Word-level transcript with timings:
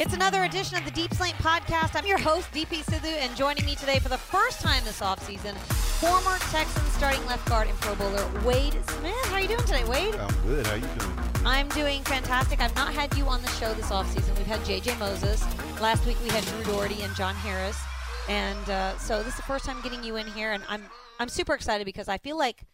It's 0.00 0.14
another 0.14 0.44
edition 0.44 0.78
of 0.78 0.86
the 0.86 0.90
Deep 0.92 1.12
Slant 1.12 1.36
Podcast. 1.36 1.94
I'm 1.94 2.06
your 2.06 2.16
host, 2.16 2.50
Deepi 2.52 2.82
Sidhu, 2.86 3.04
and 3.20 3.36
joining 3.36 3.66
me 3.66 3.74
today 3.74 3.98
for 3.98 4.08
the 4.08 4.16
first 4.16 4.62
time 4.62 4.82
this 4.82 5.00
offseason, 5.00 5.54
former 6.00 6.38
Texans 6.50 6.90
starting 6.92 7.22
left 7.26 7.46
guard 7.46 7.68
and 7.68 7.78
Pro 7.82 7.94
Bowler 7.96 8.26
Wade 8.42 8.72
Smith. 8.88 9.14
How 9.26 9.34
are 9.34 9.40
you 9.42 9.48
doing 9.48 9.60
today, 9.60 9.84
Wade? 9.84 10.14
I'm 10.14 10.34
good. 10.46 10.66
How 10.66 10.72
are 10.72 10.76
you 10.78 10.86
doing? 10.98 11.12
I'm 11.44 11.68
doing 11.68 12.02
fantastic. 12.04 12.62
I've 12.62 12.74
not 12.74 12.94
had 12.94 13.14
you 13.14 13.26
on 13.26 13.42
the 13.42 13.48
show 13.48 13.74
this 13.74 13.90
offseason. 13.90 14.34
We've 14.38 14.46
had 14.46 14.60
JJ 14.60 14.98
Moses. 14.98 15.44
Last 15.82 16.06
week 16.06 16.16
we 16.22 16.30
had 16.30 16.46
Drew 16.46 16.64
Dougherty 16.64 17.02
and 17.02 17.14
John 17.14 17.34
Harris. 17.34 17.78
And 18.26 18.70
uh, 18.70 18.96
so 18.96 19.18
this 19.18 19.34
is 19.34 19.36
the 19.36 19.42
first 19.42 19.66
time 19.66 19.82
getting 19.82 20.02
you 20.02 20.16
in 20.16 20.26
here, 20.28 20.52
and 20.52 20.62
I'm 20.70 20.84
I'm 21.18 21.28
super 21.28 21.52
excited 21.52 21.84
because 21.84 22.08
I 22.08 22.16
feel 22.16 22.38
like 22.38 22.64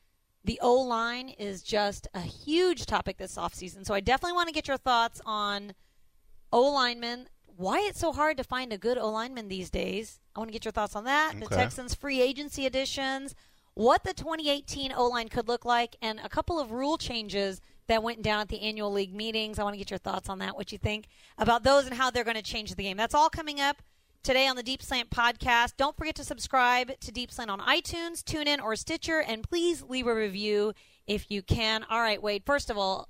the 0.44 0.60
O 0.62 0.74
line 0.74 1.30
is 1.30 1.64
just 1.64 2.06
a 2.14 2.20
huge 2.20 2.86
topic 2.86 3.16
this 3.16 3.34
offseason. 3.34 3.84
So 3.84 3.94
I 3.94 3.98
definitely 3.98 4.36
want 4.36 4.48
to 4.48 4.54
get 4.54 4.68
your 4.68 4.76
thoughts 4.76 5.20
on 5.26 5.72
O 6.52 6.62
linemen, 6.72 7.28
why 7.56 7.80
it's 7.80 8.00
so 8.00 8.12
hard 8.12 8.36
to 8.36 8.44
find 8.44 8.72
a 8.72 8.78
good 8.78 8.98
O 8.98 9.10
lineman 9.10 9.48
these 9.48 9.70
days. 9.70 10.20
I 10.34 10.40
want 10.40 10.48
to 10.48 10.52
get 10.52 10.64
your 10.64 10.72
thoughts 10.72 10.94
on 10.96 11.04
that. 11.04 11.34
The 11.40 11.46
Texans 11.56 11.94
free 11.94 12.20
agency 12.20 12.66
additions, 12.66 13.34
what 13.74 14.04
the 14.04 14.14
2018 14.14 14.92
O 14.92 15.06
line 15.06 15.28
could 15.28 15.48
look 15.48 15.64
like, 15.64 15.96
and 16.02 16.20
a 16.22 16.28
couple 16.28 16.58
of 16.60 16.70
rule 16.72 16.98
changes 16.98 17.60
that 17.88 18.02
went 18.02 18.22
down 18.22 18.40
at 18.40 18.48
the 18.48 18.60
annual 18.62 18.92
league 18.92 19.14
meetings. 19.14 19.58
I 19.58 19.62
want 19.62 19.74
to 19.74 19.78
get 19.78 19.90
your 19.90 19.98
thoughts 19.98 20.28
on 20.28 20.38
that, 20.40 20.56
what 20.56 20.72
you 20.72 20.78
think 20.78 21.06
about 21.38 21.62
those 21.62 21.86
and 21.86 21.94
how 21.94 22.10
they're 22.10 22.24
going 22.24 22.36
to 22.36 22.42
change 22.42 22.74
the 22.74 22.82
game. 22.82 22.96
That's 22.96 23.14
all 23.14 23.30
coming 23.30 23.60
up 23.60 23.82
today 24.22 24.48
on 24.48 24.56
the 24.56 24.62
Deep 24.62 24.82
Slant 24.82 25.10
podcast. 25.10 25.76
Don't 25.76 25.96
forget 25.96 26.16
to 26.16 26.24
subscribe 26.24 26.98
to 27.00 27.12
Deep 27.12 27.30
Slant 27.30 27.50
on 27.50 27.60
iTunes, 27.60 28.22
TuneIn, 28.22 28.62
or 28.62 28.74
Stitcher, 28.76 29.20
and 29.20 29.48
please 29.48 29.82
leave 29.82 30.06
a 30.06 30.14
review 30.14 30.72
if 31.06 31.30
you 31.30 31.42
can. 31.42 31.84
All 31.88 32.00
right, 32.00 32.20
Wade. 32.20 32.42
First 32.44 32.70
of 32.70 32.76
all, 32.76 33.08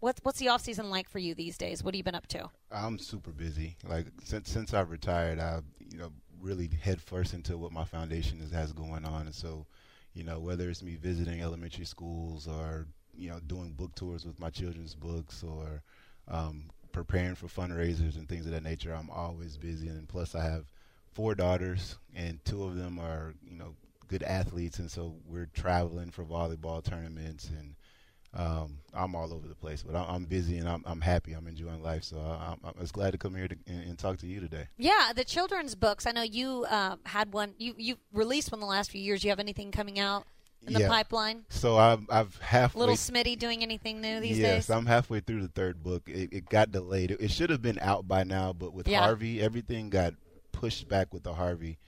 what's 0.00 0.20
what's 0.22 0.38
the 0.38 0.48
off 0.48 0.62
season 0.62 0.90
like 0.90 1.08
for 1.08 1.18
you 1.18 1.34
these 1.34 1.58
days? 1.58 1.82
What 1.82 1.94
have 1.94 1.98
you 1.98 2.04
been 2.04 2.14
up 2.14 2.26
to? 2.28 2.50
I'm 2.70 2.98
super 2.98 3.30
busy. 3.30 3.76
Like 3.86 4.06
since 4.24 4.50
since 4.50 4.74
I've 4.74 4.90
retired, 4.90 5.38
I 5.40 5.60
you 5.90 5.98
know 5.98 6.12
really 6.40 6.68
head 6.82 7.00
first 7.00 7.34
into 7.34 7.56
what 7.56 7.72
my 7.72 7.84
foundation 7.84 8.40
is, 8.40 8.52
has 8.52 8.72
going 8.72 9.04
on, 9.04 9.26
and 9.26 9.34
so 9.34 9.66
you 10.14 10.24
know 10.24 10.40
whether 10.40 10.68
it's 10.68 10.82
me 10.82 10.96
visiting 10.96 11.42
elementary 11.42 11.84
schools 11.84 12.46
or 12.46 12.86
you 13.14 13.30
know 13.30 13.40
doing 13.46 13.72
book 13.72 13.94
tours 13.94 14.24
with 14.24 14.38
my 14.38 14.50
children's 14.50 14.94
books 14.94 15.42
or 15.42 15.82
um, 16.28 16.64
preparing 16.92 17.34
for 17.34 17.46
fundraisers 17.46 18.16
and 18.16 18.28
things 18.28 18.46
of 18.46 18.52
that 18.52 18.62
nature, 18.62 18.94
I'm 18.94 19.10
always 19.10 19.56
busy. 19.56 19.88
And 19.88 20.08
plus, 20.08 20.34
I 20.34 20.42
have 20.42 20.64
four 21.12 21.34
daughters, 21.34 21.98
and 22.14 22.44
two 22.44 22.64
of 22.64 22.76
them 22.76 22.98
are 22.98 23.34
you 23.48 23.56
know 23.56 23.74
good 24.08 24.22
athletes, 24.22 24.78
and 24.78 24.90
so 24.90 25.14
we're 25.26 25.50
traveling 25.54 26.10
for 26.10 26.24
volleyball 26.24 26.82
tournaments 26.82 27.48
and 27.48 27.74
um, 28.36 28.78
I'm 28.92 29.14
all 29.14 29.32
over 29.32 29.48
the 29.48 29.54
place, 29.54 29.82
but 29.82 29.96
I- 29.96 30.14
I'm 30.14 30.24
busy 30.26 30.58
and 30.58 30.68
I'm, 30.68 30.82
I'm 30.86 31.00
happy. 31.00 31.32
I'm 31.32 31.46
enjoying 31.46 31.82
life, 31.82 32.04
so 32.04 32.18
I, 32.18 32.52
I'm, 32.52 32.58
I'm 32.64 32.74
just 32.80 32.92
glad 32.92 33.12
to 33.12 33.18
come 33.18 33.34
here 33.34 33.48
to, 33.48 33.56
and, 33.66 33.82
and 33.88 33.98
talk 33.98 34.18
to 34.18 34.26
you 34.26 34.40
today. 34.40 34.66
Yeah, 34.76 35.12
the 35.14 35.24
children's 35.24 35.74
books. 35.74 36.06
I 36.06 36.12
know 36.12 36.22
you 36.22 36.66
uh, 36.68 36.96
had 37.04 37.32
one. 37.32 37.54
You 37.58 37.74
you 37.78 37.96
released 38.12 38.52
one 38.52 38.60
the 38.60 38.66
last 38.66 38.90
few 38.90 39.00
years. 39.00 39.24
You 39.24 39.30
have 39.30 39.40
anything 39.40 39.70
coming 39.70 39.98
out 39.98 40.26
in 40.66 40.74
the 40.74 40.80
Yeah. 40.80 40.88
pipeline? 40.88 41.44
So 41.48 41.78
I've, 41.78 42.02
I've 42.10 42.36
halfway. 42.38 42.80
Little 42.80 42.96
Smitty 42.96 43.38
doing 43.38 43.62
anything 43.62 44.00
new 44.00 44.20
these 44.20 44.38
yes, 44.38 44.48
days? 44.48 44.68
Yes, 44.68 44.70
I'm 44.70 44.86
halfway 44.86 45.20
through 45.20 45.42
the 45.42 45.48
third 45.48 45.82
book. 45.82 46.08
It, 46.08 46.32
it 46.32 46.48
got 46.48 46.70
delayed. 46.72 47.12
It, 47.12 47.20
it 47.20 47.30
should 47.30 47.50
have 47.50 47.62
been 47.62 47.78
out 47.80 48.06
by 48.06 48.24
now, 48.24 48.52
but 48.52 48.74
with 48.74 48.86
Yeah. 48.88 49.00
Harvey, 49.00 49.40
everything 49.40 49.88
got 49.90 50.14
pushed 50.52 50.88
back 50.88 51.12
with 51.14 51.22
the 51.22 51.34
Harvey. 51.34 51.78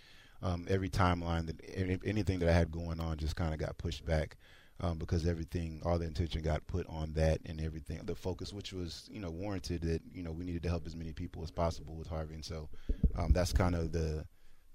Um, 0.40 0.66
every 0.70 0.88
timeline 0.88 1.46
that 1.46 1.60
anything 2.04 2.38
that 2.38 2.48
I 2.48 2.52
had 2.52 2.70
going 2.70 3.00
on 3.00 3.16
just 3.16 3.34
kind 3.34 3.52
of 3.52 3.58
got 3.58 3.76
pushed 3.76 4.06
back 4.06 4.36
um, 4.80 4.98
because 4.98 5.26
everything, 5.26 5.80
all 5.84 5.98
the 5.98 6.06
attention 6.06 6.42
got 6.42 6.66
put 6.66 6.86
on 6.88 7.12
that 7.14 7.40
and 7.46 7.60
everything. 7.60 8.00
The 8.04 8.14
focus, 8.14 8.52
which 8.52 8.72
was 8.72 9.08
you 9.10 9.20
know 9.20 9.30
warranted, 9.30 9.82
that 9.82 10.02
you 10.12 10.22
know 10.22 10.32
we 10.32 10.44
needed 10.44 10.62
to 10.64 10.68
help 10.68 10.86
as 10.86 10.96
many 10.96 11.12
people 11.12 11.42
as 11.42 11.50
possible 11.50 11.96
with 11.96 12.08
Harvey, 12.08 12.34
and 12.34 12.44
so 12.44 12.68
um, 13.16 13.32
that's 13.32 13.52
kind 13.52 13.74
of 13.74 13.92
the, 13.92 14.24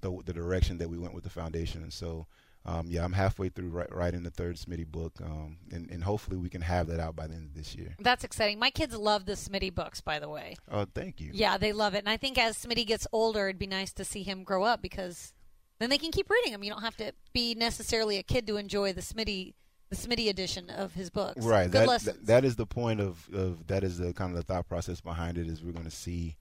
the 0.01 0.21
the 0.25 0.33
direction 0.33 0.77
that 0.79 0.89
we 0.89 0.97
went 0.97 1.13
with 1.13 1.23
the 1.23 1.29
foundation. 1.29 1.83
And 1.83 1.93
so 1.93 2.27
um, 2.65 2.87
yeah, 2.87 3.03
I'm 3.03 3.11
halfway 3.11 3.49
through 3.49 3.71
wri- 3.71 3.93
writing 3.93 4.23
the 4.23 4.29
third 4.29 4.55
Smitty 4.55 4.87
book, 4.87 5.13
um, 5.21 5.57
and, 5.71 5.89
and 5.91 6.03
hopefully 6.03 6.37
we 6.37 6.49
can 6.49 6.61
have 6.61 6.87
that 6.87 6.99
out 6.99 7.15
by 7.15 7.27
the 7.27 7.33
end 7.35 7.49
of 7.49 7.55
this 7.55 7.75
year. 7.75 7.95
That's 7.99 8.23
exciting. 8.23 8.57
My 8.57 8.69
kids 8.69 8.95
love 8.95 9.25
the 9.25 9.33
Smitty 9.33 9.73
books, 9.73 9.99
by 9.99 10.19
the 10.19 10.29
way. 10.29 10.55
Oh, 10.71 10.85
thank 10.95 11.19
you. 11.19 11.31
Yeah, 11.33 11.57
they 11.57 11.73
love 11.73 11.93
it. 11.93 11.99
And 11.99 12.09
I 12.09 12.15
think 12.15 12.37
as 12.37 12.57
Smitty 12.57 12.87
gets 12.87 13.05
older, 13.11 13.49
it'd 13.49 13.59
be 13.59 13.67
nice 13.67 13.91
to 13.93 14.05
see 14.05 14.23
him 14.23 14.43
grow 14.43 14.63
up 14.63 14.81
because 14.81 15.33
then 15.79 15.89
they 15.89 15.97
can 15.97 16.11
keep 16.11 16.29
reading 16.29 16.53
them. 16.53 16.63
You 16.63 16.71
don't 16.71 16.83
have 16.83 16.97
to 16.97 17.13
be 17.33 17.53
necessarily 17.53 18.17
a 18.17 18.23
kid 18.23 18.47
to 18.47 18.55
enjoy 18.55 18.93
the 18.93 19.01
Smitty 19.01 19.55
the 19.93 20.07
Smitty 20.07 20.29
edition 20.29 20.69
of 20.69 20.93
his 20.93 21.09
books. 21.09 21.43
Right. 21.45 21.63
Good 21.65 21.81
That, 21.81 21.87
lessons. 21.87 22.17
that 22.17 22.25
that 22.27 22.45
is 22.45 22.55
the 22.55 22.65
point 22.65 22.99
of, 22.99 23.27
of 23.33 23.67
that 23.67 23.83
is 23.83 23.97
the 23.97 24.13
kind 24.13 24.31
of 24.31 24.37
the 24.37 24.43
thought 24.43 24.67
process 24.67 25.01
behind 25.01 25.37
it 25.37 25.47
is 25.47 25.63
we're 25.63 25.71
going 25.71 25.85
to 25.85 25.91
see 25.91 26.35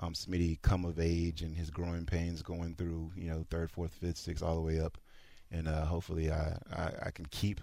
um, 0.00 0.12
Smitty 0.14 0.60
come 0.62 0.84
of 0.84 1.00
age 1.00 1.42
and 1.42 1.56
his 1.56 1.70
growing 1.70 2.06
pains 2.06 2.42
going 2.42 2.74
through 2.74 3.12
you 3.16 3.30
know 3.30 3.44
third, 3.50 3.70
fourth, 3.70 3.92
fifth, 3.94 4.18
sixth, 4.18 4.42
all 4.44 4.54
the 4.54 4.60
way 4.62 4.80
up, 4.80 4.98
and 5.50 5.66
uh, 5.68 5.84
hopefully 5.84 6.30
I, 6.30 6.56
I 6.72 6.92
I 7.06 7.10
can 7.10 7.26
keep 7.26 7.60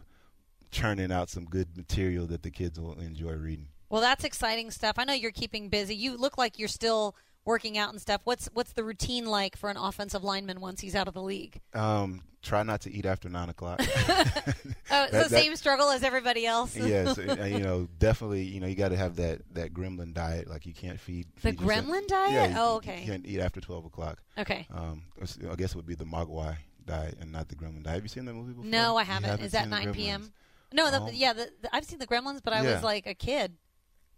churning 0.71 1.11
out 1.11 1.29
some 1.29 1.45
good 1.45 1.77
material 1.77 2.25
that 2.27 2.43
the 2.43 2.51
kids 2.51 2.79
will 2.79 2.99
enjoy 2.99 3.33
reading. 3.33 3.67
Well, 3.89 4.01
that's 4.01 4.23
exciting 4.25 4.71
stuff. 4.71 4.95
I 4.97 5.05
know 5.05 5.13
you're 5.13 5.31
keeping 5.31 5.69
busy. 5.69 5.95
You 5.95 6.17
look 6.17 6.37
like 6.37 6.59
you're 6.59 6.67
still 6.67 7.15
working 7.45 7.77
out 7.77 7.91
and 7.91 8.01
stuff. 8.01 8.21
What's 8.23 8.49
what's 8.53 8.73
the 8.73 8.83
routine 8.83 9.25
like 9.25 9.55
for 9.55 9.69
an 9.69 9.77
offensive 9.77 10.23
lineman 10.23 10.59
once 10.59 10.81
he's 10.81 10.95
out 10.95 11.07
of 11.07 11.13
the 11.13 11.21
league? 11.21 11.61
Um, 11.73 12.23
try 12.41 12.63
not 12.63 12.81
to 12.81 12.91
eat 12.91 13.05
after 13.05 13.29
nine 13.29 13.49
o'clock. 13.49 13.79
Oh, 14.91 15.07
That- 15.09 15.11
the 15.11 15.17
that- 15.17 15.29
same 15.29 15.55
struggle 15.55 15.89
as 15.89 16.03
everybody 16.03 16.45
else. 16.45 16.75
yes, 16.77 17.17
you 17.17 17.59
know, 17.59 17.87
definitely, 17.97 18.43
you 18.43 18.59
know, 18.59 18.67
you 18.67 18.75
got 18.75 18.89
to 18.89 18.97
have 18.97 19.15
that 19.15 19.41
that 19.53 19.73
gremlin 19.73 20.13
diet. 20.13 20.47
Like 20.49 20.65
you 20.65 20.73
can't 20.73 20.99
feed 20.99 21.27
The 21.41 21.51
feed 21.51 21.61
yourself- 21.61 21.85
gremlin 21.85 22.07
diet? 22.07 22.31
Yeah, 22.33 22.47
you- 22.49 22.55
Oh, 22.57 22.71
you 22.73 22.77
okay. 22.77 23.03
can't 23.05 23.25
eat 23.25 23.39
after 23.39 23.61
twelve 23.61 23.85
o'clock. 23.85 24.21
Okay. 24.37 24.67
Um, 24.73 25.03
I 25.21 25.55
guess 25.55 25.71
it 25.71 25.75
would 25.75 25.87
be 25.87 25.95
the 25.95 26.05
Mogwai 26.05 26.57
diet 26.85 27.17
and 27.19 27.31
not 27.31 27.49
the 27.49 27.55
Gremlin 27.55 27.83
diet. 27.83 27.95
Have 27.95 28.03
you 28.03 28.09
seen 28.09 28.25
that 28.25 28.33
movie 28.35 28.53
before? 28.53 28.69
No, 28.69 28.95
I 28.95 29.01
You 29.01 29.07
haven't. 29.07 29.41
Is 29.41 29.53
that 29.53 29.67
9 29.67 29.91
p.m.? 29.93 30.31
No, 30.71 30.91
the, 30.91 31.01
Oh. 31.01 31.09
yeah, 31.11 31.33
the, 31.33 31.49
the, 31.61 31.75
I've 31.75 31.83
seen 31.85 31.97
the 31.99 32.05
Gremlins, 32.05 32.41
but 32.43 32.53
I 32.53 32.61
Yeah. 32.63 32.73
was 32.75 32.83
like 32.83 33.07
a 33.07 33.15
kid. 33.15 33.53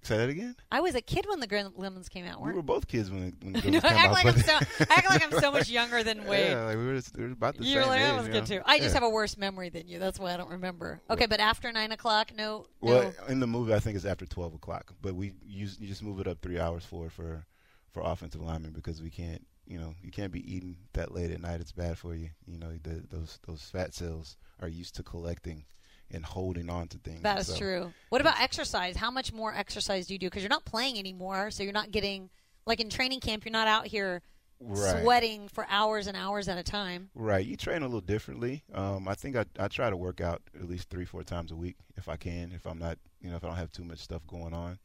Say 0.03 0.15
that 0.17 0.29
again. 0.29 0.55
I 0.71 0.79
was 0.79 0.95
a 0.95 1.01
kid 1.01 1.25
when 1.27 1.41
the 1.41 1.47
Gremlins 1.47 2.09
came 2.09 2.25
out. 2.25 2.39
We 2.39 2.45
weren't 2.45 2.55
were 2.55 2.61
both 2.61 2.87
kids 2.87 3.09
when, 3.11 3.35
when 3.41 3.53
the 3.53 3.59
I 3.59 3.61
Gremlins 3.61 3.75
I 3.83 3.89
came 3.89 3.97
act 3.97 4.07
out. 4.07 4.13
like 4.13 4.25
I'm 4.25 4.37
so 4.37 4.53
I 4.53 4.85
act 4.97 5.09
like 5.09 5.23
I'm 5.23 5.39
so 5.41 5.51
much 5.51 5.69
younger 5.69 6.03
than 6.03 6.23
Wade. 6.27 6.51
Yeah, 6.51 6.63
like 6.63 6.77
we 6.77 6.85
were, 6.85 6.95
just, 6.95 7.17
we 7.17 7.23
were 7.25 7.31
about 7.31 7.57
the 7.57 7.65
You're 7.65 7.83
same 7.83 7.89
like, 7.89 8.01
age. 8.01 8.07
that 8.07 8.17
was 8.17 8.27
good 8.27 8.49
know? 8.49 8.57
too. 8.59 8.61
I 8.65 8.79
just 8.79 8.93
have 8.93 9.03
a 9.03 9.09
worse 9.09 9.37
memory 9.37 9.69
than 9.69 9.87
you. 9.87 9.99
That's 9.99 10.17
why 10.19 10.33
I 10.33 10.37
don't 10.37 10.49
remember. 10.51 11.01
Okay, 11.09 11.25
but 11.25 11.39
after 11.41 11.71
nine 11.71 11.91
o'clock, 11.91 12.31
no, 12.37 12.67
Well, 12.79 13.13
no. 13.19 13.25
in 13.27 13.39
the 13.41 13.47
movie, 13.47 13.73
I 13.73 13.79
think 13.79 13.95
it's 13.97 14.05
after 14.05 14.25
twelve 14.25 14.53
o'clock, 14.53 14.93
but 15.01 15.13
we 15.15 15.33
use 15.45 15.77
you 15.79 15.87
just 15.87 16.03
move 16.03 16.19
it 16.21 16.27
up 16.27 16.41
three 16.41 16.59
hours 16.59 16.85
for 16.85 17.09
for 17.09 17.45
for 17.91 18.01
offensive 18.05 18.41
linemen 18.41 18.71
because 18.71 19.01
we 19.01 19.09
can't, 19.09 19.45
you 19.65 19.77
know, 19.79 19.93
you 20.01 20.11
can't 20.11 20.31
be 20.31 20.49
eating 20.53 20.77
that 20.93 21.13
late 21.13 21.31
at 21.31 21.41
night. 21.41 21.59
It's 21.59 21.71
bad 21.73 21.97
for 21.97 22.15
you. 22.15 22.29
You 22.45 22.59
know, 22.59 22.71
the, 22.83 23.03
those 23.09 23.39
those 23.45 23.63
fat 23.63 23.93
cells 23.93 24.37
are 24.61 24.67
used 24.69 24.95
to 24.95 25.03
collecting 25.03 25.65
and 26.11 26.25
holding 26.25 26.69
on 26.69 26.87
to 26.89 26.97
things. 26.97 27.21
That 27.23 27.39
is 27.39 27.47
So- 27.47 27.57
true. 27.57 27.93
What 28.09 28.21
about 28.21 28.39
exercise? 28.39 28.95
How 28.95 29.11
much 29.11 29.33
more 29.33 29.53
exercise 29.53 30.07
do 30.07 30.13
you 30.13 30.19
do? 30.19 30.27
Because 30.27 30.43
you're 30.43 30.49
not 30.49 30.65
playing 30.65 30.97
anymore, 30.97 31.51
so 31.51 31.63
you're 31.63 31.73
not 31.73 31.91
getting 31.91 32.29
like 32.65 32.79
in 32.79 32.89
training 32.89 33.19
camp. 33.19 33.45
You're 33.45 33.51
not 33.51 33.67
out 33.67 33.87
here 33.87 34.21
Right. 34.59 35.01
sweating 35.03 35.47
for 35.49 35.67
hours 35.69 36.07
and 36.07 36.17
hours 36.17 36.47
at 36.47 36.57
a 36.57 36.63
time. 36.63 37.11
Right. 37.13 37.45
You 37.45 37.55
train 37.55 37.83
a 37.83 37.85
little 37.85 38.01
differently. 38.01 38.63
Um, 38.73 39.07
I 39.07 39.13
think 39.13 39.35
I, 39.35 39.45
I 39.59 39.67
try 39.67 39.89
to 39.89 39.95
work 39.97 40.19
out 40.19 40.41
at 40.55 40.67
least 40.67 40.89
three, 40.89 41.05
four 41.05 41.23
times 41.23 41.51
a 41.51 41.55
week 41.55 41.75
if 41.95 42.09
I 42.09 42.15
can, 42.15 42.51
if 42.51 42.65
I'm 42.65 42.79
not, 42.79 42.97
you 43.21 43.29
know, 43.29 43.35
if 43.35 43.43
I 43.43 43.47
don't 43.47 43.57
have 43.57 43.71
too 43.71 43.83
much 43.83 43.99
stuff 43.99 44.25
going 44.25 44.53
on. 44.53 44.79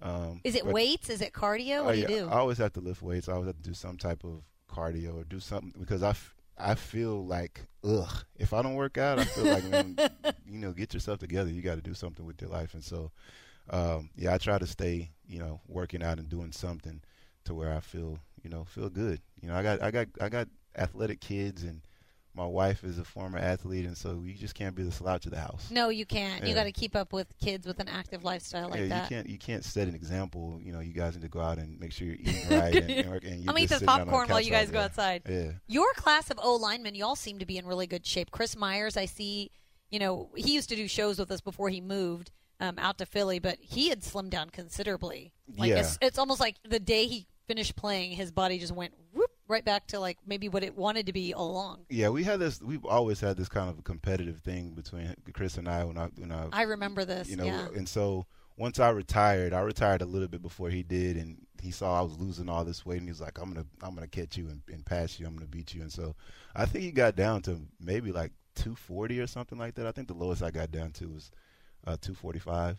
Um, 0.00 0.40
Is 0.44 0.54
it 0.54 0.64
but- 0.64 0.74
weights? 0.74 1.08
Is 1.10 1.20
it 1.22 1.32
cardio? 1.32 1.78
Oh, 1.78 1.84
What 1.86 1.94
do 1.94 2.00
you 2.02 2.06
do? 2.06 2.28
I 2.28 2.34
always 2.38 2.58
have 2.58 2.74
to 2.74 2.80
lift 2.80 3.02
weights. 3.02 3.28
I 3.28 3.32
always 3.32 3.48
have 3.48 3.56
to 3.56 3.62
do 3.62 3.74
some 3.74 3.96
type 3.96 4.22
of 4.24 4.42
cardio 4.70 5.16
or 5.16 5.24
do 5.24 5.40
something 5.40 5.72
because 5.78 6.02
I, 6.04 6.10
f- 6.10 6.34
I 6.58 6.74
feel 6.74 7.26
like, 7.26 7.66
ugh, 7.84 8.24
if 8.36 8.52
I 8.52 8.62
don't 8.62 8.74
work 8.74 8.98
out, 8.98 9.18
I 9.18 9.24
feel 9.24 9.44
like, 9.44 9.64
man, 9.64 9.96
you 10.46 10.58
know, 10.58 10.72
get 10.72 10.94
yourself 10.94 11.18
together. 11.18 11.50
You 11.50 11.62
got 11.62 11.76
to 11.76 11.82
do 11.82 11.94
something 11.94 12.24
with 12.24 12.40
your 12.40 12.50
life. 12.50 12.74
And 12.74 12.82
so, 12.82 13.10
um, 13.70 14.10
yeah, 14.16 14.34
I 14.34 14.38
try 14.38 14.58
to 14.58 14.66
stay, 14.66 15.10
you 15.28 15.38
know, 15.38 15.60
working 15.68 16.02
out 16.02 16.18
and 16.18 16.28
doing 16.28 16.52
something 16.52 17.00
to 17.44 17.54
where 17.54 17.72
I 17.74 17.80
feel, 17.80 18.18
you 18.42 18.50
know, 18.50 18.64
feel 18.64 18.88
good. 18.88 19.20
You 19.40 19.48
know, 19.48 19.56
I 19.56 19.62
got, 19.62 19.82
I 19.82 19.90
got, 19.90 20.08
I 20.20 20.28
got 20.28 20.48
athletic 20.76 21.20
kids 21.20 21.62
and 21.62 21.82
my 22.36 22.46
wife 22.46 22.84
is 22.84 22.98
a 22.98 23.04
former 23.04 23.38
athlete. 23.38 23.86
And 23.86 23.96
so 23.96 24.22
you 24.24 24.34
just 24.34 24.54
can't 24.54 24.74
be 24.74 24.82
the 24.82 24.92
slouch 24.92 25.24
of 25.24 25.32
the 25.32 25.38
house. 25.40 25.70
no, 25.70 25.88
you 25.88 26.04
can't. 26.04 26.46
You 26.46 26.54
got 26.54 26.64
to 26.64 26.72
keep 26.72 26.94
up 26.94 27.12
with 27.12 27.26
kids 27.40 27.66
with 27.66 27.80
an 27.80 27.88
active 27.88 28.24
lifestyle 28.24 28.68
like 28.68 28.80
yeah, 28.80 28.88
that. 28.88 29.10
you 29.10 29.16
can't 29.16 29.28
you 29.28 29.38
can't 29.38 29.64
set 29.64 29.88
an 29.88 29.94
example. 29.94 30.60
You 30.62 30.72
know, 30.72 30.80
you 30.80 30.92
guys 30.92 31.14
need 31.14 31.22
to 31.22 31.28
go 31.28 31.40
out 31.40 31.58
and 31.58 31.80
make 31.80 31.92
sure 31.92 32.06
you're 32.06 32.16
eating 32.16 32.48
right. 32.50 32.74
And, 32.76 32.90
and, 32.90 32.90
and 32.90 33.06
you're 33.06 33.14
I'm 33.14 33.44
gonna 33.46 33.58
eat 33.60 33.68
just 33.68 33.70
this 33.70 33.78
sitting 33.80 33.88
out 33.88 34.00
on 34.00 34.06
the 34.06 34.12
popcorn 34.12 34.28
while 34.28 34.40
you 34.40 34.50
guys 34.50 34.70
go 34.70 34.80
outside. 34.80 35.22
Yeah, 35.28 35.52
Your 35.66 35.92
class 35.94 36.30
of 36.30 36.38
O 36.42 36.54
linemen, 36.56 36.94
y'all 36.94 37.16
seem 37.16 37.38
to 37.38 37.46
be 37.46 37.56
in 37.58 37.66
really 37.66 37.86
good 37.86 38.04
shape. 38.06 38.30
Chris 38.30 38.56
Myers, 38.56 38.96
I 38.96 39.06
see, 39.06 39.50
you 39.90 39.98
know, 39.98 40.30
he 40.36 40.52
used 40.52 40.68
to 40.68 40.76
do 40.76 40.86
shows 40.88 41.18
with 41.18 41.30
us 41.30 41.40
before 41.40 41.68
he 41.70 41.80
moved 41.80 42.30
um, 42.60 42.78
out 42.78 42.98
to 42.98 43.06
Philly, 43.06 43.38
but 43.38 43.58
he 43.60 43.88
had 43.88 44.00
slimmed 44.02 44.30
down 44.30 44.50
considerably. 44.50 45.32
Like 45.56 45.70
Yeah. 45.70 45.78
it's, 45.80 45.98
it's 46.02 46.18
almost 46.18 46.40
like 46.40 46.56
the 46.68 46.80
day 46.80 47.06
he 47.06 47.26
finished 47.46 47.76
playing, 47.76 48.12
his 48.12 48.30
body 48.32 48.58
just 48.58 48.72
went 48.74 48.92
whoop, 49.12 49.25
right 49.48 49.64
back 49.64 49.86
to 49.88 50.00
like 50.00 50.18
maybe 50.26 50.48
what 50.48 50.62
it 50.62 50.76
wanted 50.76 51.06
to 51.06 51.12
be 51.12 51.34
all 51.34 51.50
along. 51.50 51.86
yeah. 51.88 52.08
We 52.08 52.24
had 52.24 52.40
this. 52.40 52.60
We've 52.60 52.84
always 52.84 53.20
had 53.20 53.36
this 53.36 53.48
kind 53.48 53.68
of 53.68 53.82
competitive 53.84 54.40
thing 54.40 54.70
between 54.70 55.14
Chris 55.32 55.58
and 55.58 55.68
I 55.68 55.84
when 55.84 55.98
I 55.98 56.06
when 56.16 56.32
I 56.32 56.48
I 56.52 56.62
remember 56.62 57.04
this. 57.04 57.28
you 57.28 57.36
know, 57.36 57.44
yeah. 57.44 57.68
and 57.74 57.88
so 57.88 58.26
once 58.56 58.78
I 58.80 58.88
retired, 58.88 59.52
I 59.52 59.60
retired 59.60 60.02
a 60.02 60.06
little 60.06 60.28
bit 60.28 60.42
before 60.42 60.70
he 60.70 60.82
did, 60.82 61.16
and 61.16 61.36
he 61.60 61.70
saw 61.70 61.98
I 61.98 62.02
was 62.02 62.18
losing 62.18 62.48
all 62.48 62.64
this 62.64 62.86
weight, 62.86 63.00
and 63.00 63.08
he's 63.08 63.20
like, 63.20 63.38
"I'm 63.38 63.52
gonna, 63.52 63.66
I'm 63.82 63.94
gonna 63.94 64.06
catch 64.06 64.36
you 64.36 64.48
and, 64.48 64.62
and 64.72 64.84
pass 64.84 65.20
you. 65.20 65.26
I'm 65.26 65.34
gonna 65.34 65.46
beat 65.46 65.74
you." 65.74 65.82
And 65.82 65.92
so, 65.92 66.14
I 66.54 66.64
think 66.64 66.84
he 66.84 66.90
got 66.90 67.16
down 67.16 67.42
to 67.42 67.60
maybe 67.80 68.12
like 68.12 68.32
240 68.54 69.20
or 69.20 69.26
something 69.26 69.58
like 69.58 69.74
that. 69.74 69.86
I 69.86 69.92
think 69.92 70.08
the 70.08 70.14
lowest 70.14 70.42
I 70.42 70.50
got 70.50 70.70
down 70.70 70.92
to 70.92 71.08
was 71.08 71.30
uh, 71.86 71.96
245. 72.00 72.78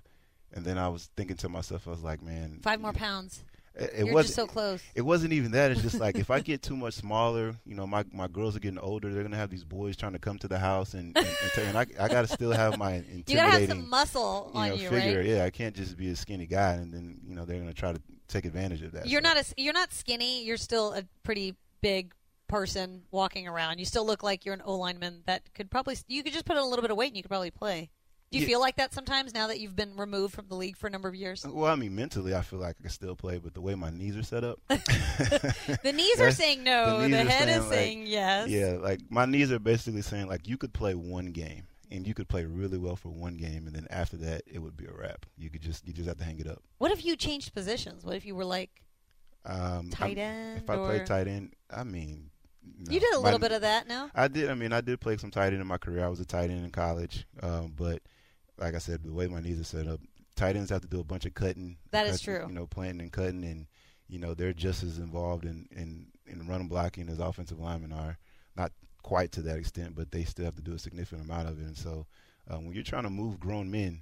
And 0.54 0.66
then 0.66 0.78
I 0.78 0.88
was 0.90 1.10
thinking 1.18 1.38
to 1.38 1.50
myself, 1.50 1.88
I 1.88 1.92
was 1.92 2.04
like, 2.04 2.22
man, 2.22 2.60
five 2.63 2.80
more 2.80 2.94
pounds. 2.94 3.44
It, 3.77 4.07
it 4.07 4.13
was 4.13 4.33
so 4.33 4.47
close. 4.47 4.81
It 4.95 5.01
wasn't 5.01 5.33
even 5.33 5.51
that. 5.51 5.71
It's 5.71 5.81
just 5.81 6.00
like 6.00 6.18
if 6.18 6.31
I 6.31 6.39
get 6.51 6.62
too 6.62 6.75
much 6.75 6.95
smaller, 6.95 7.56
you 7.65 7.75
know, 7.75 7.85
my 7.85 8.03
my 8.12 8.27
girls 8.27 8.56
are 8.56 8.59
getting 8.59 8.79
older. 8.79 9.13
They're 9.13 9.24
gonna 9.24 9.38
have 9.38 9.50
these 9.50 9.63
boys 9.63 9.95
trying 9.95 10.13
to 10.13 10.19
come 10.19 10.38
to 10.39 10.47
the 10.47 10.57
house, 10.57 10.94
and 10.94 11.15
and, 11.15 11.27
and, 11.27 11.68
and 11.68 11.77
I 11.77 11.85
I 12.03 12.07
gotta 12.07 12.27
still 12.27 12.51
have 12.51 12.77
my 12.77 12.94
intimidating. 12.94 13.24
You 13.27 13.35
gotta 13.35 13.59
have 13.59 13.69
some 13.69 13.89
muscle 13.89 14.51
you 14.53 14.59
on 14.59 14.69
know, 14.69 14.75
you, 14.75 14.89
figure. 14.89 15.19
right? 15.19 15.27
Yeah, 15.27 15.44
I 15.44 15.50
can't 15.50 15.75
just 15.75 15.97
be 15.97 16.09
a 16.09 16.15
skinny 16.15 16.47
guy, 16.47 16.74
and 16.74 16.91
then 16.91 17.19
you 17.24 17.35
know 17.35 17.45
they're 17.45 17.59
gonna 17.59 17.74
try 17.74 17.94
to 17.94 18.01
take 18.27 18.45
advantage 18.45 18.81
of 18.81 18.94
that. 18.94 19.07
You're 19.07 19.21
so. 19.21 19.29
not 19.33 19.38
a 19.38 19.45
you're 19.57 19.74
not 19.74 19.94
skinny. 19.94 20.44
You're 20.44 20.57
still 20.57 20.94
a 20.94 21.03
pretty 21.24 21.56
big 21.81 22.13
person 22.47 23.03
walking 23.12 23.47
around. 23.47 23.79
You 23.79 23.85
still 23.85 24.06
look 24.06 24.24
like 24.24 24.45
you're 24.45 24.56
an 24.56 24.62
O 24.65 24.75
lineman 24.75 25.24
that 25.25 25.53
could 25.53 25.69
probably 25.69 25.97
you 26.07 26.24
could 26.24 26.33
just 26.33 26.45
put 26.45 26.57
on 26.57 26.63
a 26.63 26.68
little 26.68 26.81
bit 26.81 26.91
of 26.91 26.97
weight 26.97 27.07
and 27.07 27.18
you 27.18 27.24
could 27.24 27.29
probably 27.29 27.51
play. 27.51 27.89
Do 28.31 28.38
you 28.38 28.41
yeah. 28.41 28.47
feel 28.50 28.59
like 28.59 28.75
that 28.75 28.94
sometimes 28.94 29.33
now 29.33 29.47
that 29.47 29.62
you've 29.62 29.75
been 29.75 29.95
removed 29.95 30.33
from 30.33 30.47
the 30.50 30.56
league 30.56 30.75
for 30.75 30.88
a 30.88 30.89
number 30.89 31.07
of 31.07 31.15
years? 31.15 31.45
Well, 31.47 31.71
I 31.71 31.75
mean, 31.75 31.95
mentally, 31.95 32.35
I 32.35 32.41
feel 32.41 32.59
like 32.59 32.75
I 32.77 32.81
can 32.81 32.89
still 32.89 33.15
play, 33.15 33.38
but 33.38 33.53
the 33.53 33.62
way 33.62 33.74
my 33.74 33.89
knees 33.89 34.18
are 34.18 34.24
set 34.24 34.44
up, 34.44 34.59
the 34.68 35.94
knees 35.95 36.19
are 36.19 36.31
saying 36.31 36.62
no. 36.63 37.01
The, 37.01 37.07
the 37.07 37.18
head 37.24 37.47
saying 37.47 37.50
is 37.50 37.65
like, 37.65 37.74
saying 37.74 38.07
yes. 38.07 38.50
Yeah, 38.50 38.77
like 38.81 39.00
my 39.09 39.25
knees 39.25 39.50
are 39.51 39.59
basically 39.59 40.01
saying 40.01 40.27
like 40.27 40.45
you 40.45 40.57
could 40.57 40.74
play 40.74 40.94
one 40.94 41.27
game 41.27 41.68
and 41.89 42.06
you 42.06 42.13
could 42.13 42.27
play 42.27 42.44
really 42.44 42.77
well 42.77 42.97
for 42.97 43.09
one 43.09 43.38
game, 43.38 43.65
and 43.65 43.74
then 43.74 43.88
after 43.89 44.18
that, 44.18 44.41
it 44.45 44.59
would 44.59 44.75
be 44.75 44.85
a 44.85 44.91
wrap. 44.91 45.25
You 45.38 45.50
could 45.50 45.62
just 45.62 45.88
you 45.88 45.94
just 45.94 46.09
have 46.09 46.18
to 46.18 46.25
hang 46.25 46.39
it 46.39 46.47
up. 46.47 46.62
What 46.79 46.91
if 46.91 47.06
you 47.06 47.15
changed 47.15 47.53
positions? 47.53 48.03
What 48.03 48.18
if 48.18 48.25
you 48.25 48.35
were 48.35 48.45
like 48.45 48.83
um, 49.45 49.89
tight 49.89 50.18
end? 50.18 50.63
If 50.63 50.69
I 50.69 50.75
played 50.75 51.06
tight 51.06 51.27
end, 51.29 51.53
I 51.74 51.85
mean, 51.85 52.29
no. 52.77 52.91
You 52.91 53.00
did 53.00 53.13
a 53.13 53.19
little 53.19 53.39
my, 53.39 53.47
bit 53.47 53.51
of 53.53 53.62
that, 53.62 53.88
no? 53.88 54.09
I 54.13 54.27
did. 54.27 54.50
I 54.50 54.53
mean, 54.53 54.74
I 54.74 54.81
did 54.81 55.00
play 55.00 55.15
some 55.15 55.31
tight 55.31 55.53
end 55.53 55.62
in 55.62 55.68
my 55.68 55.77
career. 55.77 56.03
I 56.03 56.09
was 56.09 56.19
a 56.19 56.25
tight 56.25 56.50
end 56.50 56.65
in 56.65 56.71
college, 56.71 57.25
um, 57.41 57.74
but 57.75 58.01
like 58.57 58.75
I 58.75 58.80
said, 58.80 59.04
the 59.04 59.13
way 59.13 59.27
my 59.27 59.39
knees 59.39 59.59
are 59.59 59.63
set 59.63 59.88
up, 59.88 60.00
tight 60.36 60.56
ends 60.56 60.69
have 60.69 60.81
to 60.81 60.88
do 60.88 61.00
a 61.00 61.04
bunch 61.04 61.25
of 61.25 61.33
cutting. 61.33 61.77
That 61.92 62.01
cutting, 62.01 62.13
is 62.13 62.21
true. 62.21 62.45
You 62.48 62.54
know, 62.54 62.68
planting 62.68 63.01
and 63.01 63.12
cutting, 63.12 63.44
and 63.44 63.68
you 64.07 64.19
know 64.19 64.33
they're 64.33 64.54
just 64.54 64.83
as 64.83 64.98
involved 64.98 65.45
in 65.45 65.68
in 65.71 66.07
in 66.25 66.48
run 66.48 66.68
blocking 66.68 67.09
as 67.09 67.19
offensive 67.19 67.59
linemen 67.59 67.92
are. 67.92 68.18
Not 68.56 68.71
quite 69.04 69.31
to 69.33 69.42
that 69.44 69.57
extent, 69.57 69.95
but 69.95 70.12
they 70.12 70.24
still 70.24 70.45
have 70.45 70.56
to 70.56 70.62
do 70.62 70.74
a 70.74 70.80
significant 70.80 71.24
amount 71.24 71.48
of 71.48 71.59
it. 71.59 71.65
And 71.65 71.77
so, 71.77 72.07
um, 72.50 72.65
when 72.65 72.74
you're 72.74 72.83
trying 72.83 73.04
to 73.04 73.09
move 73.09 73.39
grown 73.39 73.69
men 73.69 74.01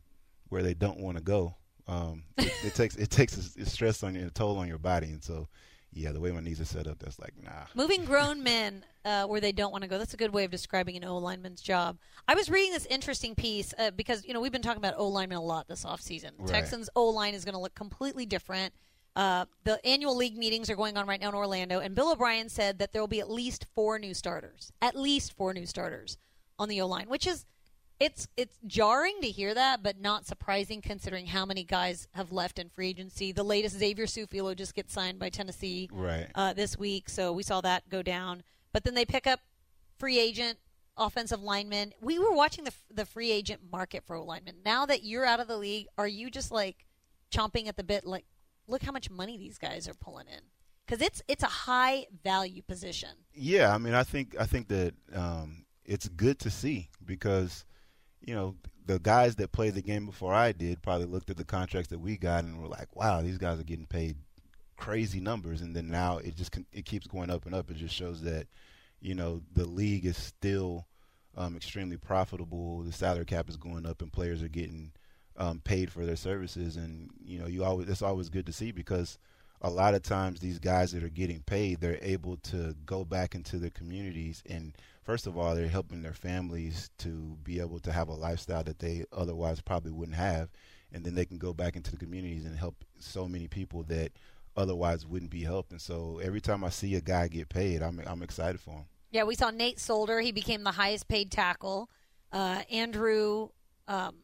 where 0.49 0.63
they 0.63 0.73
don't 0.73 0.99
want 0.99 1.17
to 1.17 1.23
go, 1.23 1.55
um, 1.87 2.23
it, 2.37 2.53
it, 2.63 2.73
takes 2.75 2.95
it 2.95 3.09
takes 3.09 3.37
a, 3.37 3.61
a 3.61 3.65
stress 3.65 4.03
on 4.03 4.15
you, 4.15 4.27
a 4.27 4.29
toll 4.29 4.57
on 4.57 4.67
your 4.67 4.77
body, 4.77 5.07
and 5.07 5.23
so 5.23 5.47
yeah, 5.95 6.11
the 6.11 6.19
way 6.19 6.29
my 6.31 6.41
knees 6.41 6.59
are 6.59 6.65
set 6.65 6.87
up, 6.87 6.99
that's 6.99 7.17
like 7.19 7.33
nah. 7.41 7.51
Moving 7.73 8.03
grown 8.05 8.43
men 8.43 8.83
uh, 9.05 9.25
where 9.25 9.39
they 9.39 9.53
don't 9.53 9.71
want 9.71 9.83
to 9.83 9.87
go. 9.87 9.97
That's 9.97 10.13
a 10.13 10.17
good 10.17 10.33
way 10.33 10.43
of 10.43 10.51
describing 10.51 10.97
an 10.97 11.05
O 11.05 11.17
lineman's 11.17 11.61
job. 11.61 11.97
I 12.27 12.35
was 12.35 12.49
reading 12.49 12.73
this 12.73 12.85
interesting 12.87 13.33
piece 13.33 13.73
uh, 13.79 13.91
because 13.91 14.25
you 14.25 14.33
know 14.33 14.41
we've 14.41 14.51
been 14.51 14.61
talking 14.61 14.77
about 14.77 14.95
O 14.97 15.07
linemen 15.07 15.37
a 15.37 15.41
lot 15.41 15.69
this 15.69 15.85
offseason. 15.85 16.31
Right. 16.37 16.49
Texans 16.49 16.89
O 16.95 17.07
line 17.07 17.33
is 17.33 17.45
going 17.45 17.53
to 17.53 17.61
look 17.61 17.75
completely 17.75 18.25
different. 18.25 18.73
Uh, 19.15 19.45
the 19.63 19.83
annual 19.85 20.17
league 20.17 20.37
meetings 20.37 20.69
are 20.69 20.75
going 20.75 20.97
on 20.97 21.07
right 21.07 21.21
now 21.21 21.29
in 21.29 21.35
Orlando, 21.35 21.79
and 21.79 21.95
Bill 21.95 22.11
O'Brien 22.11 22.49
said 22.49 22.79
that 22.79 22.91
there 22.91 23.01
will 23.01 23.07
be 23.07 23.21
at 23.21 23.29
least 23.29 23.65
four 23.73 23.97
new 23.97 24.13
starters, 24.13 24.73
at 24.81 24.97
least 24.97 25.31
four 25.31 25.53
new 25.53 25.65
starters 25.65 26.17
on 26.59 26.67
the 26.67 26.81
O 26.81 26.87
line, 26.87 27.07
which 27.07 27.25
is 27.25 27.45
it's 27.99 28.27
it's 28.35 28.57
jarring 28.67 29.15
to 29.21 29.27
hear 29.29 29.53
that, 29.53 29.81
but 29.81 29.99
not 29.99 30.25
surprising 30.25 30.81
considering 30.81 31.27
how 31.27 31.45
many 31.45 31.63
guys 31.63 32.07
have 32.11 32.31
left 32.31 32.59
in 32.59 32.69
free 32.69 32.89
agency. 32.89 33.31
The 33.31 33.43
latest 33.43 33.77
Xavier 33.77 34.05
Su'a-Filo 34.05 34.53
just 34.53 34.75
gets 34.75 34.93
signed 34.93 35.19
by 35.19 35.29
Tennessee 35.29 35.89
right. 35.91 36.27
uh, 36.35 36.53
this 36.53 36.77
week, 36.77 37.09
so 37.09 37.31
we 37.31 37.43
saw 37.43 37.61
that 37.61 37.89
go 37.89 38.01
down. 38.01 38.43
But 38.73 38.83
then 38.83 38.95
they 38.95 39.05
pick 39.05 39.25
up 39.27 39.39
free 39.97 40.19
agent 40.19 40.57
offensive 40.97 41.41
linemen. 41.41 41.93
We 42.01 42.19
were 42.19 42.33
watching 42.33 42.65
the 42.65 42.73
the 42.93 43.05
free 43.05 43.31
agent 43.31 43.61
market 43.71 44.03
for 44.05 44.19
linemen. 44.19 44.55
Now 44.65 44.85
that 44.85 45.03
you're 45.03 45.25
out 45.25 45.39
of 45.39 45.47
the 45.47 45.57
league, 45.57 45.87
are 45.97 46.07
you 46.07 46.29
just 46.29 46.51
like 46.51 46.85
chomping 47.31 47.67
at 47.67 47.77
the 47.77 47.83
bit? 47.83 48.05
Like, 48.05 48.25
look 48.67 48.83
how 48.83 48.91
much 48.91 49.09
money 49.09 49.37
these 49.37 49.57
guys 49.57 49.87
are 49.87 49.93
pulling 49.93 50.27
in 50.27 50.41
because 50.85 51.01
it's 51.01 51.21
it's 51.27 51.43
a 51.43 51.47
high 51.47 52.07
value 52.23 52.61
position. 52.61 53.09
Yeah, 53.33 53.73
I 53.73 53.77
mean, 53.77 53.93
I 53.93 54.03
think 54.03 54.35
I 54.39 54.45
think 54.45 54.67
that 54.67 54.93
um, 55.13 55.65
it's 55.85 56.07
good 56.09 56.39
to 56.39 56.49
see 56.49 56.89
because 57.05 57.65
you 58.25 58.33
know, 58.33 58.55
the 58.85 58.99
guys 58.99 59.35
that 59.37 59.51
played 59.51 59.75
the 59.75 59.81
game 59.81 60.05
before 60.05 60.33
I 60.33 60.51
did 60.51 60.81
probably 60.81 61.05
looked 61.05 61.29
at 61.29 61.37
the 61.37 61.45
contracts 61.45 61.89
that 61.89 61.99
we 61.99 62.17
got 62.17 62.43
and 62.43 62.61
were 62.61 62.67
like, 62.67 62.95
"Wow, 62.95 63.21
these 63.21 63.37
guys 63.37 63.59
are 63.59 63.63
getting 63.63 63.85
paid 63.85 64.17
crazy 64.77 65.19
numbers." 65.19 65.61
And 65.61 65.75
then 65.75 65.89
now 65.89 66.17
it 66.17 66.35
just 66.35 66.57
it 66.73 66.85
keeps 66.85 67.07
going 67.07 67.29
up 67.29 67.45
and 67.45 67.55
up. 67.55 67.69
It 67.69 67.77
just 67.77 67.95
shows 67.95 68.21
that, 68.21 68.47
you 68.99 69.15
know, 69.15 69.41
the 69.53 69.65
league 69.65 70.05
is 70.05 70.17
still 70.17 70.87
um, 71.37 71.55
extremely 71.55 71.97
profitable. 71.97 72.81
The 72.81 72.91
salary 72.91 73.25
cap 73.25 73.49
is 73.49 73.57
going 73.57 73.85
up, 73.85 74.01
and 74.01 74.11
players 74.11 74.41
are 74.43 74.49
getting 74.49 74.91
um, 75.37 75.61
paid 75.63 75.91
for 75.91 76.05
their 76.05 76.15
services. 76.15 76.77
And 76.77 77.09
you 77.23 77.39
know, 77.39 77.47
you 77.47 77.63
always 77.63 77.87
it's 77.89 78.01
always 78.01 78.29
good 78.29 78.47
to 78.47 78.53
see 78.53 78.71
because 78.71 79.17
a 79.61 79.69
lot 79.69 79.95
of 79.95 80.03
times 80.03 80.39
these 80.39 80.59
guys 80.59 80.91
that 80.91 81.03
are 81.03 81.09
getting 81.09 81.41
paid, 81.41 81.79
they're 81.79 81.99
able 82.01 82.37
to 82.37 82.75
go 82.85 83.03
back 83.05 83.35
into 83.35 83.57
their 83.57 83.69
communities 83.69 84.43
and 84.47 84.73
first 85.05 85.27
of 85.27 85.37
all, 85.37 85.55
they're 85.55 85.67
helping 85.67 86.01
their 86.01 86.13
families 86.13 86.89
to 86.97 87.37
be 87.43 87.59
able 87.59 87.79
to 87.79 87.91
have 87.91 88.09
a 88.09 88.13
lifestyle 88.13 88.63
that 88.63 88.79
they 88.79 89.05
otherwise 89.13 89.61
probably 89.61 89.91
wouldn't 89.91 90.17
have, 90.17 90.49
and 90.91 91.05
then 91.05 91.15
they 91.15 91.25
can 91.25 91.37
go 91.37 91.53
back 91.53 91.75
into 91.75 91.91
the 91.91 91.97
communities 91.97 92.45
and 92.45 92.57
help 92.57 92.83
so 92.99 93.27
many 93.27 93.47
people 93.47 93.83
that 93.83 94.11
otherwise 94.57 95.05
wouldn't 95.05 95.31
be 95.31 95.43
helped. 95.43 95.71
And 95.71 95.81
so 95.81 96.19
every 96.21 96.41
time 96.41 96.63
I 96.63 96.69
see 96.69 96.95
a 96.95 97.01
guy 97.01 97.27
get 97.27 97.47
paid, 97.47 97.81
I'm 97.81 98.01
I'm 98.05 98.23
excited 98.23 98.59
for 98.59 98.71
him. 98.71 98.85
Yeah, 99.11 99.23
we 99.23 99.35
saw 99.35 99.51
Nate 99.51 99.79
Solder; 99.79 100.19
he 100.19 100.31
became 100.31 100.63
the 100.63 100.71
highest 100.71 101.07
paid 101.07 101.31
tackle. 101.31 101.89
Uh, 102.31 102.63
Andrew 102.69 103.49
um, 103.87 104.15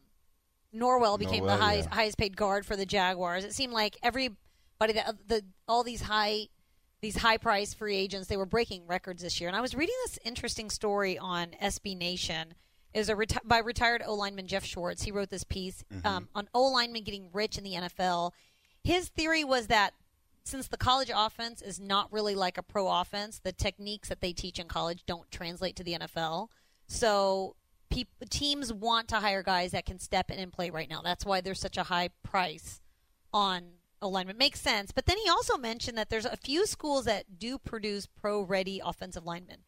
Norwell 0.74 1.18
became 1.18 1.44
Norwell, 1.44 1.58
the 1.58 1.64
highest 1.64 1.88
yeah. 1.88 1.94
highest 1.94 2.18
paid 2.18 2.36
guard 2.36 2.66
for 2.66 2.76
the 2.76 2.86
Jaguars. 2.86 3.44
It 3.44 3.54
seemed 3.54 3.72
like 3.72 3.96
everybody 4.02 4.94
that 4.94 5.14
the 5.28 5.42
all 5.68 5.84
these 5.84 6.02
high 6.02 6.48
these 7.02 7.16
high 7.18 7.36
price 7.36 7.74
free 7.74 7.96
agents. 7.96 8.28
They 8.28 8.36
were 8.36 8.46
breaking 8.46 8.86
records 8.86 9.22
this 9.22 9.40
year. 9.40 9.48
And 9.48 9.56
I 9.56 9.60
was 9.60 9.74
reading 9.74 9.94
this 10.06 10.18
interesting 10.24 10.70
story 10.70 11.18
on 11.18 11.48
SB 11.62 11.96
Nation. 11.98 12.54
Is 12.94 13.08
a 13.08 13.14
reti- 13.14 13.38
by 13.44 13.58
retired 13.58 14.02
O 14.06 14.12
lineman 14.14 14.46
Geoff 14.46 14.64
Schwartz. 14.66 15.02
He 15.02 15.10
wrote 15.12 15.30
this 15.30 15.44
piece 15.44 15.82
Mm-hmm. 15.92 16.06
um, 16.06 16.28
on 16.34 16.48
O 16.54 16.64
linemen 16.64 17.02
getting 17.04 17.30
rich 17.32 17.56
in 17.58 17.64
the 17.64 17.72
NFL. 17.72 18.32
His 18.84 19.08
theory 19.08 19.44
was 19.44 19.68
that 19.68 19.94
since 20.44 20.68
the 20.68 20.76
college 20.76 21.10
offense 21.14 21.62
is 21.62 21.80
not 21.80 22.12
really 22.12 22.34
like 22.34 22.58
a 22.58 22.62
pro 22.62 22.88
offense, 22.90 23.38
the 23.42 23.52
techniques 23.52 24.08
that 24.10 24.20
they 24.20 24.32
teach 24.34 24.58
in 24.58 24.68
college 24.68 25.04
don't 25.06 25.30
translate 25.30 25.74
to 25.76 25.84
the 25.84 25.94
NFL. 25.94 26.48
So 26.86 27.56
pe- 27.90 28.04
teams 28.28 28.72
want 28.72 29.08
to 29.08 29.16
hire 29.16 29.42
guys 29.42 29.70
that 29.70 29.86
can 29.86 29.98
step 29.98 30.30
in 30.30 30.38
and 30.38 30.52
play 30.52 30.68
right 30.68 30.90
now. 30.90 31.00
That's 31.02 31.24
why 31.24 31.40
there's 31.40 31.60
such 31.60 31.78
a 31.78 31.84
high 31.84 32.10
price 32.22 32.80
on 33.32 33.62
alignment. 34.02 34.38
Makes 34.38 34.60
sense. 34.60 34.92
But 34.92 35.06
then 35.06 35.16
he 35.18 35.28
also 35.30 35.56
mentioned 35.56 35.96
that 35.96 36.10
there's 36.10 36.26
a 36.26 36.36
few 36.36 36.66
schools 36.66 37.04
that 37.06 37.38
do 37.38 37.58
produce 37.58 38.06
pro 38.06 38.42
ready 38.42 38.80
offensive 38.84 39.24
linemen 39.24 39.58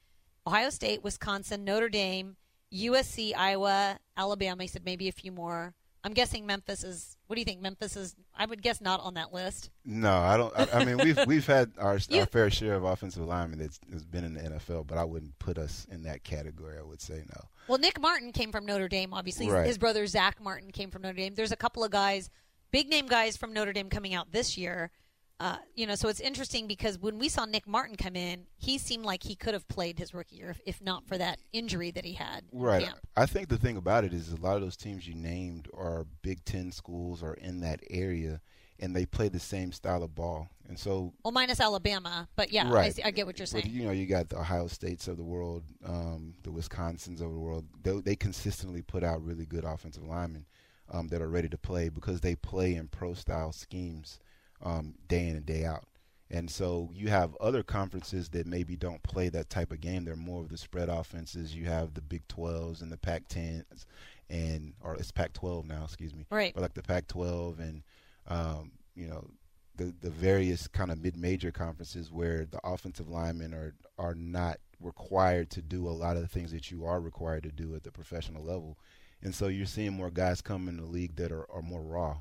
Ohio 0.47 0.69
State, 0.71 1.03
Wisconsin, 1.03 1.65
Notre 1.65 1.89
Dame, 1.89 2.37
USC, 2.73 3.33
Iowa, 3.37 3.99
Alabama. 4.17 4.63
He 4.65 4.69
said 4.69 4.85
maybe 4.85 5.09
a 5.09 5.13
few 5.13 5.33
more. 5.33 5.75
I'm 6.07 6.13
guessing 6.13 6.45
Memphis 6.45 6.85
is. 6.85 7.17
What 7.29 7.37
do 7.37 7.41
you 7.41 7.47
think? 7.47 7.63
Memphis 7.63 7.97
is. 7.97 8.15
I 8.37 8.45
would 8.45 8.61
guess 8.61 8.83
not 8.83 9.01
on 9.01 9.15
that 9.15 9.33
list. 9.33 9.71
No, 9.87 10.13
I 10.13 10.37
don't. 10.37 10.53
I, 10.55 10.81
I 10.81 10.85
mean, 10.85 10.99
we've 10.99 11.19
we've 11.27 11.47
had 11.47 11.73
our, 11.79 11.97
You- 12.11 12.21
our 12.21 12.27
fair 12.27 12.51
share 12.51 12.75
of 12.75 12.85
offensive 12.85 13.25
linemen 13.25 13.59
that's, 13.61 13.81
that's 13.89 14.05
been 14.05 14.23
in 14.25 14.35
the 14.35 14.41
NFL, 14.41 14.87
but 14.87 14.99
I 14.99 15.05
wouldn't 15.05 15.39
put 15.39 15.57
us 15.57 15.87
in 15.91 16.03
that 16.03 16.23
category. 16.23 16.77
I 16.79 16.83
would 16.83 17.01
say 17.01 17.23
no. 17.35 17.45
Well, 17.69 17.79
Nick 17.79 17.99
Martin 17.99 18.33
came 18.33 18.53
from 18.53 18.67
Notre 18.67 18.87
Dame. 18.89 19.15
Obviously, 19.15 19.49
Right. 19.49 19.67
his 19.67 19.79
brother 19.79 20.07
Zack 20.07 20.43
Martin 20.43 20.71
came 20.71 20.91
from 20.91 21.01
Notre 21.01 21.15
Dame. 21.17 21.35
There's 21.35 21.53
a 21.53 21.57
couple 21.57 21.83
of 21.83 21.91
guys, 21.91 22.29
big 22.75 22.89
name 22.89 23.07
guys 23.07 23.37
from 23.37 23.53
Notre 23.53 23.73
Dame 23.73 23.89
coming 23.89 24.15
out 24.15 24.33
this 24.33 24.59
year. 24.59 24.91
Uh, 25.39 25.57
you 25.77 25.87
know, 25.87 25.95
so 25.95 26.09
it's 26.09 26.19
interesting 26.19 26.67
because 26.67 26.99
when 26.99 27.19
we 27.19 27.29
saw 27.29 27.45
Nick 27.45 27.69
Martin 27.69 27.97
come 27.97 28.17
in, 28.17 28.47
he 28.57 28.79
seemed 28.79 29.05
like 29.05 29.23
he 29.23 29.37
could 29.37 29.55
have 29.55 29.67
played 29.69 29.97
his 29.97 30.13
rookie 30.13 30.37
year 30.37 30.51
if, 30.51 30.61
if 30.67 30.83
not 30.83 31.07
for 31.07 31.17
that 31.17 31.39
injury 31.53 31.93
that 31.93 32.05
he 32.05 32.15
had. 32.15 32.43
Right. 32.53 32.85
camp. 32.85 32.99
I 33.17 33.27
think 33.27 33.49
the 33.49 33.59
thing 33.59 33.77
about 33.77 34.03
it 34.03 34.13
is 34.13 34.33
a 34.33 34.37
lot 34.37 34.57
of 34.57 34.63
those 34.63 34.77
teams 34.77 35.07
you 35.07 35.15
named 35.15 35.69
are 35.73 36.07
Big 36.23 36.45
Ten 36.45 36.73
schools 36.73 37.23
or 37.23 37.35
in 37.35 37.61
that 37.61 37.81
area, 37.91 38.41
and 38.81 38.95
they 38.95 39.07
play 39.07 39.29
the 39.29 39.41
same 39.41 39.71
style 39.71 40.03
of 40.03 40.13
ball. 40.15 40.49
And 40.69 40.77
so, 40.77 41.13
Well, 41.25 41.33
minus 41.33 41.61
Alabama, 41.61 42.29
but 42.35 42.53
yeah, 42.53 42.69
I, 42.69 42.73
right. 42.73 42.95
see, 42.95 43.03
I 43.05 43.13
get 43.13 43.27
what 43.27 43.39
you're 43.39 43.47
But, 43.47 43.63
saying. 43.63 43.71
you 43.71 43.85
know, 43.85 43.93
you 43.93 44.07
got 44.07 44.31
the 44.31 44.39
Ohio 44.39 44.67
States 44.67 45.07
of 45.07 45.17
the 45.17 45.25
world, 45.25 45.63
um, 45.85 46.35
the 46.43 46.51
Wisconsins 46.51 47.21
of 47.21 47.33
the 47.33 47.39
world. 47.39 47.67
They, 47.83 48.01
they 48.01 48.17
consistently 48.17 48.83
put 48.83 49.05
out 49.05 49.23
really 49.23 49.47
good 49.47 49.65
offensive 49.65 50.05
linemen 50.05 50.47
um, 50.91 51.09
that 51.09 51.23
are 51.23 51.29
ready 51.29 51.49
to 51.49 51.59
play 51.59 51.89
because 51.89 52.21
they 52.21 52.35
play 52.35 52.75
in 52.75 52.89
pro 52.89 53.15
style 53.15 53.53
schemes 53.53 54.19
um, 54.63 54.95
day 55.09 55.29
in 55.29 55.37
and 55.37 55.47
day 55.47 55.65
out. 55.65 55.85
And 56.31 56.51
so 56.51 56.91
you 56.93 57.09
have 57.09 57.37
other 57.37 57.63
conferences 57.63 58.31
that 58.31 58.47
maybe 58.47 58.77
don't 58.77 59.03
play 59.03 59.29
that 59.29 59.51
type 59.51 59.71
of 59.73 59.81
game. 59.81 60.05
They're 60.05 60.17
more 60.17 60.43
of 60.43 60.49
the 60.49 60.57
spread 60.57 60.89
offenses. 60.89 61.55
You 61.55 61.67
have 61.67 61.95
the 61.95 62.01
Big 62.01 62.27
12s 62.29 62.83
and 62.83 62.91
the 62.91 62.97
Pac 62.97 63.29
10s. 63.29 63.85
and 64.31 64.73
or 64.83 64.95
it's 64.95 65.13
Pac-12 65.13 65.67
now, 65.67 65.85
excuse 65.85 66.15
me. 66.15 66.27
Right. 66.31 66.53
But 66.55 66.63
like 66.63 66.75
the 66.75 66.83
Pac-12 66.83 67.59
and 67.61 67.83
um, 68.27 68.73
you 68.95 69.07
know 69.07 69.29
the 69.77 69.95
the 70.01 70.11
various 70.11 70.67
kind 70.69 70.91
of 70.91 71.03
mid-major 71.03 71.51
conferences 71.51 72.11
where 72.11 72.47
the 72.47 72.61
offensive 72.65 73.09
linemen 73.09 73.53
are 73.53 73.75
are 73.99 74.15
not 74.15 74.59
required 74.85 75.51
to 75.51 75.63
do 75.63 75.89
a 75.89 75.91
lot 75.91 76.17
of 76.17 76.23
the 76.23 76.29
things 76.29 76.53
that 76.53 76.71
you 76.71 76.85
are 76.85 77.01
required 77.01 77.43
to 77.45 77.51
do 77.51 77.75
at 77.75 77.83
the 77.83 77.91
professional 77.91 78.45
level, 78.45 78.79
and 79.23 79.35
so 79.35 79.49
you're 79.49 79.67
seeing 79.67 79.93
more 79.93 80.11
guys 80.11 80.41
come 80.41 80.69
in 80.69 80.77
the 80.77 80.85
league 80.85 81.17
that 81.17 81.33
are, 81.33 81.51
are 81.51 81.63
more 81.63 81.83
raw, 81.83 82.19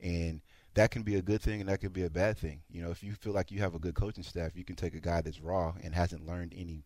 and 0.00 0.40
that 0.74 0.90
can 0.90 1.02
be 1.02 1.16
a 1.16 1.22
good 1.22 1.42
thing 1.42 1.60
and 1.60 1.68
that 1.68 1.80
could 1.80 1.92
be 1.92 2.04
a 2.04 2.10
bad 2.10 2.38
thing. 2.38 2.62
You 2.70 2.82
know, 2.82 2.90
if 2.90 3.02
you 3.02 3.12
feel 3.14 3.32
like 3.32 3.50
you 3.50 3.58
have 3.60 3.74
a 3.74 3.80
good 3.80 3.94
coaching 3.94 4.22
staff, 4.22 4.52
you 4.54 4.64
can 4.64 4.76
take 4.76 4.94
a 4.94 5.00
guy 5.00 5.20
that's 5.20 5.40
raw 5.40 5.74
and 5.82 5.94
hasn't 5.94 6.26
learned 6.26 6.54
any 6.56 6.84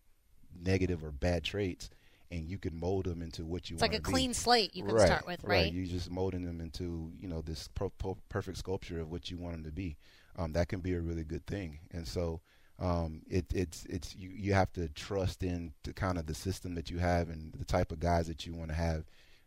negative 0.59 1.03
or 1.03 1.11
bad 1.11 1.43
traits 1.43 1.89
and 2.33 2.49
you 2.49 2.57
can 2.57 2.77
mold 2.79 3.05
them 3.05 3.21
into 3.21 3.45
what 3.45 3.69
you 3.69 3.75
It's 3.75 3.81
want 3.81 3.93
like 3.93 3.99
a 3.99 4.03
clean 4.03 4.31
be. 4.31 4.33
slate 4.33 4.75
you 4.75 4.83
can 4.83 4.95
right, 4.95 5.05
start 5.05 5.27
with, 5.27 5.43
right? 5.43 5.71
You're 5.71 5.85
just 5.85 6.09
molding 6.09 6.43
them 6.43 6.59
into 6.59 7.11
you 7.19 7.27
know 7.27 7.41
this 7.41 7.67
per- 7.75 7.89
per- 7.89 8.15
perfect 8.29 8.57
sculpture 8.57 8.99
of 8.99 9.11
what 9.11 9.29
you 9.29 9.37
want 9.37 9.55
them 9.55 9.63
to 9.65 9.71
be. 9.71 9.97
Um, 10.35 10.53
that 10.53 10.67
can 10.67 10.79
be 10.79 10.93
a 10.93 10.99
really 10.99 11.23
good 11.23 11.45
thing, 11.45 11.79
and 11.91 12.07
so 12.07 12.41
um, 12.79 13.21
it, 13.29 13.45
it's 13.53 13.85
it's 13.85 14.15
you 14.15 14.31
you 14.35 14.53
have 14.53 14.71
to 14.73 14.89
trust 14.89 15.43
in 15.43 15.73
to 15.83 15.93
kind 15.93 16.17
of 16.17 16.25
the 16.25 16.33
system 16.33 16.75
that 16.75 16.89
you 16.89 16.97
have 16.99 17.29
and 17.29 17.53
the 17.53 17.65
type 17.65 17.91
of 17.91 17.99
guys 17.99 18.27
that 18.27 18.45
you 18.45 18.53
want 18.53 18.69
to 18.69 18.75
have 18.75 19.05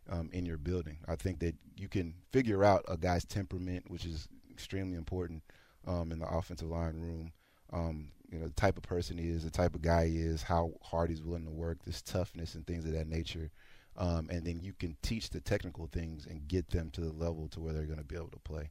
um, 0.09 0.29
in 0.33 0.45
your 0.45 0.57
building. 0.57 0.97
I 1.07 1.15
think 1.15 1.39
that 1.39 1.55
you 1.75 1.87
can 1.87 2.13
figure 2.31 2.63
out 2.63 2.85
a 2.87 2.97
guy's 2.97 3.25
temperament, 3.25 3.85
which 3.89 4.05
is 4.05 4.27
extremely 4.51 4.97
important 4.97 5.43
um, 5.85 6.11
in 6.11 6.19
the 6.19 6.27
offensive 6.27 6.69
line 6.69 6.95
room. 6.95 7.31
Um, 7.73 8.09
you 8.31 8.39
know, 8.39 8.47
the 8.47 8.53
type 8.53 8.77
of 8.77 8.83
person 8.83 9.17
he 9.17 9.29
is, 9.29 9.43
the 9.43 9.49
type 9.49 9.75
of 9.75 9.81
guy 9.81 10.07
he 10.07 10.17
is, 10.17 10.41
how 10.41 10.71
hard 10.81 11.09
he's 11.09 11.23
willing 11.23 11.45
to 11.45 11.51
work, 11.51 11.77
this 11.85 12.01
toughness 12.01 12.55
and 12.55 12.65
things 12.65 12.85
of 12.85 12.93
that 12.93 13.07
nature. 13.07 13.51
Um, 13.97 14.29
and 14.29 14.45
then 14.45 14.59
you 14.61 14.73
can 14.73 14.95
teach 15.01 15.29
the 15.29 15.41
technical 15.41 15.87
things 15.87 16.27
and 16.27 16.47
get 16.47 16.69
them 16.69 16.91
to 16.91 17.01
the 17.01 17.11
level 17.11 17.47
to 17.49 17.59
where 17.59 17.73
they're 17.73 17.85
going 17.85 17.97
to 17.97 18.03
be 18.03 18.15
able 18.15 18.29
to 18.29 18.39
play. 18.39 18.69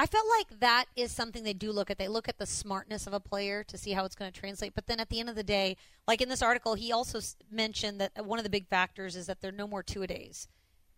I 0.00 0.06
felt 0.06 0.24
like 0.38 0.60
that 0.60 0.86
is 0.96 1.12
something 1.12 1.44
they 1.44 1.52
do 1.52 1.72
look 1.72 1.90
at. 1.90 1.98
They 1.98 2.08
look 2.08 2.26
at 2.26 2.38
the 2.38 2.46
smartness 2.46 3.06
of 3.06 3.12
a 3.12 3.20
player 3.20 3.62
to 3.64 3.76
see 3.76 3.90
how 3.92 4.06
it's 4.06 4.14
going 4.14 4.32
to 4.32 4.40
translate. 4.40 4.74
But 4.74 4.86
then 4.86 4.98
at 4.98 5.10
the 5.10 5.20
end 5.20 5.28
of 5.28 5.34
the 5.34 5.42
day, 5.42 5.76
like 6.08 6.22
in 6.22 6.30
this 6.30 6.40
article, 6.40 6.74
he 6.74 6.90
also 6.90 7.20
mentioned 7.50 8.00
that 8.00 8.12
uh, 8.18 8.22
one 8.22 8.38
of 8.38 8.44
the 8.44 8.48
big 8.48 8.66
factors 8.66 9.14
is 9.14 9.26
that 9.26 9.42
there 9.42 9.50
are 9.50 9.54
no 9.54 9.68
more 9.68 9.82
two 9.82 10.02
a 10.02 10.06
days, 10.06 10.48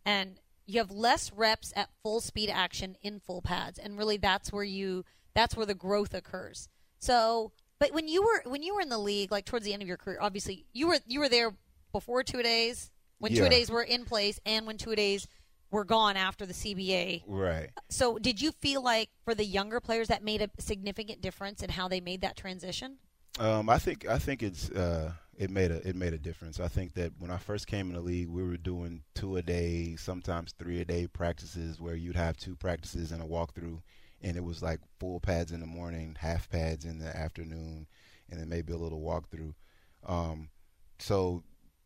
and 0.06 0.38
you 0.66 0.78
have 0.78 0.92
less 0.92 1.32
reps 1.32 1.73
at 1.75 1.90
full 2.04 2.21
speed 2.21 2.49
action 2.49 2.97
in 3.02 3.18
full 3.18 3.42
pads, 3.42 3.76
and 3.76 3.99
really 3.99 4.18
that's 4.18 4.52
where 4.52 4.62
you 4.62 5.04
that's 5.35 5.56
where 5.56 5.66
the 5.66 5.75
growth 5.75 6.14
occurs. 6.14 6.68
So, 7.00 7.50
but 7.80 7.92
when 7.92 8.06
you 8.06 8.23
were 8.23 8.49
when 8.49 8.62
you 8.62 8.73
were 8.73 8.82
in 8.82 8.88
the 8.88 8.99
league, 8.99 9.32
like 9.32 9.47
towards 9.47 9.64
the 9.64 9.73
end 9.73 9.82
of 9.82 9.88
your 9.88 9.97
career, 9.97 10.18
obviously 10.21 10.64
you 10.73 10.87
were 10.87 11.00
you 11.09 11.18
were 11.18 11.28
there 11.28 11.56
before 11.90 12.23
two 12.23 12.38
a 12.38 12.44
days, 12.44 12.92
when 13.18 13.32
two 13.32 13.38
Yeah. 13.38 13.47
a 13.47 13.50
days 13.50 13.68
were 13.68 13.82
in 13.82 14.04
place, 14.04 14.38
and 14.47 14.64
when 14.64 14.78
two 14.78 14.92
a 14.92 14.97
days 14.97 15.26
were 15.73 15.85
gone 15.85 16.17
after 16.17 16.47
the 16.47 16.52
CBA. 16.52 17.25
Right. 17.26 17.71
So, 17.88 18.19
did 18.19 18.41
you 18.41 18.52
feel 18.52 18.85
like 18.85 19.11
for 19.25 19.35
the 19.35 19.45
younger 19.45 19.81
players 19.81 20.09
that 20.09 20.23
made 20.23 20.43
a 20.43 20.50
significant 20.61 21.21
difference 21.21 21.62
in 21.62 21.71
how 21.71 21.88
they 21.88 22.00
made 22.00 22.21
that 22.21 22.37
transition? 22.37 22.99
Um, 23.41 23.69
I 23.69 23.79
think 23.79 24.07
I 24.07 24.19
think 24.19 24.43
it's 24.43 24.71
uh, 24.71 25.12
it 25.37 25.50
made 25.50 25.71
a 25.71 25.88
it 25.88 25.97
made 25.97 26.12
a 26.12 26.19
difference. 26.19 26.61
I 26.61 26.69
think 26.69 26.93
that 26.95 27.12
when 27.19 27.31
I 27.31 27.38
first 27.38 27.67
came 27.67 27.88
in 27.88 27.95
the 27.95 28.00
league, 28.00 28.29
we 28.29 28.43
were 28.43 28.59
doing 28.59 29.02
two 29.14 29.38
a 29.38 29.43
day, 29.43 29.97
sometimes 29.97 30.52
three 30.52 30.81
a 30.81 30.85
day 30.85 31.07
practices, 31.07 31.81
where 31.81 31.97
you'd 31.97 32.17
have 32.17 32.37
two 32.37 32.55
practices 32.55 33.11
and 33.11 33.23
a 33.23 33.26
walkthrough, 33.26 33.81
and 34.21 34.37
it 34.37 34.45
was 34.45 34.62
like 34.62 34.81
full 35.00 35.19
pads 35.19 35.50
in 35.50 35.61
the 35.61 35.67
morning, 35.67 36.17
half 36.21 36.50
pads 36.50 36.85
in 36.85 36.99
the 36.99 37.17
afternoon, 37.17 37.87
and 38.31 38.38
then 38.38 38.49
maybe 38.50 38.75
a 38.75 38.79
little 38.79 39.00
walkthrough. 39.00 39.55
Um, 40.07 40.50
so 40.99 41.43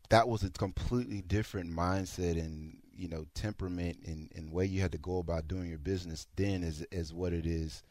that 0.09 0.27
was 0.27 0.43
a 0.43 0.49
completely 0.49 1.21
different 1.21 1.71
mindset 1.71 2.33
and 2.33 2.77
you 2.97 3.07
know 3.07 3.25
temperament 3.33 3.97
and, 4.05 4.29
and 4.35 4.51
way 4.51 4.65
you 4.65 4.81
had 4.81 4.91
to 4.91 4.97
go 4.97 5.19
about 5.19 5.47
doing 5.47 5.69
your 5.69 5.77
business 5.77 6.27
then 6.35 6.63
is 6.63 6.85
is 6.91 7.13
what 7.13 7.33
it 7.33 7.45
is 7.45 7.83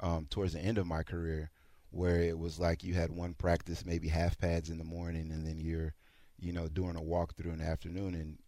um, 0.00 0.26
towards 0.30 0.52
the 0.52 0.60
end 0.60 0.78
of 0.78 0.86
my 0.86 1.02
career 1.02 1.50
where 1.90 2.20
it 2.20 2.38
was 2.38 2.58
like 2.58 2.82
you 2.82 2.94
had 2.94 3.10
one 3.10 3.34
practice 3.34 3.84
maybe 3.84 4.08
half 4.08 4.38
pads 4.38 4.70
in 4.70 4.78
the 4.78 4.84
morning 4.84 5.30
and 5.30 5.46
then 5.46 5.58
you're 5.58 5.94
you 6.38 6.52
know 6.52 6.68
doing 6.68 6.96
a 6.96 7.00
walkthrough 7.00 7.52
in 7.52 7.58
the 7.58 7.64
afternoon 7.64 8.14
and 8.14 8.38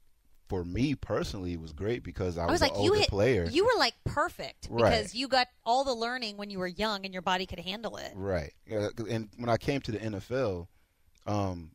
for 0.48 0.64
me 0.64 0.94
personally 0.94 1.52
it 1.54 1.60
was 1.60 1.72
great 1.72 2.02
because 2.04 2.36
I, 2.38 2.44
I 2.44 2.50
was 2.50 2.60
like, 2.60 2.72
you 2.72 2.78
older 2.78 2.98
hit, 2.98 3.08
player 3.08 3.48
you 3.50 3.64
were 3.64 3.78
like 3.78 3.94
perfect 4.04 4.68
Right. 4.70 4.90
because 4.90 5.14
you 5.14 5.26
got 5.28 5.48
all 5.64 5.84
the 5.84 5.94
learning 5.94 6.36
when 6.36 6.50
you 6.50 6.58
were 6.58 6.66
young 6.66 7.04
and 7.04 7.12
your 7.12 7.22
body 7.22 7.46
could 7.46 7.60
handle 7.60 7.96
it. 7.96 8.12
Right. 8.14 8.52
And 8.68 9.28
when 9.36 9.48
I 9.48 9.56
came 9.56 9.80
to 9.82 9.92
the 9.92 9.98
NFL, 9.98 10.66
um, 11.26 11.70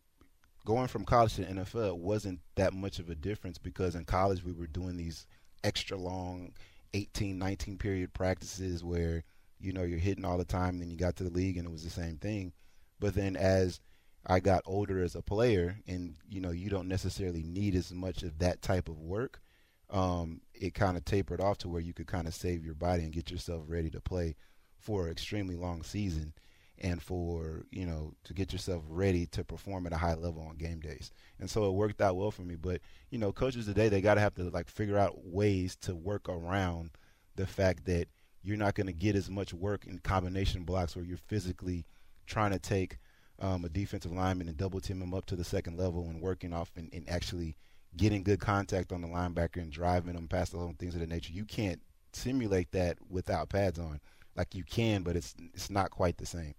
going 0.66 0.88
from 0.88 1.06
college 1.06 1.36
to 1.36 1.44
NFL 1.44 1.98
wasn't 1.98 2.40
that 2.56 2.74
much 2.74 3.00
of 3.00 3.10
a 3.10 3.16
difference 3.16 3.58
because 3.58 3.96
in 3.96 4.06
college 4.06 4.44
we 4.44 4.54
were 4.54 4.68
doing 4.68 4.98
these 4.98 5.26
extra 5.64 5.98
long 5.98 6.54
18, 6.94 7.38
19 7.38 7.78
period 7.78 8.14
practices 8.14 8.84
where, 8.84 9.24
you 9.60 9.74
know, 9.74 9.84
you're 9.84 10.00
hitting 10.00 10.26
all 10.26 10.38
the 10.38 10.46
time 10.46 10.76
and 10.76 10.82
then 10.82 10.90
you 10.90 10.98
got 10.98 11.16
to 11.18 11.24
the 11.24 11.30
league 11.30 11.58
and 11.58 11.68
it 11.68 11.72
was 11.72 11.84
the 11.84 11.90
same 11.90 12.18
thing. 12.18 12.54
But 13.00 13.14
then 13.14 13.36
as 13.36 13.80
I 14.26 14.40
got 14.40 14.64
older 14.66 15.02
as 15.02 15.16
a 15.16 15.22
player 15.22 15.78
and, 15.88 16.16
you 16.28 16.42
know, 16.42 16.52
you 16.52 16.70
don't 16.70 16.88
necessarily 16.88 17.44
need 17.44 17.76
as 17.76 17.92
much 17.94 18.24
of 18.24 18.40
that 18.40 18.62
type 18.62 18.90
of 18.90 19.00
work, 19.00 19.42
um, 19.90 20.42
it 20.54 20.74
kind 20.74 20.98
of 20.98 21.06
tapered 21.06 21.42
off 21.42 21.58
to 21.60 21.70
where 21.70 21.82
you 21.82 21.94
could 21.94 22.08
kind 22.08 22.28
of 22.28 22.34
save 22.34 22.64
your 22.64 22.76
body 22.76 23.04
and 23.04 23.14
get 23.14 23.32
yourself 23.32 23.64
ready 23.68 23.90
to 23.90 24.02
play 24.02 24.36
for 24.78 25.06
an 25.06 25.12
extremely 25.12 25.56
long 25.56 25.84
season 25.84 26.34
and 26.80 27.02
for 27.02 27.66
you 27.72 27.86
know 27.86 28.14
to 28.24 28.34
get 28.34 28.52
yourself 28.52 28.84
ready 28.88 29.26
to 29.28 29.44
perform 29.44 29.86
at 29.86 29.94
a 29.94 29.98
high 29.98 30.16
level 30.16 30.46
on 30.48 30.56
game 30.56 30.80
days. 30.80 31.12
And 31.40 31.50
so 31.50 31.66
it 31.66 31.74
worked 31.74 32.02
out 32.02 32.16
well 32.16 32.32
for 32.32 32.44
me. 32.44 32.56
But 32.56 32.82
you 33.10 33.20
know 33.20 33.32
coaches 33.32 33.66
today 33.66 33.90
they 33.90 34.02
got 34.02 34.16
to 34.16 34.22
have 34.22 34.36
to 34.36 34.44
like 34.50 34.70
figure 34.70 34.98
out 34.98 35.26
ways 35.26 35.76
to 35.82 35.96
work 35.96 36.30
around 36.30 36.92
the 37.36 37.48
fact 37.48 37.86
that 37.86 38.08
you're 38.44 38.58
not 38.58 38.76
going 38.76 38.88
to 38.88 38.94
get 38.94 39.16
as 39.16 39.30
much 39.30 39.54
work 39.54 39.86
in 39.86 40.00
combination 40.00 40.64
blocks 40.64 40.96
where 40.96 41.06
you're 41.06 41.18
physically 41.18 41.86
trying 42.26 42.52
to 42.52 42.60
take 42.60 42.98
um, 43.40 43.64
a 43.66 43.70
defensive 43.70 44.12
lineman 44.12 44.48
and 44.48 44.58
double 44.58 44.80
team 44.80 45.02
him 45.02 45.14
up 45.14 45.26
to 45.26 45.36
the 45.36 45.44
second 45.44 45.78
level 45.78 46.08
and 46.10 46.22
working 46.22 46.54
off 46.54 46.72
and, 46.76 46.90
and 46.94 47.10
actually 47.10 47.56
getting 47.98 48.24
good 48.24 48.40
contact 48.40 48.92
on 48.92 49.02
the 49.02 49.08
linebacker 49.08 49.58
and 49.58 49.72
driving 49.72 50.14
them 50.14 50.28
past 50.28 50.52
the 50.52 50.58
little 50.58 50.76
things 50.78 50.94
of 50.94 51.02
that 51.02 51.10
nature. 51.10 51.34
You 51.34 51.46
can't 51.46 51.82
simulate 52.14 52.72
that 52.72 52.98
without 53.10 53.50
pads 53.50 53.80
on. 53.80 54.00
Like 54.36 54.56
you 54.56 54.64
can, 54.64 55.04
but 55.04 55.16
it's 55.16 55.36
it's 55.54 55.70
not 55.70 55.90
quite 55.90 56.18
the 56.18 56.26
same. 56.26 56.54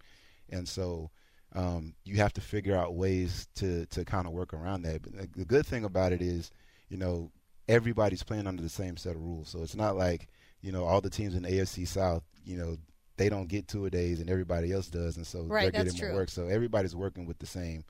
And 0.50 0.68
so 0.68 1.10
um, 1.54 1.94
you 2.04 2.16
have 2.16 2.32
to 2.34 2.40
figure 2.40 2.76
out 2.76 2.94
ways 2.94 3.48
to 3.56 3.86
to 3.86 4.04
kind 4.04 4.26
of 4.26 4.32
work 4.32 4.52
around 4.54 4.82
that. 4.82 5.02
But 5.02 5.32
the 5.34 5.44
good 5.44 5.66
thing 5.66 5.84
about 5.84 6.12
it 6.12 6.22
is, 6.22 6.50
you 6.88 6.96
know, 6.96 7.30
everybody's 7.68 8.22
playing 8.22 8.46
under 8.46 8.62
the 8.62 8.68
same 8.68 8.96
set 8.96 9.16
of 9.16 9.22
rules. 9.22 9.48
So 9.48 9.62
it's 9.62 9.76
not 9.76 9.96
like 9.96 10.28
you 10.62 10.72
know 10.72 10.84
all 10.84 11.00
the 11.00 11.10
teams 11.10 11.34
in 11.34 11.42
the 11.42 11.50
AFC 11.50 11.86
South, 11.86 12.22
you 12.44 12.56
know, 12.56 12.76
they 13.16 13.28
don't 13.28 13.48
get 13.48 13.68
two 13.68 13.86
a 13.86 13.90
days 13.90 14.20
and 14.20 14.30
everybody 14.30 14.72
else 14.72 14.88
does, 14.88 15.16
and 15.16 15.26
so 15.26 15.42
Right, 15.44 15.72
they're 15.72 15.84
getting 15.84 16.00
more 16.00 16.08
true. 16.10 16.18
work. 16.18 16.30
So 16.30 16.46
everybody's 16.46 16.96
working 16.96 17.26
with 17.26 17.38
the 17.38 17.46
same 17.46 17.84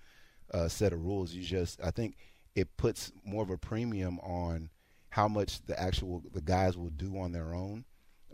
uh, 0.52 0.68
set 0.68 0.92
of 0.92 1.04
rules. 1.04 1.32
You 1.32 1.42
just, 1.42 1.80
I 1.84 1.90
think, 1.90 2.16
it 2.54 2.76
puts 2.76 3.12
more 3.24 3.42
of 3.42 3.50
a 3.50 3.58
premium 3.58 4.18
on 4.20 4.70
how 5.10 5.28
much 5.28 5.64
the 5.66 5.80
actual 5.80 6.22
the 6.32 6.40
guys 6.40 6.76
will 6.76 6.90
do 6.90 7.18
on 7.18 7.32
their 7.32 7.54
own 7.54 7.84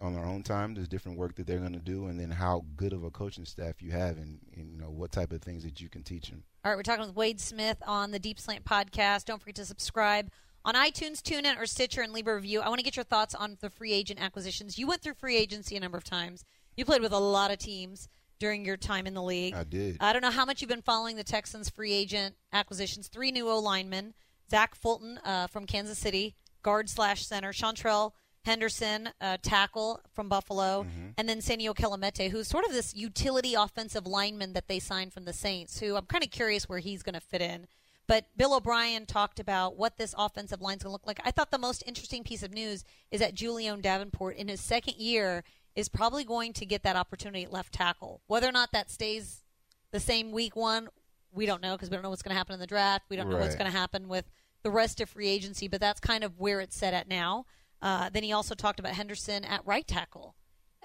on 0.01 0.15
their 0.15 0.25
own 0.25 0.43
time. 0.43 0.75
There's 0.75 0.89
different 0.89 1.19
work 1.19 1.35
that 1.37 1.47
they're 1.47 1.59
going 1.59 1.73
to 1.73 1.79
do, 1.79 2.07
and 2.07 2.19
then 2.19 2.31
how 2.31 2.65
good 2.77 2.93
of 2.93 3.05
a 3.05 3.11
coaching 3.11 3.45
staff 3.45 3.83
you 3.83 3.91
have, 3.93 4.17
and, 4.17 4.39
and 4.57 4.71
you 4.71 4.79
know 4.79 4.91
what 4.91 5.13
type 5.13 5.33
of 5.33 5.43
things 5.43 5.65
that 5.65 5.81
you 5.81 5.89
can 5.89 6.03
teach 6.03 6.31
them. 6.31 6.43
All 6.65 6.71
right, 6.71 6.77
we're 6.77 6.83
talking 6.83 7.07
with 7.07 7.17
Wade 7.17 7.41
Smith 7.41 7.79
on 7.87 8.11
the 8.11 8.19
Deep 8.19 8.39
Slant 8.39 8.65
podcast. 8.65 9.25
Don't 9.25 9.41
forget 9.41 9.57
to 9.57 9.65
subscribe 9.65 10.31
on 10.65 10.75
iTunes, 10.75 11.21
TuneIn, 11.23 11.59
or 11.59 11.67
Stitcher, 11.67 12.03
and 12.03 12.13
leave 12.13 12.27
a 12.27 12.35
review. 12.35 12.61
I 12.61 12.69
want 12.69 12.81
to 12.81 12.85
get 12.85 12.97
your 12.97 13.05
thoughts 13.05 13.35
on 13.35 13.57
the 13.61 13.71
free 13.71 13.93
agent 13.93 14.21
acquisitions. 14.21 14.79
You 14.79 14.87
went 14.87 15.01
through 15.01 15.15
free 15.15 15.37
agency 15.37 15.77
a 15.77 15.81
number 15.81 15.97
of 15.97 16.05
times. 16.05 16.45
You 16.77 16.85
played 16.85 17.03
with 17.03 17.13
a 17.13 17.19
lot 17.19 17.51
of 17.51 17.59
teams 17.59 18.09
during 18.39 18.65
your 18.65 18.77
time 18.77 19.07
in 19.07 19.15
the 19.15 19.23
league. 19.23 19.55
I 19.55 19.65
did. 19.65 19.97
I 20.01 20.13
don't 20.13 20.23
know 20.23 20.31
how 20.31 20.45
much 20.45 20.61
you've 20.61 20.69
been 20.69 20.83
following 20.83 21.17
the 21.17 21.25
Texans' 21.25 21.71
free 21.71 21.93
agent 21.93 22.35
acquisitions. 22.53 23.09
Three 23.09 23.31
new 23.31 23.49
O 23.49 23.59
linemen: 23.59 24.15
Zach 24.51 24.75
Fulton 24.75 25.19
uh, 25.25 25.47
from 25.47 25.67
Kansas 25.67 25.99
City, 25.99 26.35
guard 26.63 26.91
slash 26.91 27.25
center; 27.25 27.53
Seantrel 27.53 28.13
Henderson, 28.47 29.11
uh, 29.21 29.37
tackle 29.43 30.01
from 30.15 30.29
Buffalo, 30.29 30.87
and 31.19 31.29
then 31.29 31.41
Senio 31.41 31.75
Kelemete, 31.75 32.31
who's 32.31 32.47
sort 32.47 32.65
of 32.65 32.73
this 32.73 32.95
utility 32.95 33.55
offensive 33.55 34.07
lineman 34.07 34.53
that 34.53 34.69
they 34.69 34.79
signed 34.79 35.13
from 35.13 35.25
the 35.25 35.33
Saints. 35.33 35.81
Who 35.81 35.97
I'm 35.97 36.07
kind 36.07 36.23
of 36.23 36.31
curious 36.31 36.69
where 36.69 36.79
he's 36.79 37.03
going 37.03 37.15
to 37.15 37.21
fit 37.21 37.43
in. 37.43 37.67
But 38.07 38.27
Bill 38.37 38.55
O'Brien 38.55 39.05
talked 39.05 39.41
about 39.41 39.77
what 39.77 39.99
this 39.99 40.15
offensive 40.17 40.63
line's 40.63 40.85
going 40.85 40.91
to 40.91 40.93
look 40.93 41.09
like. 41.09 41.19
I 41.25 41.33
thought 41.33 41.51
the 41.51 41.59
most 41.59 41.83
interesting 41.87 42.23
piece 42.23 42.45
of 42.45 42.55
news 42.55 42.85
is 43.11 43.19
that 43.19 43.35
Julie'n 43.35 43.81
Davenport, 43.81 44.37
in 44.37 44.47
his 44.47 44.61
second 44.61 44.95
year, 44.97 45.43
is 45.75 45.89
probably 45.89 46.23
going 46.23 46.53
to 46.53 46.65
get 46.65 46.85
that 46.85 46.95
opportunity 46.95 47.43
at 47.43 47.53
left 47.53 47.75
tackle. 47.75 48.23
Whether 48.29 48.49
or 48.49 48.53
not 48.53 48.71
that 48.71 48.93
stays 48.93 49.43
the 49.91 49.99
same 49.99 50.31
week 50.31 50.55
one, 50.55 50.89
we 51.33 51.47
don't 51.47 51.61
know 51.61 51.75
because 51.75 51.91
we 51.91 51.97
don't 51.97 52.05
know 52.05 52.11
what's 52.11 52.23
going 52.23 52.35
to 52.35 52.39
happen 52.39 52.55
in 52.55 52.61
the 52.61 52.67
draft. 52.69 53.07
We 53.09 53.17
don't 53.17 53.29
know 53.29 53.39
what's 53.39 53.57
going 53.57 53.71
to 53.71 53.77
happen 53.77 54.07
with 54.07 54.31
the 54.63 54.71
rest 54.71 55.01
of 55.01 55.11
free 55.11 55.29
agency, 55.29 55.67
but 55.67 55.81
that's 55.81 55.99
kind 55.99 56.23
of 56.23 56.39
where 56.39 56.61
it's 56.61 56.77
set 56.77 56.95
at 56.95 57.09
now. 57.09 57.45
Uh, 57.83 58.09
then 58.11 58.23
he 58.23 58.33
also 58.33 58.55
talked 58.55 58.81
about 58.81 58.95
Henderson 58.95 59.45
at 59.45 59.67
right 59.67 59.87
tackle, 59.87 60.35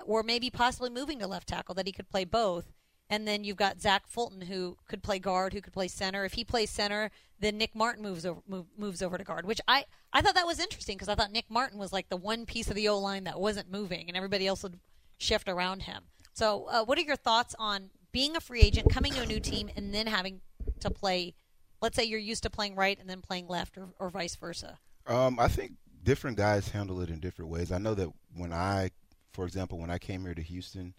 or 0.06 0.24
maybe 0.24 0.50
possibly 0.50 0.90
moving 0.90 1.20
to 1.20 1.28
left 1.28 1.48
tackle 1.48 1.76
that 1.76 1.88
he 1.88 1.94
could 1.94 2.10
play 2.10 2.26
both. 2.26 2.72
And 3.10 3.28
then 3.28 3.44
you've 3.44 3.58
got 3.58 3.82
Zach 3.82 4.08
Fulton, 4.08 4.42
who 4.42 4.78
could 4.88 5.04
play 5.04 5.20
guard, 5.20 5.52
who 5.52 5.62
could 5.62 5.74
play 5.74 5.90
center. 5.90 6.24
If 6.24 6.34
he 6.34 6.46
plays 6.46 6.70
center, 6.70 7.12
then 7.40 7.58
Nick 7.58 7.76
Martin 7.76 8.02
moves 8.02 8.26
over 8.26 8.40
move, 8.48 8.68
moves 8.78 9.02
over 9.02 9.18
to 9.18 9.24
guard, 9.24 9.46
which 9.46 9.60
I 9.68 9.84
I 10.14 10.22
thought 10.22 10.36
that 10.36 10.48
was 10.48 10.60
interesting 10.60 10.96
because 10.96 11.10
I 11.10 11.16
thought 11.16 11.32
Nick 11.32 11.50
Martin 11.50 11.78
was 11.78 11.92
like 11.92 12.10
the 12.10 12.16
one 12.16 12.46
piece 12.46 12.70
of 12.70 12.76
the 12.76 12.88
O 12.88 12.98
line 12.98 13.26
that 13.26 13.40
wasn't 13.40 13.70
moving, 13.70 14.08
and 14.08 14.16
everybody 14.16 14.48
else 14.48 14.64
would 14.64 14.80
shift 15.18 15.50
around 15.50 15.84
him. 15.84 16.04
So, 16.34 16.68
uh, 16.70 16.86
what 16.86 16.98
are 16.98 17.02
your 17.02 17.18
thoughts 17.18 17.56
on 17.60 17.90
being 18.14 18.36
a 18.36 18.42
free 18.42 18.62
agent, 18.62 18.90
coming 18.90 19.12
to 19.14 19.22
a 19.22 19.26
new 19.26 19.40
team, 19.40 19.70
and 19.76 19.94
then 19.94 20.08
having 20.08 20.42
to 20.80 20.90
play? 20.90 21.34
Let's 21.82 21.96
say 21.96 22.04
you're 22.04 22.20
used 22.20 22.44
to 22.44 22.50
playing 22.50 22.76
right 22.76 22.98
and 23.00 23.10
then 23.10 23.22
playing 23.22 23.48
left, 23.48 23.78
or, 23.78 23.90
or 24.00 24.10
vice 24.10 24.36
versa. 24.36 24.80
Um, 25.08 25.40
I 25.40 25.48
think 25.48 25.74
different 26.04 26.38
guys 26.38 26.70
handle 26.70 27.02
it 27.02 27.10
in 27.10 27.20
different 27.20 27.52
ways. 27.52 27.72
I 27.72 27.78
know 27.78 27.94
that 27.96 28.10
when 28.36 28.54
I, 28.54 28.92
for 29.34 29.46
example, 29.46 29.78
when 29.78 29.92
I 29.92 29.98
came 29.98 30.22
here 30.22 30.34
to 30.34 30.42
Houston, 30.42 30.94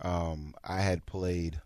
um, 0.00 0.54
I 0.64 0.80
had 0.80 1.06
played 1.06 1.60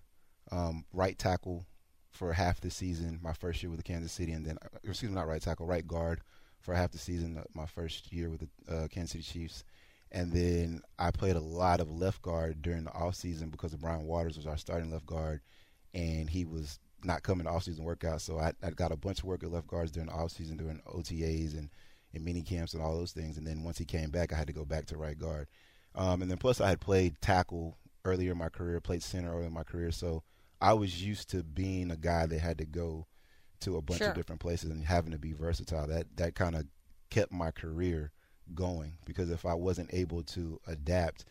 um, 0.51 0.85
right 0.93 1.19
tackle 1.19 1.67
for 2.11 2.33
half 2.33 2.61
the 2.61 2.71
season 2.71 3.21
my 3.23 3.33
first 3.33 3.63
year 3.63 3.71
with 3.71 3.79
the 3.79 3.85
Kansas 3.85 4.13
City, 4.13 4.33
and 4.33 4.45
then 4.45 4.59
uh, 4.63 4.79
excuse 4.85 5.11
me, 5.11 5.17
not 5.17 5.29
right 5.29 5.43
tackle, 5.43 5.67
right 5.67 5.87
guard 5.87 6.21
for 6.61 6.75
half 6.75 6.91
the 6.91 6.99
season 6.99 7.39
uh, 7.39 7.45
my 7.55 7.67
first 7.67 8.13
year 8.13 8.31
with 8.31 8.41
the 8.41 8.75
uh, 8.75 8.89
Kansas 8.89 9.13
City 9.13 9.25
Chiefs, 9.25 9.65
and 10.13 10.33
then 10.33 10.81
I 10.99 11.11
played 11.11 11.37
a 11.37 11.41
lot 11.41 11.81
of 11.81 11.91
left 11.91 12.23
guard 12.23 12.63
during 12.63 12.85
the 12.85 12.93
off 12.93 13.15
season 13.15 13.51
because 13.51 13.73
of 13.73 13.81
Brian 13.81 14.07
Waters 14.07 14.37
was 14.37 14.47
our 14.47 14.57
starting 14.57 14.91
left 14.91 15.07
guard, 15.07 15.41
and 15.95 16.31
he 16.31 16.45
was 16.45 16.79
not 17.05 17.23
coming 17.23 17.47
to 17.47 17.53
off 17.53 17.65
season 17.65 17.85
workouts, 17.85 18.23
so 18.23 18.39
I, 18.39 18.53
I 18.63 18.71
got 18.71 18.93
a 18.93 18.97
bunch 18.97 19.19
of 19.19 19.25
work 19.25 19.43
at 19.43 19.53
left 19.53 19.67
guards 19.67 19.93
during 19.93 20.09
the 20.09 20.15
off 20.15 20.31
season 20.31 20.57
during 20.57 20.81
OTAs 20.87 21.57
and 21.57 21.71
in 22.13 22.25
mini 22.25 22.43
camps 22.43 22.75
and 22.75 22.83
all 22.83 22.97
those 22.97 23.13
things, 23.13 23.37
and 23.37 23.47
then 23.47 23.63
once 23.65 23.79
he 23.79 23.85
came 23.85 24.11
back, 24.11 24.33
I 24.33 24.37
had 24.37 24.47
to 24.47 24.53
go 24.53 24.65
back 24.65 24.87
to 24.87 24.97
right 24.97 25.19
guard, 25.19 25.49
um, 25.95 26.23
and 26.23 26.31
then 26.31 26.39
plus 26.39 26.61
I 26.61 26.69
had 26.69 26.81
played 26.81 27.21
tackle 27.21 27.77
earlier 28.05 28.33
in 28.33 28.39
my 28.39 28.49
career, 28.49 28.81
played 28.81 29.03
center 29.03 29.33
earlier 29.33 29.47
in 29.49 29.53
my 29.53 29.65
career, 29.65 29.91
so 29.91 30.23
I 30.61 30.73
was 30.73 31.03
used 31.05 31.29
to 31.31 31.43
being 31.43 31.91
a 31.91 31.97
guy 31.97 32.27
that 32.27 32.39
had 32.41 32.59
to 32.59 32.65
go 32.65 33.07
to 33.61 33.77
a 33.77 33.83
bunch 33.83 33.99
Sure. 33.99 34.09
of 34.11 34.15
different 34.15 34.41
places 34.41 34.71
and 34.71 34.85
having 34.85 35.13
to 35.13 35.19
be 35.19 35.33
versatile. 35.33 35.87
That 35.87 36.17
that 36.17 36.35
kind 36.35 36.55
of 36.55 36.67
kept 37.11 37.33
my 37.33 37.51
career 37.51 38.13
going 38.55 38.99
because 39.05 39.31
if 39.31 39.45
I 39.45 39.55
wasn't 39.55 39.93
able 39.93 40.23
to 40.23 40.61
adapt 40.67 41.25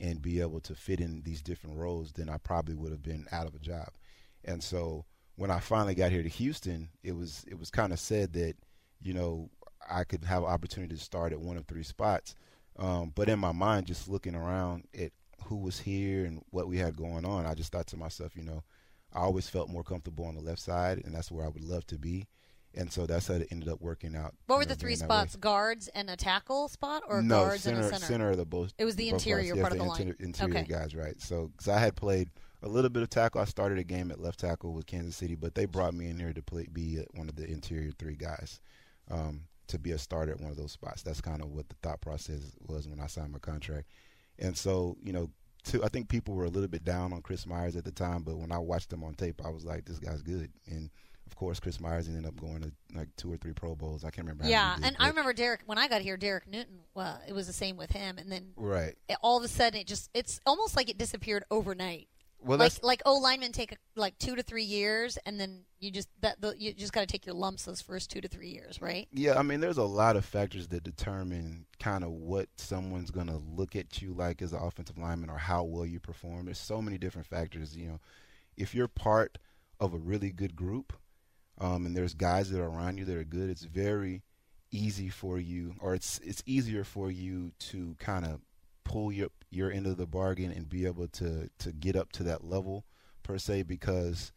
and 0.00 0.22
be 0.22 0.40
able 0.40 0.60
to 0.60 0.74
fit 0.74 1.00
in 1.00 1.22
these 1.22 1.42
different 1.42 1.76
roles, 1.76 2.12
then 2.12 2.28
I 2.28 2.38
probably 2.38 2.74
would 2.74 2.92
have 2.92 3.02
been 3.02 3.26
out 3.30 3.46
of 3.46 3.54
a 3.54 3.58
job. 3.58 3.88
And 4.44 4.62
so 4.62 5.04
when 5.36 5.50
I 5.50 5.60
finally 5.60 5.94
got 5.94 6.10
here 6.12 6.22
to 6.22 6.28
Houston, 6.28 6.88
it 7.02 7.12
was 7.12 7.44
it 7.48 7.58
was 7.58 7.70
kind 7.70 7.92
of 7.92 8.00
said 8.00 8.32
that 8.34 8.54
you 9.00 9.12
know 9.12 9.50
I 9.92 10.04
could 10.04 10.24
have 10.24 10.42
an 10.42 10.48
opportunity 10.48 10.94
to 10.94 11.00
start 11.00 11.32
at 11.32 11.40
one 11.40 11.56
of 11.56 11.66
three 11.66 11.82
spots. 11.82 12.34
Um, 12.78 13.12
but 13.14 13.28
in 13.28 13.38
my 13.38 13.52
mind, 13.52 13.86
just 13.86 14.08
looking 14.08 14.34
around 14.34 14.84
at 14.98 15.12
who 15.44 15.56
was 15.56 15.80
here 15.80 16.24
and 16.24 16.42
what 16.50 16.68
we 16.68 16.78
had 16.78 16.96
going 16.96 17.24
on, 17.24 17.46
I 17.46 17.54
just 17.54 17.72
thought 17.72 17.86
to 17.88 17.96
myself, 17.96 18.34
you 18.34 18.42
know, 18.42 18.62
I 19.12 19.20
always 19.20 19.48
felt 19.48 19.68
more 19.68 19.84
comfortable 19.84 20.24
on 20.24 20.34
the 20.34 20.40
left 20.40 20.60
side, 20.60 21.02
and 21.04 21.14
that's 21.14 21.30
where 21.30 21.44
I 21.44 21.48
would 21.48 21.64
love 21.64 21.86
to 21.88 21.98
be. 21.98 22.26
And 22.74 22.90
so 22.90 23.04
that's 23.04 23.26
how 23.26 23.34
it 23.34 23.48
ended 23.50 23.68
up 23.68 23.82
working 23.82 24.16
out. 24.16 24.34
What 24.46 24.56
were 24.56 24.62
know, 24.62 24.68
the 24.68 24.74
three 24.76 24.92
being 24.92 25.00
that 25.00 25.08
way. 25.10 25.16
spots? 25.16 25.36
Guards 25.36 25.88
and 25.88 26.08
a 26.08 26.16
tackle 26.16 26.68
spot, 26.68 27.02
or 27.06 27.22
no, 27.22 27.44
guards 27.44 27.64
center, 27.64 27.76
and 27.76 27.84
a 27.84 27.90
center? 27.90 28.06
center 28.06 28.30
are 28.30 28.36
the 28.36 28.46
both. 28.46 28.72
It 28.78 28.86
was 28.86 28.96
the 28.96 29.10
interior 29.10 29.54
part 29.56 29.72
Yes, 29.72 29.72
of 29.72 29.78
the 29.78 29.84
line. 29.84 30.14
Interior 30.20 30.58
Okay. 30.60 30.66
guys, 30.66 30.94
right? 30.94 31.20
So, 31.20 31.48
because 31.48 31.68
I 31.68 31.78
had 31.78 31.96
played 31.96 32.30
a 32.62 32.68
little 32.68 32.88
bit 32.88 33.02
of 33.02 33.10
tackle, 33.10 33.42
I 33.42 33.44
started 33.44 33.76
a 33.76 33.84
game 33.84 34.10
at 34.10 34.20
left 34.20 34.40
tackle 34.40 34.72
with 34.72 34.86
Kansas 34.86 35.16
City, 35.16 35.34
but 35.34 35.54
they 35.54 35.66
brought 35.66 35.92
me 35.92 36.08
in 36.08 36.18
here 36.18 36.32
to 36.32 36.42
play, 36.42 36.66
be 36.72 36.98
one 37.12 37.28
of 37.28 37.36
the 37.36 37.44
interior 37.46 37.90
three 37.98 38.16
guys, 38.16 38.62
um, 39.10 39.42
to 39.68 39.78
be 39.78 39.92
a 39.92 39.98
starter 39.98 40.32
at 40.32 40.40
one 40.40 40.50
of 40.50 40.56
those 40.56 40.72
spots. 40.72 41.02
That's 41.02 41.20
kind 41.20 41.42
of 41.42 41.48
what 41.48 41.68
the 41.68 41.76
thought 41.82 42.00
process 42.00 42.40
was 42.66 42.88
when 42.88 43.00
I 43.00 43.06
signed 43.06 43.32
my 43.32 43.38
contract. 43.38 43.88
And 44.38 44.56
so, 44.56 44.96
you 45.02 45.12
know, 45.12 45.30
to, 45.64 45.84
I 45.84 45.88
think 45.88 46.08
people 46.08 46.34
were 46.34 46.44
a 46.44 46.50
little 46.50 46.68
bit 46.68 46.84
down 46.84 47.12
on 47.12 47.22
Chris 47.22 47.46
Myers 47.46 47.76
at 47.76 47.84
the 47.84 47.92
time, 47.92 48.22
but 48.22 48.36
when 48.36 48.50
I 48.50 48.58
watched 48.58 48.92
him 48.92 49.04
on 49.04 49.14
tape, 49.14 49.40
I 49.44 49.50
was 49.50 49.64
like, 49.64 49.84
this 49.84 49.98
guy's 49.98 50.22
good. 50.22 50.50
And 50.66 50.90
of 51.26 51.36
course, 51.36 51.60
Chris 51.60 51.80
Myers 51.80 52.08
ended 52.08 52.26
up 52.26 52.38
going 52.40 52.62
to 52.62 52.72
like 52.94 53.08
two 53.16 53.32
or 53.32 53.36
three 53.36 53.52
Pro 53.52 53.74
Bowls. 53.76 54.04
I 54.04 54.10
can't 54.10 54.26
remember. 54.26 54.50
Yeah, 54.50 54.74
did, 54.76 54.84
and 54.86 54.96
I 54.98 55.08
remember 55.08 55.32
Derek 55.32 55.60
when 55.66 55.78
I 55.78 55.86
got 55.86 56.02
here. 56.02 56.16
Derek 56.16 56.48
Newton, 56.48 56.80
well, 56.94 57.20
it 57.28 57.32
was 57.32 57.46
the 57.46 57.52
same 57.52 57.76
with 57.76 57.90
him, 57.90 58.18
and 58.18 58.30
then 58.30 58.52
Right. 58.56 58.94
it, 59.08 59.16
all 59.22 59.38
of 59.38 59.44
a 59.44 59.48
sudden 59.48 59.80
it 59.80 59.86
just 59.86 60.10
it's 60.14 60.40
almost 60.44 60.74
like 60.76 60.90
it 60.90 60.98
disappeared 60.98 61.44
overnight. 61.50 62.08
Well, 62.40 62.58
like 62.58 62.82
like 62.82 63.02
O 63.06 63.14
linemen 63.18 63.52
take 63.52 63.76
like 63.94 64.18
two 64.18 64.34
to 64.34 64.42
three 64.42 64.64
years, 64.64 65.16
and 65.24 65.38
then 65.38 65.60
you 65.82 65.90
just 65.90 66.08
that 66.20 66.40
the, 66.40 66.54
you 66.56 66.72
just 66.72 66.92
got 66.92 67.00
to 67.00 67.06
take 67.06 67.26
your 67.26 67.34
lumps 67.34 67.64
those 67.64 67.80
first 67.80 68.08
two 68.08 68.20
to 68.20 68.28
three 68.28 68.50
years, 68.50 68.80
right? 68.80 69.08
Yeah, 69.12 69.36
I 69.36 69.42
mean, 69.42 69.60
there's 69.60 69.78
a 69.78 69.84
lot 69.84 70.14
of 70.14 70.24
factors 70.24 70.68
that 70.68 70.84
determine 70.84 71.66
kind 71.80 72.04
of 72.04 72.10
what 72.10 72.48
someone's 72.56 73.10
going 73.10 73.26
to 73.26 73.42
look 73.56 73.74
at 73.74 74.00
you 74.00 74.12
like 74.12 74.40
as 74.42 74.52
an 74.52 74.60
offensive 74.62 74.96
lineman 74.96 75.28
or 75.28 75.38
how 75.38 75.64
well 75.64 75.84
you 75.84 75.98
perform. 75.98 76.44
There's 76.44 76.58
so 76.58 76.80
many 76.80 76.98
different 76.98 77.26
factors. 77.26 77.76
You 77.76 77.88
know, 77.88 78.00
if 78.56 78.76
you're 78.76 78.86
part 78.86 79.38
of 79.80 79.92
a 79.92 79.98
really 79.98 80.30
good 80.30 80.54
group 80.54 80.92
um, 81.60 81.84
and 81.84 81.96
there's 81.96 82.14
guys 82.14 82.50
that 82.50 82.60
are 82.60 82.68
around 82.68 82.98
you 82.98 83.04
that 83.04 83.16
are 83.16 83.24
good, 83.24 83.50
it's 83.50 83.64
very 83.64 84.22
easy 84.70 85.08
for 85.08 85.40
you, 85.40 85.74
or 85.80 85.94
it's 85.94 86.20
it's 86.22 86.44
easier 86.46 86.84
for 86.84 87.10
you 87.10 87.50
to 87.58 87.96
kind 87.98 88.24
of 88.24 88.40
pull 88.84 89.10
your 89.10 89.28
your 89.50 89.72
end 89.72 89.88
of 89.88 89.96
the 89.96 90.06
bargain 90.06 90.52
and 90.52 90.68
be 90.68 90.86
able 90.86 91.08
to 91.08 91.50
to 91.58 91.72
get 91.72 91.96
up 91.96 92.12
to 92.12 92.22
that 92.22 92.44
level 92.44 92.84
per 93.24 93.36
se 93.36 93.64
because 93.64 94.32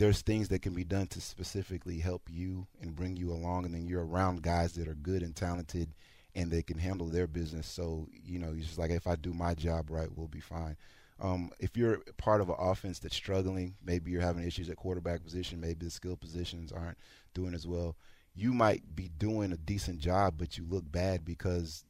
there's 0.00 0.22
things 0.22 0.48
that 0.48 0.62
can 0.62 0.72
be 0.72 0.82
done 0.82 1.06
to 1.06 1.20
specifically 1.20 1.98
help 1.98 2.22
you 2.30 2.66
and 2.80 2.96
bring 2.96 3.18
you 3.18 3.30
along 3.32 3.66
and 3.66 3.74
then 3.74 3.86
you're 3.86 4.06
around 4.06 4.40
guys 4.40 4.72
that 4.72 4.88
are 4.88 4.94
good 4.94 5.22
and 5.22 5.36
talented 5.36 5.90
and 6.34 6.50
they 6.50 6.62
can 6.62 6.78
handle 6.78 7.08
their 7.08 7.26
business. 7.26 7.66
So 7.66 8.08
you 8.24 8.38
know 8.38 8.48
you're 8.48 8.64
just 8.64 8.78
like 8.78 8.90
if 8.90 9.06
i 9.06 9.14
do 9.14 9.34
my 9.34 9.52
job 9.52 9.90
right 9.90 10.08
we'll 10.16 10.26
be 10.26 10.40
fine. 10.40 10.78
Um, 11.20 11.50
if 11.58 11.76
you're 11.76 11.98
part 12.16 12.40
of 12.40 12.48
an 12.48 12.56
offense 12.58 12.98
that's 12.98 13.14
struggling 13.14 13.74
maybe 13.84 14.10
you're 14.10 14.22
having 14.22 14.46
issues 14.46 14.70
at 14.70 14.76
quarterback 14.76 15.22
position 15.22 15.60
maybe 15.60 15.84
the 15.84 15.90
skill 15.90 16.16
positions 16.16 16.72
aren't 16.72 16.96
doing 17.34 17.52
as 17.52 17.66
well 17.66 17.94
you 18.34 18.54
might 18.54 18.96
be 18.96 19.10
doing 19.18 19.52
a 19.52 19.58
decent 19.58 19.98
job 19.98 20.36
but 20.38 20.56
you 20.56 20.64
look 20.66 20.90
bad 20.90 21.26
because 21.26 21.84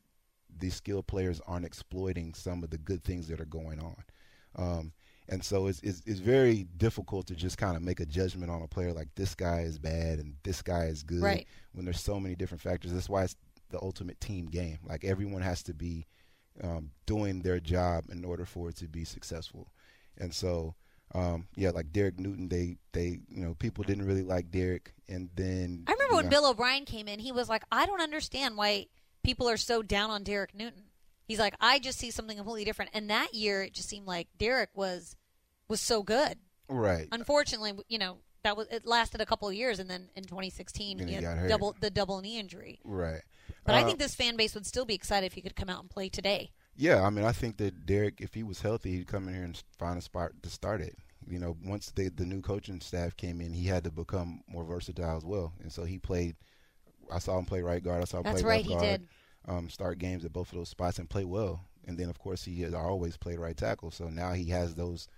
these 0.59 0.75
skill 0.75 1.05
players 1.05 1.40
aren't 1.46 1.64
exploiting 1.64 2.35
some 2.35 2.64
of 2.64 2.70
the 2.70 2.79
good 2.79 3.05
things 3.05 3.29
that 3.29 3.40
are 3.40 3.46
going 3.46 3.79
on. 3.79 4.05
Um, 4.57 4.92
and 5.31 5.43
so 5.43 5.69
it's, 5.69 5.81
it's 5.81 6.03
it's 6.07 6.21
very 6.21 6.64
difficult 6.77 7.27
to 7.29 7.35
just 7.35 7.57
kind 7.57 7.77
of 7.77 7.83
make 7.83 8.01
a 8.01 8.07
judgment 8.07 8.51
on 8.51 8.61
a 8.62 8.69
player 8.69 8.93
like 8.93 9.09
this 9.14 9.35
guy 9.35 9.61
is 9.61 9.79
bad 9.79 10.19
and 10.19 10.35
this 10.43 10.61
guy 10.61 10.85
is 10.87 11.03
good 11.03 11.23
Right. 11.23 11.47
when 11.73 11.85
there's 11.87 12.01
so 12.03 12.21
many 12.21 12.35
different 12.35 12.61
factors. 12.61 12.93
That's 12.93 13.09
why 13.09 13.25
it's 13.25 13.37
the 13.71 13.81
ultimate 13.81 14.21
team 14.21 14.47
game. 14.47 14.79
Like 14.85 15.05
everyone 15.05 15.43
has 15.43 15.62
to 15.64 15.75
be 15.75 16.07
um, 16.62 16.90
doing 17.07 17.40
their 17.43 17.61
job 17.61 18.05
in 18.11 18.25
order 18.25 18.45
for 18.45 18.69
it 18.69 18.77
to 18.79 18.88
be 18.88 19.05
successful. 19.05 19.71
And 20.19 20.35
so, 20.35 20.75
um, 21.14 21.47
yeah, 21.57 21.71
like 21.71 21.93
Derek 21.93 22.19
Newton, 22.19 22.49
they 22.49 22.77
they 22.93 23.21
you 23.29 23.45
know 23.45 23.55
people 23.55 23.85
didn't 23.85 24.05
really 24.07 24.23
like 24.25 24.51
Derek, 24.51 24.93
and 25.09 25.31
then 25.35 25.85
I 25.87 25.93
remember 25.93 26.16
when 26.16 26.25
know- 26.27 26.31
Bill 26.31 26.51
O'Brien 26.51 26.85
came 26.85 27.09
in, 27.09 27.19
he 27.21 27.33
was 27.33 27.49
like, 27.49 27.62
I 27.73 27.87
don't 27.87 28.01
understand 28.03 28.57
why 28.57 28.87
people 29.23 29.49
are 29.49 29.57
so 29.57 29.83
down 29.83 30.11
on 30.11 30.25
Derek 30.25 30.55
Newton. 30.55 30.85
He's 31.27 31.38
like, 31.38 31.55
I 31.61 31.79
just 31.79 31.99
see 32.01 32.11
something 32.11 32.37
completely 32.37 32.64
different. 32.64 32.90
And 32.93 33.09
that 33.11 33.35
year, 33.35 33.62
it 33.62 33.73
just 33.73 33.88
seemed 33.88 34.07
like 34.09 34.27
Derek 34.37 34.71
was 34.75 35.14
was 35.70 35.80
so 35.80 36.02
good. 36.02 36.37
right 36.68 37.09
Unfortunately, 37.12 37.72
you 37.88 37.98
know 37.98 38.18
that 38.42 38.56
was 38.56 38.66
it 38.68 38.87
lasted 38.87 39.20
a 39.20 39.26
couple 39.26 39.48
of 39.48 39.54
years, 39.54 39.78
and 39.78 39.88
then 39.88 40.09
in 40.16 40.24
2016, 40.24 40.98
Then 40.98 41.09
he 41.09 41.14
he 41.16 41.22
had 41.22 41.48
double 41.48 41.74
the 41.80 41.90
double 41.90 42.20
knee 42.20 42.38
injury. 42.38 42.80
right. 42.85 43.22
But 43.64 43.74
I 43.74 43.83
Uh, 43.83 43.87
think 43.87 43.98
this 43.98 44.14
fan 44.14 44.37
base 44.37 44.54
would 44.54 44.66
still 44.66 44.85
be 44.87 44.94
excited 44.94 45.26
if 45.26 45.35
he 45.35 45.42
could 45.42 45.54
come 45.56 45.68
out 45.68 45.80
and 45.80 45.90
play 45.90 46.09
today. 46.09 46.50
Yeah, 46.76 47.02
I 47.02 47.11
mean, 47.11 47.24
I 47.26 47.33
think 47.33 47.59
that 47.59 47.85
Derek, 47.85 48.20
if 48.20 48.33
he 48.35 48.42
was 48.42 48.62
healthy, 48.62 48.92
he'd 48.96 49.06
come 49.06 49.28
in 49.28 49.35
here 49.35 49.44
and 49.44 49.62
find 49.78 49.98
a 49.98 50.00
spot 50.00 50.30
to 50.42 50.48
start 50.48 50.80
it. 50.80 50.96
You 51.28 51.38
know, 51.38 51.56
once 51.64 51.90
the 51.90 52.09
the 52.09 52.24
new 52.24 52.40
coaching 52.40 52.80
staff 52.80 53.16
came 53.16 53.40
in, 53.42 53.52
he 53.52 53.66
had 53.66 53.85
to 53.85 53.90
become 53.90 54.42
more 54.48 54.64
versatile 54.64 55.16
as 55.18 55.24
well, 55.24 55.52
and 55.61 55.70
so 55.70 55.85
he 55.85 55.98
played. 55.98 56.37
I 57.12 57.18
saw 57.18 57.38
him 57.38 57.44
play 57.44 57.61
right 57.61 57.83
guard. 57.83 58.00
I 58.00 58.04
saw 58.06 58.18
him 58.18 58.22
That's 58.24 58.40
play 58.42 58.48
right, 58.50 58.66
left 58.66 58.68
he 58.68 58.74
guard. 58.88 59.00
did. 59.00 59.09
Um, 59.46 59.68
start 59.68 59.98
games 59.98 60.24
at 60.24 60.33
both 60.33 60.52
of 60.52 60.59
those 60.59 60.68
spots 60.68 60.98
and 60.98 61.09
play 61.11 61.24
well. 61.24 61.64
And 61.87 61.98
then, 61.98 62.09
of 62.11 62.18
course, 62.18 62.44
he 62.44 62.61
has 62.61 62.74
always 62.74 63.16
played 63.16 63.38
right 63.38 63.56
tackle. 63.56 63.90
So 63.90 64.09
now 64.09 64.33
he 64.33 64.46
has 64.50 64.74
those 64.74 65.09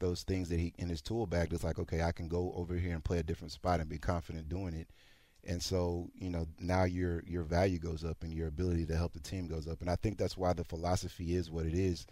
those 0.00 0.22
things 0.24 0.48
that 0.48 0.58
he 0.58 0.74
in 0.78 0.88
his 0.88 1.02
tool 1.02 1.26
bag. 1.26 1.50
That's 1.50 1.64
like, 1.64 1.78
okay, 1.78 2.02
I 2.02 2.12
can 2.12 2.28
go 2.28 2.52
over 2.56 2.74
here 2.74 2.94
and 2.94 3.04
play 3.04 3.18
a 3.18 3.22
different 3.22 3.52
spot 3.52 3.80
and 3.80 3.88
be 3.88 3.98
confident 3.98 4.48
doing 4.48 4.74
it. 4.74 4.88
And 5.44 5.62
so, 5.62 6.10
you 6.14 6.28
know, 6.28 6.46
now 6.58 6.84
your 6.84 7.22
your 7.26 7.44
value 7.44 7.78
goes 7.78 8.04
up 8.04 8.22
and 8.22 8.34
your 8.34 8.48
ability 8.48 8.86
to 8.86 8.96
help 8.96 9.12
the 9.12 9.20
team 9.20 9.46
goes 9.46 9.68
up. 9.68 9.80
And 9.80 9.88
I 9.88 9.96
think 9.96 10.18
that's 10.18 10.36
why 10.36 10.52
the 10.52 10.64
philosophy 10.64 11.34
is 11.34 11.50
what 11.50 11.66
it 11.66 11.74
is 11.74 12.06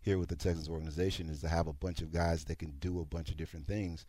here 0.00 0.18
with 0.18 0.28
the 0.28 0.36
Texans 0.36 0.68
organization 0.68 1.28
is 1.28 1.40
to 1.40 1.48
have 1.48 1.66
a 1.66 1.72
bunch 1.72 2.00
of 2.00 2.12
guys 2.12 2.44
that 2.44 2.58
can 2.58 2.70
do 2.78 3.00
a 3.00 3.04
bunch 3.04 3.30
of 3.30 3.36
different 3.36 3.66
things 3.66 4.06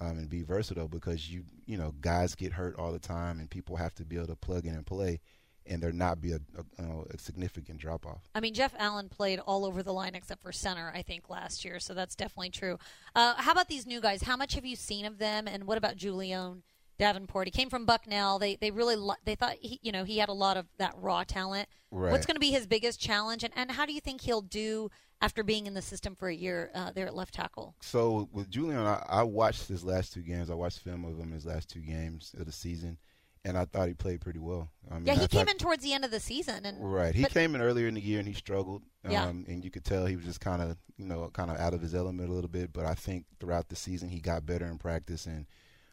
um, 0.00 0.18
and 0.18 0.30
be 0.30 0.42
versatile 0.42 0.88
because 0.88 1.30
you 1.30 1.44
you 1.66 1.76
know 1.76 1.94
guys 2.00 2.34
get 2.34 2.52
hurt 2.52 2.76
all 2.78 2.92
the 2.92 2.98
time 2.98 3.38
and 3.38 3.50
people 3.50 3.76
have 3.76 3.94
to 3.94 4.04
be 4.04 4.16
able 4.16 4.26
to 4.26 4.36
plug 4.36 4.66
in 4.66 4.74
and 4.74 4.86
play 4.86 5.20
and 5.66 5.82
there 5.82 5.92
not 5.92 6.20
be 6.20 6.32
a, 6.32 6.36
a, 6.36 6.64
you 6.78 6.88
know, 6.88 7.06
a 7.10 7.18
significant 7.18 7.78
drop 7.78 8.06
off. 8.06 8.28
I 8.34 8.40
mean, 8.40 8.54
Jeff 8.54 8.74
Allen 8.78 9.08
played 9.08 9.40
all 9.40 9.64
over 9.64 9.82
the 9.82 9.92
line 9.92 10.14
except 10.14 10.42
for 10.42 10.52
center, 10.52 10.92
I 10.94 11.02
think, 11.02 11.28
last 11.30 11.64
year. 11.64 11.80
So 11.80 11.94
that's 11.94 12.14
definitely 12.14 12.50
true. 12.50 12.78
Uh, 13.14 13.34
how 13.36 13.52
about 13.52 13.68
these 13.68 13.86
new 13.86 14.00
guys? 14.00 14.22
How 14.22 14.36
much 14.36 14.54
have 14.54 14.64
you 14.64 14.76
seen 14.76 15.04
of 15.04 15.18
them? 15.18 15.48
And 15.48 15.64
what 15.64 15.78
about 15.78 15.96
Julie'n 15.96 16.62
Davenport. 16.98 17.46
He 17.46 17.50
came 17.50 17.70
from 17.70 17.86
Bucknell. 17.86 18.38
They 18.38 18.56
they 18.56 18.70
really 18.70 18.96
lo- 18.96 19.14
they 19.24 19.34
thought 19.34 19.56
he, 19.60 19.78
you 19.82 19.92
know 19.92 20.04
he 20.04 20.18
had 20.18 20.28
a 20.28 20.34
lot 20.34 20.56
of 20.56 20.66
that 20.78 20.94
raw 20.96 21.24
talent. 21.24 21.68
Right. 21.90 22.12
What's 22.12 22.26
going 22.26 22.36
to 22.36 22.40
be 22.40 22.50
his 22.50 22.66
biggest 22.66 23.00
challenge, 23.00 23.44
and, 23.44 23.52
and 23.56 23.70
how 23.70 23.86
do 23.86 23.92
you 23.92 24.00
think 24.00 24.20
he'll 24.20 24.42
do 24.42 24.90
after 25.20 25.42
being 25.42 25.66
in 25.66 25.74
the 25.74 25.82
system 25.82 26.14
for 26.14 26.28
a 26.28 26.34
year 26.34 26.70
uh, 26.74 26.92
there 26.92 27.06
at 27.06 27.14
left 27.14 27.34
tackle? 27.34 27.74
So 27.80 28.28
with 28.32 28.50
Julie'n, 28.50 28.76
I, 28.76 29.02
I 29.08 29.22
watched 29.22 29.68
his 29.68 29.84
last 29.84 30.12
two 30.12 30.22
games. 30.22 30.50
I 30.50 30.54
watched 30.54 30.80
film 30.80 31.04
of 31.04 31.18
him 31.18 31.32
his 31.32 31.46
last 31.46 31.68
two 31.68 31.80
games 31.80 32.34
of 32.38 32.46
the 32.46 32.52
season, 32.52 32.98
and 33.44 33.56
I 33.58 33.64
thought 33.66 33.88
he 33.88 33.94
played 33.94 34.20
pretty 34.20 34.38
well. 34.38 34.70
I 34.90 34.94
mean, 34.94 35.06
Yeah, 35.06 35.14
he 35.14 35.24
I 35.24 35.26
came 35.26 35.46
thought- 35.46 35.50
in 35.52 35.58
towards 35.58 35.82
the 35.82 35.92
end 35.92 36.04
of 36.04 36.10
the 36.10 36.20
season, 36.20 36.64
and 36.64 36.78
Right. 36.80 37.14
He 37.14 37.22
but- 37.22 37.32
came 37.32 37.54
in 37.54 37.60
earlier 37.60 37.86
in 37.88 37.94
the 37.94 38.00
year 38.00 38.18
and 38.18 38.28
he 38.28 38.34
struggled. 38.34 38.82
Um, 39.04 39.10
Yeah. 39.12 39.28
And 39.28 39.64
you 39.64 39.70
could 39.70 39.84
tell 39.84 40.06
he 40.06 40.16
was 40.16 40.24
just 40.24 40.40
kind 40.40 40.62
of, 40.62 40.76
you 40.96 41.04
know, 41.06 41.28
kind 41.30 41.50
of 41.50 41.58
out 41.58 41.74
of 41.74 41.82
his 41.82 41.94
element 41.94 42.30
a 42.30 42.32
little 42.32 42.48
bit. 42.48 42.72
But 42.72 42.86
I 42.86 42.94
think 42.94 43.26
throughout 43.40 43.68
the 43.68 43.76
season 43.76 44.08
he 44.08 44.20
got 44.20 44.46
better 44.46 44.66
in 44.66 44.78
practice 44.78 45.26
and 45.26 45.46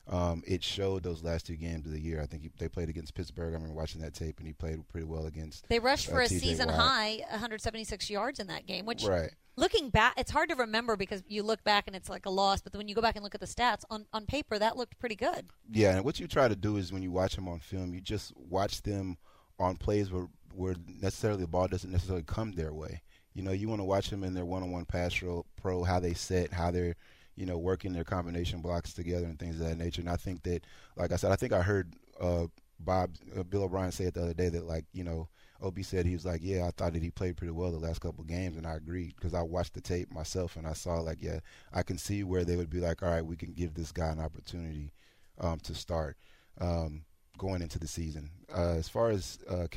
um, 0.08 0.44
it 0.46 0.64
showed 0.64 1.04
those 1.04 1.24
last 1.24 1.46
two 1.46 1.56
games 1.56 1.86
of 1.86 1.92
the 1.94 2.00
year. 2.00 2.22
I 2.22 2.26
think 2.26 2.44
he, 2.44 2.52
they 2.58 2.68
played 2.68 2.90
against 2.90 3.14
Pittsburgh. 3.14 3.52
I 3.54 3.56
remember 3.56 3.74
watching 3.76 4.02
that 4.02 4.14
tape 4.14 4.40
and 4.40 4.48
he 4.48 4.54
played 4.54 4.88
pretty 4.90 5.06
well 5.06 5.26
against. 5.26 5.68
they 5.70 5.80
rushed 5.80 6.10
uh, 6.10 6.14
for 6.14 6.22
a 6.22 6.26
TJ 6.26 6.40
season 6.40 6.68
Watt. 6.68 6.78
high 6.78 7.18
176 7.30 8.10
yards 8.10 8.40
in 8.40 8.48
that 8.48 8.66
game, 8.66 8.86
which 8.86 9.04
Right. 9.04 9.30
looking 9.56 9.90
back, 9.90 10.14
it's 10.18 10.32
hard 10.32 10.50
to 10.50 10.56
remember 10.56 10.96
because 10.98 11.24
you 11.28 11.44
look 11.44 11.64
back 11.64 11.86
and 11.88 11.96
it's 11.96 12.10
like 12.10 12.26
a 12.26 12.30
loss. 12.32 12.62
But 12.62 12.76
when 12.76 12.88
you 12.88 12.96
go 12.96 13.02
back 13.02 13.16
and 13.16 13.24
look 13.24 13.36
at 13.36 13.42
the 13.42 13.48
stats 13.48 13.84
on 13.90 14.06
on 14.12 14.26
paper, 14.26 14.58
that 14.60 14.76
looked 14.76 14.98
pretty 15.00 15.16
good. 15.16 15.48
Yeah, 15.72 15.96
and 15.96 16.04
what 16.06 16.20
you 16.20 16.28
try 16.28 16.48
to 16.48 16.56
do 16.56 16.78
is 16.78 16.92
when 16.92 17.04
you 17.04 17.12
watch 17.12 17.36
them 17.36 17.48
on 17.48 17.60
film, 17.60 17.94
you 17.94 18.02
just 18.02 18.34
watch 18.36 18.82
them 18.82 19.18
on 19.60 19.76
plays 19.78 20.12
where 20.12 20.28
where 20.54 20.76
necessarily 21.00 21.42
the 21.42 21.48
ball 21.48 21.68
doesn't 21.68 21.92
necessarily 21.92 22.24
come 22.24 22.52
their 22.54 22.74
way. 22.74 23.02
You 23.34 23.44
know, 23.44 23.52
you 23.52 23.70
want 23.70 23.80
to 23.80 23.86
watch 23.86 24.10
them 24.10 24.26
in 24.26 24.34
their 24.34 24.44
one-on-one 24.44 24.84
pass 24.84 25.22
ro- 25.22 25.46
pro, 25.56 25.84
how 25.84 26.02
they 26.02 26.14
set, 26.14 26.52
how 26.52 26.70
they're, 26.72 26.96
you 27.36 27.46
know, 27.46 27.58
working 27.58 27.94
their 27.94 28.04
combination 28.04 28.62
blocks 28.62 28.94
together 28.94 29.26
and 29.26 29.40
things 29.40 29.60
of 29.60 29.68
that 29.68 29.78
nature. 29.78 30.02
And 30.02 30.10
I 30.10 30.18
think 30.18 30.44
that, 30.44 30.66
like 30.96 31.12
I 31.12 31.16
said, 31.16 31.32
I 31.32 31.36
think 31.36 31.54
I 31.54 31.62
heard 31.62 31.94
uh, 32.20 32.48
Bob 32.80 33.16
uh, 33.38 33.44
Bill 33.44 33.64
O'Brien 33.64 33.92
say 33.92 34.06
it 34.06 34.14
the 34.14 34.24
other 34.24 34.34
day 34.34 34.50
that 34.50 34.66
like 34.66 34.86
you 34.94 35.04
know. 35.04 35.28
Ob 35.64 35.78
said 35.84 36.08
he 36.08 36.14
was 36.14 36.26
like, 36.26 36.42
yeah, 36.44 36.66
I 36.66 36.72
thought 36.72 36.94
that 36.94 37.04
he 37.04 37.12
played 37.12 37.38
pretty 37.38 37.52
well 37.52 37.72
the 37.72 37.78
last 37.78 38.02
couple 38.02 38.24
games, 38.24 38.58
and 38.58 38.66
I 38.66 38.78
agreed 38.78 39.14
because 39.16 39.36
I 39.36 39.44
watched 39.44 39.76
the 39.76 39.80
tape 39.82 40.12
myself 40.12 40.56
and 40.56 40.66
I 40.66 40.74
saw 40.74 40.96
like, 41.02 41.22
yeah, 41.22 41.40
I 41.72 41.84
can 41.84 42.00
see 42.00 42.24
where 42.24 42.44
they 42.44 42.56
would 42.56 42.72
be 42.72 42.80
like, 42.80 43.04
all 43.04 43.10
right, 43.10 43.24
we 43.24 43.36
can 43.36 43.54
give 43.54 43.76
this 43.76 43.92
guy 43.92 44.08
an 44.08 44.20
opportunity 44.20 44.92
um, 45.40 45.60
to 45.60 45.76
start 45.76 46.18
um, 46.60 47.04
going 47.38 47.62
into 47.62 47.78
the 47.78 47.88
season. 47.88 48.32
Uh, 48.52 48.72
as 48.72 48.90
far 48.90 49.12
as 49.12 49.38
uh, 49.48 49.68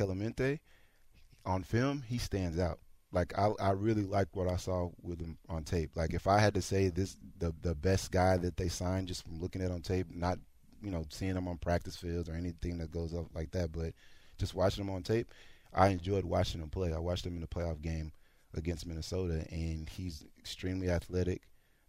on 1.47 1.63
film, 1.63 2.03
he 2.07 2.19
stands 2.19 2.59
out. 2.59 2.79
Like 3.15 3.39
I, 3.39 3.51
I 3.61 3.71
really 3.71 4.03
like 4.03 4.29
what 4.33 4.49
I 4.49 4.57
saw 4.57 4.91
with 5.03 5.21
him 5.21 5.39
on 5.49 5.63
tape. 5.65 5.91
Like 5.95 6.13
if 6.13 6.27
I 6.27 6.41
had 6.41 6.55
to 6.55 6.63
say 6.63 6.89
this, 6.89 7.17
the 7.39 7.55
the 7.63 7.75
best 7.75 8.11
guy 8.11 8.37
that 8.39 8.57
they 8.57 8.69
signed 8.69 9.09
just 9.09 9.23
from 9.25 9.41
looking 9.41 9.63
at 9.63 9.71
on 9.71 9.81
tape, 9.81 10.09
not 10.11 10.39
you 10.83 10.91
know 10.91 11.05
seeing 11.09 11.37
him 11.37 11.49
on 11.49 11.59
practice 11.59 11.97
fields 11.97 12.29
or 12.29 12.35
anything 12.35 12.79
that 12.79 12.91
goes 12.91 13.15
up 13.15 13.27
like 13.35 13.53
that, 13.53 13.73
but 13.73 13.93
just 14.39 14.55
watching 14.55 14.85
him 14.85 14.91
on 14.91 15.03
tape, 15.03 15.33
I 15.73 15.89
enjoyed 15.89 16.25
watching 16.25 16.61
him 16.61 16.71
play. 16.71 16.93
I 16.93 16.99
watched 16.99 17.25
him 17.25 17.37
in 17.37 17.41
the 17.41 17.47
playoff 17.47 17.81
game 17.81 18.13
against 18.55 18.87
Minnesota, 18.87 19.47
and 19.51 19.89
he's 19.89 20.25
extremely 20.39 20.91
athletic. 20.91 21.43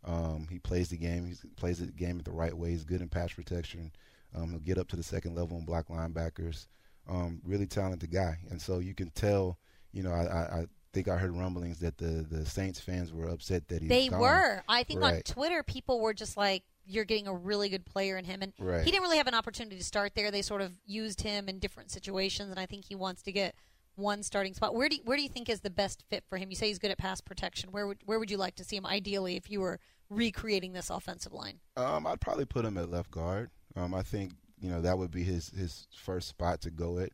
Um, 0.04 0.48
he 0.50 0.60
plays 0.60 0.90
the 0.90 0.98
game. 0.98 1.26
He 1.26 1.36
plays 1.56 1.80
the 1.80 1.88
game 1.88 2.20
the 2.20 2.32
right 2.32 2.54
way. 2.54 2.70
He's 2.72 2.84
good 2.84 3.02
in 3.02 3.10
pass 3.10 3.34
protection. 3.34 3.92
Um, 4.36 4.52
he'll 4.52 4.60
get 4.60 4.78
up 4.78 4.88
to 4.90 4.96
the 4.96 5.04
second 5.04 5.36
level 5.36 5.58
and 5.58 5.66
block 5.66 5.88
linebackers. 5.88 6.68
Um, 7.08 7.42
really 7.44 7.68
talented 7.68 8.12
guy, 8.12 8.38
and 8.50 8.62
so 8.62 8.80
you 8.80 8.94
can 8.94 9.10
tell. 9.12 9.58
You 9.92 10.04
know, 10.04 10.12
I, 10.12 10.24
I, 10.26 10.60
I 10.60 10.66
think 10.96 11.08
I 11.10 11.18
heard 11.18 11.36
rumblings 11.36 11.80
that 11.80 11.98
the 11.98 12.26
the 12.30 12.46
Saints 12.46 12.80
fans 12.80 13.12
were 13.14 13.28
upset 13.28 13.68
that 13.68 13.82
he. 13.82 13.88
They 13.88 14.10
were. 14.10 14.64
I 14.68 14.84
think 14.84 15.04
on 15.04 15.22
Twitter, 15.22 15.62
people 15.62 16.00
were 16.00 16.14
just 16.14 16.38
like, 16.38 16.64
"You're 16.88 17.06
getting 17.06 17.28
a 17.28 17.34
really 17.34 17.70
good 17.70 17.86
player 17.86 18.18
in 18.18 18.26
him," 18.26 18.42
and 18.42 18.54
Right. 18.58 18.84
he 18.84 18.92
didn't 18.92 19.04
really 19.04 19.18
have 19.18 19.28
an 19.28 19.34
opportunity 19.36 19.78
to 19.78 19.84
start 19.84 20.16
there. 20.16 20.32
They 20.32 20.42
sort 20.42 20.62
of 20.62 20.72
used 20.86 21.22
him 21.22 21.50
in 21.50 21.60
different 21.60 21.92
situations, 21.92 22.50
and 22.50 22.60
I 22.60 22.66
think 22.66 22.86
he 22.86 22.96
wants 22.96 23.22
to 23.24 23.32
get 23.32 23.56
one 23.96 24.24
starting 24.24 24.54
spot. 24.54 24.74
Where 24.74 24.90
do 24.90 24.96
you, 24.96 25.02
where 25.06 25.18
do 25.18 25.24
you 25.24 25.30
think 25.30 25.50
is 25.50 25.62
the 25.62 25.70
best 25.70 26.04
fit 26.10 26.24
for 26.28 26.38
him? 26.38 26.50
You 26.50 26.56
say 26.56 26.68
he's 26.68 26.80
good 26.80 26.92
at 26.92 26.98
pass 26.98 27.22
protection. 27.22 27.72
Where 27.72 27.88
would 27.88 28.00
where 28.06 28.18
would 28.20 28.32
you 28.32 28.38
like 28.38 28.56
to 28.56 28.64
see 28.64 28.78
him 28.78 28.86
ideally 28.86 29.36
if 29.36 29.50
you 29.52 29.60
were 29.62 29.80
recreating 30.10 30.74
this 30.74 30.90
offensive 30.90 31.34
line? 31.34 31.60
Um, 31.76 32.08
I'd 32.08 32.22
probably 32.22 32.46
put 32.46 32.66
him 32.66 32.78
at 32.78 32.90
left 32.90 33.12
guard. 33.12 33.52
Um, 33.76 33.94
I 33.94 34.02
think 34.02 34.32
you 34.60 34.70
know 34.70 34.82
that 34.82 34.98
would 34.98 35.12
be 35.12 35.24
his 35.24 35.50
his 35.50 35.88
first 35.94 36.30
spot 36.30 36.62
to 36.62 36.72
go 36.72 37.00
at. 37.00 37.10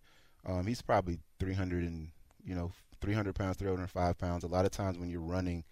Um, 0.45 0.65
he's 0.67 0.81
probably 0.81 1.19
300 1.39 1.83
and 1.83 2.09
you 2.43 2.55
know 2.55 2.71
300 3.01 3.35
pounds, 3.35 3.57
305 3.57 4.17
pounds. 4.17 4.43
A 4.43 4.47
lot 4.47 4.65
of 4.65 4.71
times 4.71 4.97
when 4.97 5.09
you're 5.09 5.21
running 5.21 5.63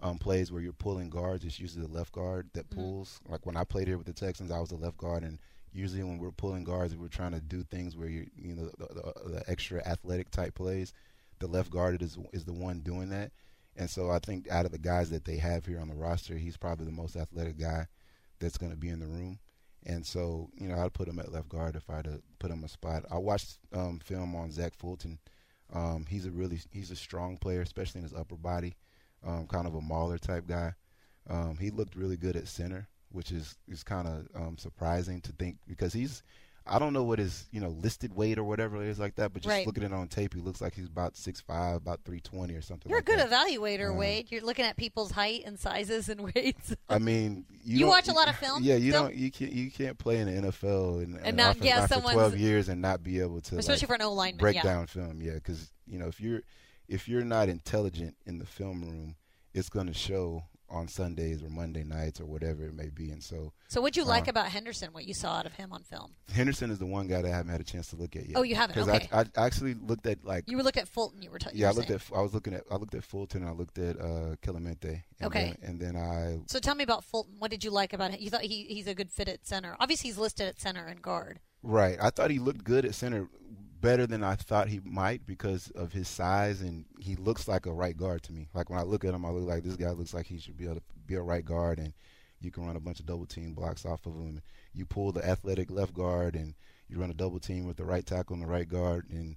um, 0.00 0.18
plays 0.18 0.52
where 0.52 0.62
you're 0.62 0.72
pulling 0.72 1.10
guards, 1.10 1.44
it's 1.44 1.58
usually 1.60 1.86
the 1.86 1.92
left 1.92 2.12
guard 2.12 2.48
that 2.54 2.68
Mm-hmm. 2.70 2.80
pulls. 2.80 3.20
Like 3.28 3.46
when 3.46 3.56
I 3.56 3.64
played 3.64 3.88
here 3.88 3.98
with 3.98 4.06
the 4.06 4.12
Texans, 4.12 4.50
I 4.50 4.60
was 4.60 4.70
the 4.70 4.76
left 4.76 4.96
guard, 4.98 5.22
and 5.22 5.38
usually 5.72 6.02
when 6.02 6.18
we're 6.18 6.30
pulling 6.30 6.64
guards, 6.64 6.96
we're 6.96 7.08
trying 7.08 7.32
to 7.32 7.40
do 7.40 7.62
things 7.64 7.96
where 7.96 8.08
you 8.08 8.26
you 8.36 8.54
know 8.54 8.70
the, 8.78 8.86
the, 8.86 9.30
the 9.30 9.50
extra 9.50 9.86
athletic 9.86 10.30
type 10.30 10.54
plays. 10.54 10.92
The 11.38 11.46
left 11.46 11.70
guard 11.70 12.00
is 12.02 12.18
is 12.32 12.44
the 12.44 12.52
one 12.52 12.80
doing 12.80 13.08
that. 13.10 13.32
And 13.78 13.90
so 13.90 14.10
I 14.10 14.18
think 14.20 14.50
out 14.50 14.64
of 14.64 14.72
the 14.72 14.78
guys 14.78 15.10
that 15.10 15.24
they 15.26 15.36
have 15.36 15.66
here 15.66 15.80
on 15.80 15.88
the 15.88 15.94
roster, 15.94 16.34
he's 16.36 16.56
probably 16.56 16.86
the 16.86 16.92
most 16.92 17.14
athletic 17.14 17.58
guy 17.58 17.86
that's 18.38 18.56
going 18.56 18.72
to 18.72 18.78
be 18.78 18.88
in 18.88 19.00
the 19.00 19.06
room. 19.06 19.38
And 19.84 20.04
so, 20.04 20.48
you 20.58 20.66
know, 20.66 20.78
I'd 20.78 20.94
put 20.94 21.08
him 21.08 21.18
at 21.18 21.30
left 21.30 21.50
guard 21.50 21.76
if 21.76 21.88
I 21.90 21.96
had 21.96 22.06
to 22.06 22.22
put 22.38 22.50
him 22.50 22.64
a 22.64 22.68
spot. 22.68 23.04
I 23.10 23.18
watched 23.18 23.58
um, 23.74 23.98
film 24.02 24.34
on 24.34 24.50
Zach 24.50 24.72
Fulton. 24.78 25.18
Um, 25.72 26.06
he's 26.08 26.26
a 26.26 26.30
really 26.30 26.60
he's 26.70 26.90
a 26.90 26.96
strong 26.96 27.36
player, 27.36 27.62
especially 27.62 28.00
in 28.00 28.04
his 28.04 28.14
upper 28.14 28.36
body. 28.36 28.76
Um, 29.24 29.46
kind 29.46 29.66
of 29.66 29.74
a 29.74 29.80
mauler 29.80 30.18
type 30.18 30.46
guy. 30.46 30.74
Um, 31.28 31.56
he 31.58 31.70
looked 31.70 31.96
really 31.96 32.16
good 32.16 32.36
at 32.36 32.48
center, 32.48 32.88
which 33.10 33.32
is 33.32 33.56
is 33.68 33.82
kind 33.82 34.06
of 34.06 34.28
um, 34.34 34.58
surprising 34.58 35.20
to 35.22 35.32
think 35.32 35.58
because 35.66 35.92
he's 35.92 36.22
I 36.68 36.78
don't 36.78 36.92
know 36.92 37.04
what 37.04 37.18
his 37.18 37.46
you 37.52 37.60
know 37.60 37.68
listed 37.68 38.14
weight 38.14 38.38
or 38.38 38.44
whatever 38.44 38.82
it 38.82 38.88
is 38.88 38.98
like 38.98 39.14
that, 39.16 39.32
but 39.32 39.42
just 39.42 39.50
Right. 39.50 39.66
looking 39.66 39.84
at 39.84 39.90
it 39.92 39.94
on 39.94 40.08
tape, 40.08 40.34
he 40.34 40.40
looks 40.40 40.60
like 40.60 40.74
he's 40.74 40.86
about 40.86 41.16
six 41.16 41.40
five, 41.40 41.76
about 41.76 42.00
three 42.04 42.20
twenty 42.20 42.54
or 42.54 42.62
something. 42.62 42.90
You're 42.90 42.98
like 42.98 43.08
a 43.08 43.16
good 43.16 43.30
that. 43.30 43.48
evaluator, 43.48 43.90
Um, 43.90 43.96
Wade. 43.96 44.30
You're 44.30 44.42
looking 44.42 44.64
at 44.64 44.76
people's 44.76 45.12
height 45.12 45.42
and 45.46 45.58
sizes 45.58 46.08
and 46.08 46.20
weights. 46.34 46.74
I 46.88 46.98
mean, 46.98 47.44
you, 47.64 47.78
You 47.78 47.86
watch 47.86 48.08
a 48.08 48.12
lot 48.12 48.28
of 48.28 48.36
film 48.36 48.62
Yeah, 48.62 48.76
you 48.76 48.92
don't. 48.92 49.14
You 49.14 49.30
can't. 49.30 49.52
You 49.52 49.70
can't 49.70 49.98
play 49.98 50.18
in 50.18 50.26
the 50.26 50.48
NFL 50.50 51.02
and, 51.02 51.18
And 51.22 51.36
not 51.36 51.56
for, 51.56 52.00
for 52.00 52.12
twelve 52.12 52.36
years 52.36 52.68
and 52.68 52.82
not 52.82 53.02
be 53.02 53.20
able 53.20 53.40
to 53.42 53.58
Especially 53.58 53.80
like, 53.82 53.88
for 53.88 53.94
an 53.94 54.02
O 54.02 54.12
line 54.12 54.36
break 54.36 54.56
yeah. 54.56 54.62
down 54.62 54.86
film. 54.86 55.20
Yeah, 55.22 55.34
because 55.34 55.70
you 55.86 55.98
know 55.98 56.08
if 56.08 56.20
you're 56.20 56.42
if 56.88 57.08
you're 57.08 57.24
not 57.24 57.48
intelligent 57.48 58.16
in 58.26 58.38
the 58.38 58.46
film 58.46 58.82
room, 58.82 59.16
it's 59.54 59.68
going 59.68 59.86
to 59.86 59.94
show 59.94 60.44
on 60.68 60.88
Sundays 60.88 61.42
or 61.42 61.48
Monday 61.48 61.84
nights 61.84 62.20
or 62.20 62.26
whatever 62.26 62.64
it 62.64 62.74
may 62.74 62.88
be. 62.88 63.10
And 63.10 63.22
so 63.22 63.52
So 63.68 63.80
what'd 63.80 63.96
you 63.96 64.04
like 64.04 64.26
Uh, 64.26 64.30
about 64.30 64.48
Henderson, 64.48 64.92
what 64.92 65.04
you 65.04 65.14
saw 65.14 65.36
out 65.36 65.46
of 65.46 65.52
him 65.54 65.72
on 65.72 65.82
film? 65.84 66.12
Henderson 66.32 66.70
is 66.70 66.78
the 66.78 66.86
one 66.86 67.06
guy 67.06 67.22
that 67.22 67.28
I 67.32 67.36
haven't 67.36 67.52
had 67.52 67.60
a 67.60 67.64
chance 67.64 67.88
to 67.90 67.96
look 67.96 68.16
at 68.16 68.26
yet. 68.26 68.36
Oh, 68.36 68.42
you 68.42 68.56
haven't? 68.56 68.74
Because 68.74 68.88
Okay. 68.88 69.08
I, 69.12 69.20
I 69.40 69.46
actually 69.46 69.74
looked 69.74 70.06
at 70.06 70.24
like 70.24 70.44
You 70.48 70.56
were 70.56 70.62
looking 70.62 70.82
at 70.82 70.88
Fulton, 70.88 71.22
you 71.22 71.30
were 71.30 71.38
talking 71.38 71.58
yeah, 71.58 71.68
I 71.68 71.72
looked 71.72 71.90
at 71.90 72.02
I 72.14 72.20
was 72.20 72.34
looking 72.34 72.54
at 72.54 72.64
I 72.70 72.76
looked 72.76 72.94
at 72.94 73.04
Fulton 73.04 73.42
and 73.42 73.50
I 73.50 73.54
looked 73.54 73.78
at 73.78 73.98
uh 74.00 74.36
Kelemete. 74.42 75.02
And 75.20 75.26
Okay. 75.28 75.56
Then, 75.60 75.70
and 75.70 75.80
then 75.80 75.96
I 75.96 76.40
So 76.46 76.58
tell 76.58 76.74
me 76.74 76.84
about 76.84 77.04
Fulton. 77.04 77.34
What 77.38 77.50
did 77.50 77.62
you 77.64 77.70
like 77.70 77.92
about 77.92 78.10
him? 78.10 78.20
You 78.20 78.30
thought 78.30 78.42
he, 78.42 78.64
he's 78.64 78.86
a 78.86 78.94
good 78.94 79.10
fit 79.10 79.28
at 79.28 79.46
center. 79.46 79.76
Obviously, 79.78 80.08
he's 80.08 80.18
listed 80.18 80.48
at 80.48 80.60
center 80.60 80.84
and 80.86 81.00
guard. 81.00 81.40
Right. 81.62 81.96
I 82.00 82.10
thought 82.10 82.30
he 82.30 82.38
looked 82.38 82.64
good 82.64 82.84
at 82.84 82.94
center, 82.94 83.28
better 83.86 84.04
than 84.04 84.24
I 84.24 84.34
thought 84.34 84.66
he 84.66 84.80
might 84.84 85.24
because 85.26 85.70
of 85.70 85.92
his 85.92 86.08
size, 86.08 86.60
and 86.60 86.84
he 86.98 87.14
looks 87.14 87.46
like 87.46 87.66
a 87.66 87.72
right 87.72 87.96
guard 87.96 88.24
to 88.24 88.32
me. 88.32 88.48
Like 88.52 88.68
when 88.68 88.80
I 88.80 88.82
look 88.82 89.04
at 89.04 89.14
him, 89.14 89.24
I 89.24 89.30
look 89.30 89.48
like 89.48 89.62
this 89.62 89.76
guy 89.76 89.90
looks 89.90 90.12
like 90.12 90.26
he 90.26 90.40
should 90.40 90.56
be 90.56 90.64
able 90.64 90.76
to 90.76 90.82
be 91.06 91.14
a 91.14 91.22
right 91.22 91.44
guard, 91.44 91.78
and 91.78 91.92
you 92.40 92.50
can 92.50 92.66
run 92.66 92.74
a 92.74 92.80
bunch 92.80 92.98
of 92.98 93.06
double 93.06 93.26
team 93.26 93.54
blocks 93.54 93.86
off 93.86 94.04
of 94.04 94.14
him. 94.14 94.42
You 94.74 94.86
pull 94.86 95.12
the 95.12 95.24
athletic 95.24 95.70
left 95.70 95.94
guard, 95.94 96.34
and 96.34 96.54
you 96.88 96.98
run 96.98 97.10
a 97.10 97.14
double 97.14 97.38
team 97.38 97.64
with 97.64 97.76
the 97.76 97.84
right 97.84 98.04
tackle 98.04 98.34
and 98.34 98.42
the 98.42 98.48
right 98.48 98.68
guard, 98.68 99.06
and 99.08 99.36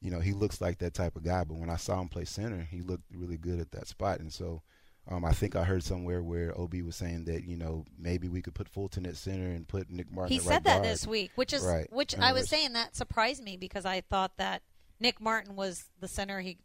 you 0.00 0.12
know 0.12 0.20
he 0.20 0.32
looks 0.32 0.60
like 0.60 0.78
that 0.78 0.94
type 0.94 1.16
of 1.16 1.24
guy. 1.24 1.42
But 1.42 1.58
when 1.58 1.70
I 1.70 1.76
saw 1.76 2.00
him 2.00 2.08
play 2.08 2.24
center, 2.24 2.68
he 2.70 2.82
looked 2.82 3.02
really 3.12 3.36
good 3.36 3.58
at 3.58 3.72
that 3.72 3.88
spot, 3.88 4.20
and 4.20 4.32
so. 4.32 4.62
Um, 5.10 5.24
I 5.24 5.32
think 5.32 5.56
I 5.56 5.64
heard 5.64 5.82
somewhere 5.82 6.22
where 6.22 6.52
Ob 6.58 6.74
was 6.82 6.96
saying 6.96 7.24
that 7.24 7.44
you 7.44 7.56
know 7.56 7.84
maybe 7.98 8.28
we 8.28 8.42
could 8.42 8.54
put 8.54 8.68
Fulton 8.68 9.06
at 9.06 9.16
center 9.16 9.46
and 9.50 9.66
put 9.66 9.88
Nick 9.90 10.12
Martin. 10.12 10.32
He 10.32 10.38
said 10.38 10.50
right 10.50 10.64
that 10.64 10.72
guard. 10.82 10.84
this 10.84 11.06
week, 11.06 11.30
which 11.34 11.52
is 11.52 11.62
Right. 11.62 11.90
which 11.92 12.16
I 12.18 12.32
was 12.32 12.48
saying 12.48 12.74
that 12.74 12.94
surprised 12.94 13.42
me 13.42 13.56
because 13.56 13.84
I 13.86 14.02
thought 14.02 14.36
that 14.36 14.62
Nick 15.00 15.20
Martin 15.20 15.56
was 15.56 15.84
the 16.00 16.08
center. 16.08 16.40
He 16.40 16.58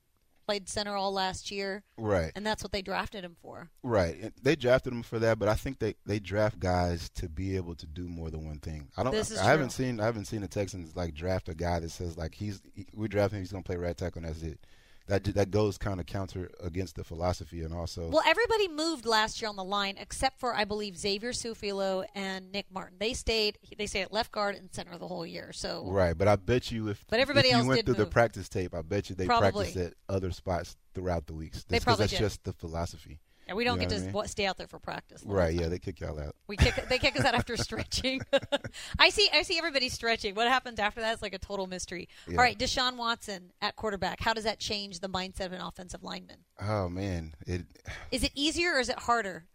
played 0.46 0.68
center 0.68 0.94
all 0.94 1.14
last 1.14 1.52
year, 1.52 1.84
Right. 1.98 2.34
and 2.36 2.46
that's 2.46 2.62
what 2.62 2.74
they 2.74 2.82
drafted 2.82 3.24
him 3.24 3.38
for. 3.42 3.70
Right. 3.82 4.34
They 4.44 4.58
drafted 4.58 4.92
him 4.92 5.02
for 5.04 5.18
that, 5.20 5.40
but 5.40 5.48
I 5.48 5.54
think 5.54 5.80
they, 5.80 5.96
they 6.06 6.20
draft 6.20 6.60
guys 6.60 7.10
to 7.12 7.30
be 7.30 7.56
able 7.56 7.76
to 7.76 7.86
do 7.86 8.10
more 8.10 8.30
than 8.30 8.46
one 8.46 8.60
thing. 8.60 8.90
I 8.98 9.04
don't. 9.04 9.14
This 9.14 9.32
is 9.32 9.38
I 9.40 9.46
haven't 9.46 9.70
seen. 9.70 10.02
I 10.02 10.06
haven't 10.06 10.26
seen 10.26 10.42
the 10.42 10.50
Texans 10.50 10.98
like 10.98 11.14
draft 11.14 11.48
a 11.48 11.54
guy 11.54 11.80
that 11.80 11.92
says 11.92 12.18
like 12.18 12.36
he's 12.36 12.62
he, 12.76 12.86
we 12.94 13.08
draft 13.08 13.32
him. 13.34 13.40
He's 13.40 13.54
going 13.54 13.64
to 13.64 13.68
play 13.68 13.78
right 13.78 13.96
tackle. 13.96 14.20
and 14.26 14.28
That's 14.28 14.44
it. 14.44 14.60
That 15.08 15.26
that 15.36 15.52
goes 15.52 15.78
kind 15.78 16.00
of 16.00 16.06
counter 16.06 16.50
against 16.62 16.96
the 16.96 17.04
philosophy 17.04 17.62
and 17.62 17.74
also. 17.74 18.10
Well, 18.10 18.24
everybody 18.26 18.70
moved 18.70 19.06
last 19.06 19.42
year 19.42 19.50
on 19.50 19.58
the 19.58 19.64
line 19.64 19.98
except 20.00 20.40
for 20.40 20.56
I 20.56 20.64
believe 20.64 20.98
Xavier 20.98 21.32
Su'a-Filo 21.34 22.06
and 22.16 22.52
Nick 22.54 22.68
Martin. 22.72 22.96
They 23.00 23.14
stayed. 23.14 23.58
They 23.78 23.86
stayed 23.86 24.04
at 24.04 24.14
left 24.14 24.32
guard 24.32 24.56
and 24.56 24.74
center 24.74 24.98
the 24.98 25.08
whole 25.08 25.26
year. 25.26 25.52
So 25.52 25.84
Right, 25.92 26.18
but 26.18 26.30
I 26.30 26.38
bet 26.38 26.72
you 26.72 26.88
if 26.88 27.06
But 27.10 27.20
everybody 27.20 27.50
if 27.50 27.54
you 27.54 27.58
else 27.60 27.68
went 27.68 27.86
through 27.86 27.96
the 27.96 28.06
practice 28.06 28.48
tape, 28.48 28.74
I 28.74 28.82
bet 28.82 29.10
you 29.10 29.16
they 29.18 29.26
Probably. 29.26 29.66
practiced 29.66 29.76
at 29.78 29.94
other 30.08 30.32
spots 30.32 30.78
throughout 30.96 31.28
the 31.28 31.34
weeks. 31.34 31.66
They 31.66 31.76
That's 31.76 31.84
'cause 31.84 31.98
probably 31.98 32.04
that's 32.04 32.12
did. 32.14 32.20
just 32.20 32.44
the 32.46 32.54
philosophy. 32.54 33.20
And 33.48 33.58
we 33.58 33.64
don't 33.64 33.82
You 33.82 33.88
get 33.88 33.98
to 33.98 34.10
I 34.10 34.12
mean? 34.12 34.28
stay 34.28 34.46
out 34.46 34.58
there 34.58 34.68
for 34.68 34.80
practice. 34.80 35.22
Right? 35.26 35.54
Yeah, 35.54 35.68
they 35.68 35.80
kick 35.80 36.00
y'all 36.00 36.20
out. 36.20 36.36
We 36.48 36.56
kick. 36.58 36.88
They 36.88 36.98
kick 36.98 37.20
us 37.20 37.26
out 37.26 37.36
after 37.36 37.58
stretching. 37.58 38.22
I 39.00 39.10
see. 39.10 39.28
I 39.34 39.42
see 39.44 39.58
everybody 39.58 39.90
stretching. 39.90 40.36
What 40.36 40.48
happens 40.48 40.80
after 40.80 41.02
that 41.02 41.16
is 41.16 41.22
like 41.22 41.34
a 41.34 41.40
total 41.40 41.68
mystery. 41.68 42.08
Yeah. 42.28 42.38
All 42.38 42.44
right, 42.44 42.58
Deshaun 42.58 42.96
Watson 42.96 43.52
at 43.62 43.76
quarterback. 43.76 44.22
How 44.22 44.34
does 44.34 44.46
that 44.46 44.60
change 44.60 45.00
the 45.00 45.10
mindset 45.10 45.48
of 45.48 45.54
an 45.54 45.62
offensive 45.62 46.04
lineman? 46.04 46.38
Oh 46.62 46.90
man, 46.90 47.34
it 47.46 47.66
Is 48.12 48.24
it 48.24 48.32
easier 48.36 48.74
or 48.76 48.80
is 48.80 48.90
it 48.90 49.00
harder? 49.00 49.46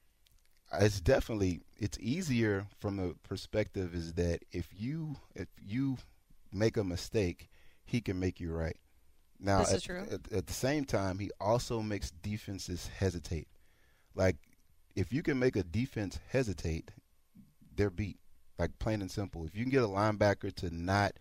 Uh, 0.70 0.78
it's 0.82 1.00
definitely 1.00 1.60
it's 1.78 1.98
easier 1.98 2.66
from 2.78 2.96
the 2.96 3.14
perspective 3.22 3.94
is 3.94 4.14
that 4.14 4.40
if 4.52 4.68
you 4.76 5.16
if 5.34 5.48
you 5.64 5.96
make 6.52 6.76
a 6.76 6.84
mistake, 6.84 7.48
he 7.84 8.00
can 8.00 8.20
make 8.20 8.40
you 8.40 8.52
right. 8.52 8.76
Now, 9.40 9.60
This 9.60 9.68
is 9.68 9.74
at, 9.74 9.82
true. 9.82 10.06
At, 10.10 10.32
at 10.32 10.46
the 10.46 10.52
same 10.52 10.84
time, 10.84 11.18
he 11.20 11.30
also 11.40 11.80
makes 11.80 12.10
defenses 12.10 12.88
hesitate. 12.98 13.46
Like 14.14 14.36
if 14.94 15.12
you 15.12 15.22
can 15.22 15.38
make 15.38 15.56
a 15.56 15.62
defense 15.62 16.18
hesitate, 16.30 16.90
they're 17.76 17.90
beat. 17.90 18.18
Like 18.58 18.78
plain 18.78 19.00
and 19.00 19.10
simple. 19.10 19.46
If 19.46 19.54
you 19.54 19.62
can 19.62 19.70
get 19.70 19.84
a 19.84 19.88
linebacker 19.88 20.54
to 20.56 20.74
not 20.74 21.12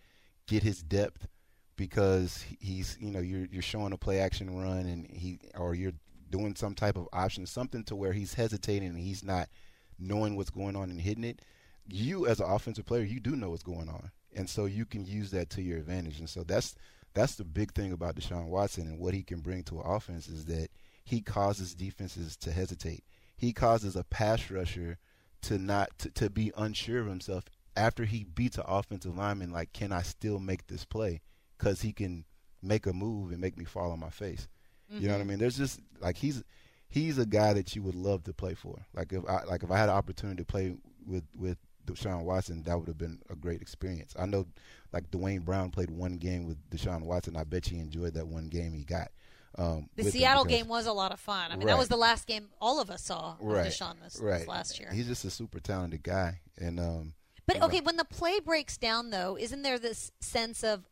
get 0.48 0.62
his 0.62 0.82
depth 0.82 1.28
because 1.76 2.44
he's 2.58 2.98
you 3.00 3.10
know 3.10 3.20
you're 3.20 3.46
you're 3.50 3.62
showing 3.62 3.92
a 3.92 3.96
play 3.96 4.18
action 4.18 4.60
run 4.60 4.86
and 4.86 5.06
he 5.06 5.38
or 5.56 5.74
you're 5.74 5.92
doing 6.30 6.54
some 6.54 6.74
type 6.74 6.96
of 6.96 7.08
option 7.12 7.46
something 7.46 7.84
to 7.84 7.96
where 7.96 8.12
he's 8.12 8.34
hesitating 8.34 8.88
and 8.88 8.98
he's 8.98 9.22
not 9.22 9.48
knowing 9.98 10.36
what's 10.36 10.50
going 10.50 10.76
on 10.76 10.90
and 10.90 11.00
hitting 11.00 11.24
it 11.24 11.40
you 11.86 12.26
as 12.26 12.40
an 12.40 12.50
offensive 12.50 12.84
player 12.84 13.02
you 13.02 13.20
do 13.20 13.36
know 13.36 13.50
what's 13.50 13.62
going 13.62 13.88
on 13.88 14.10
and 14.34 14.50
so 14.50 14.66
you 14.66 14.84
can 14.84 15.06
use 15.06 15.30
that 15.30 15.48
to 15.48 15.62
your 15.62 15.78
advantage 15.78 16.18
and 16.18 16.28
so 16.28 16.42
that's 16.42 16.74
that's 17.14 17.36
the 17.36 17.44
big 17.44 17.72
thing 17.72 17.92
about 17.92 18.16
Deshaun 18.16 18.48
Watson 18.48 18.86
and 18.86 18.98
what 18.98 19.14
he 19.14 19.22
can 19.22 19.40
bring 19.40 19.62
to 19.64 19.80
an 19.80 19.86
offense 19.86 20.28
is 20.28 20.44
that 20.46 20.68
he 21.08 21.20
causes 21.20 21.74
defenses 21.74 22.36
to 22.36 22.52
hesitate 22.52 23.04
he 23.36 23.52
causes 23.52 23.96
a 23.96 24.04
pass 24.04 24.50
rusher 24.50 24.98
to 25.42 25.58
not 25.58 25.96
to, 25.98 26.10
to 26.10 26.30
be 26.30 26.52
unsure 26.56 27.00
of 27.00 27.06
himself 27.06 27.44
after 27.76 28.04
he 28.04 28.24
beats 28.24 28.58
an 28.58 28.64
offensive 28.66 29.16
lineman 29.16 29.52
like 29.52 29.72
can 29.72 29.92
I 29.92 30.02
still 30.02 30.38
make 30.38 30.66
this 30.66 30.84
play 30.84 31.20
because 31.56 31.82
he 31.82 31.92
can 31.92 32.24
make 32.62 32.86
a 32.86 32.92
move 32.92 33.30
and 33.30 33.40
make 33.40 33.56
me 33.56 33.64
fall 33.64 33.92
on 33.92 34.00
my 34.00 34.10
face. 34.10 34.48
You 34.90 35.06
know 35.06 35.14
what 35.14 35.18
I 35.18 35.20
mm-hmm. 35.20 35.28
mean? 35.30 35.38
There's 35.38 35.58
just 35.58 35.80
like 36.00 36.16
he's 36.16 36.42
he's 36.88 37.18
a 37.18 37.26
guy 37.26 37.52
that 37.52 37.76
you 37.76 37.82
would 37.82 37.94
love 37.94 38.24
to 38.24 38.32
play 38.32 38.54
for. 38.54 38.86
Like 38.94 39.12
if 39.12 39.22
I 39.28 39.44
like 39.44 39.62
if 39.62 39.70
I 39.70 39.76
had 39.76 39.90
an 39.90 39.94
opportunity 39.94 40.42
to 40.42 40.46
play 40.46 40.74
with 41.06 41.24
with 41.36 41.58
Deshaun 41.84 42.24
Watson, 42.24 42.62
that 42.62 42.78
would 42.78 42.88
have 42.88 42.96
been 42.96 43.20
a 43.28 43.36
great 43.36 43.60
experience. 43.60 44.14
I 44.18 44.24
know 44.24 44.46
like 44.92 45.10
Duane 45.10 45.40
Brown 45.40 45.70
played 45.70 45.90
one 45.90 46.16
game 46.16 46.46
with 46.46 46.56
Deshaun 46.70 47.02
Watson. 47.02 47.36
I 47.36 47.44
bet 47.44 47.66
he 47.66 47.78
enjoyed 47.78 48.14
that 48.14 48.28
one 48.28 48.48
game 48.48 48.72
he 48.72 48.84
got. 48.84 49.08
Um, 49.56 49.88
The 49.96 50.04
Seattle 50.04 50.44
game 50.44 50.68
was 50.68 50.86
a 50.86 50.92
lot 50.92 51.12
of 51.12 51.18
fun. 51.20 51.50
I 51.50 51.56
mean, 51.56 51.66
Right. 51.66 51.72
that 51.72 51.78
was 51.78 51.88
the 51.88 51.96
last 51.96 52.26
game 52.26 52.48
all 52.60 52.80
of 52.80 52.90
us 52.90 53.02
saw 53.02 53.32
of 53.32 53.36
right, 53.40 53.66
Deshaun 53.66 54.00
this, 54.02 54.14
this 54.14 54.46
last 54.46 54.78
year. 54.78 54.90
He's 54.92 55.06
just 55.06 55.24
a 55.24 55.30
super 55.30 55.58
talented 55.60 56.02
guy, 56.02 56.40
and 56.56 56.78
um, 56.78 57.14
But 57.46 57.62
okay, 57.62 57.80
when 57.80 57.96
the 57.96 58.04
play 58.04 58.40
breaks 58.40 58.76
down, 58.76 59.10
though, 59.10 59.36
isn't 59.38 59.62
there 59.62 59.78
this 59.78 60.12
sense 60.20 60.62
of 60.62 60.86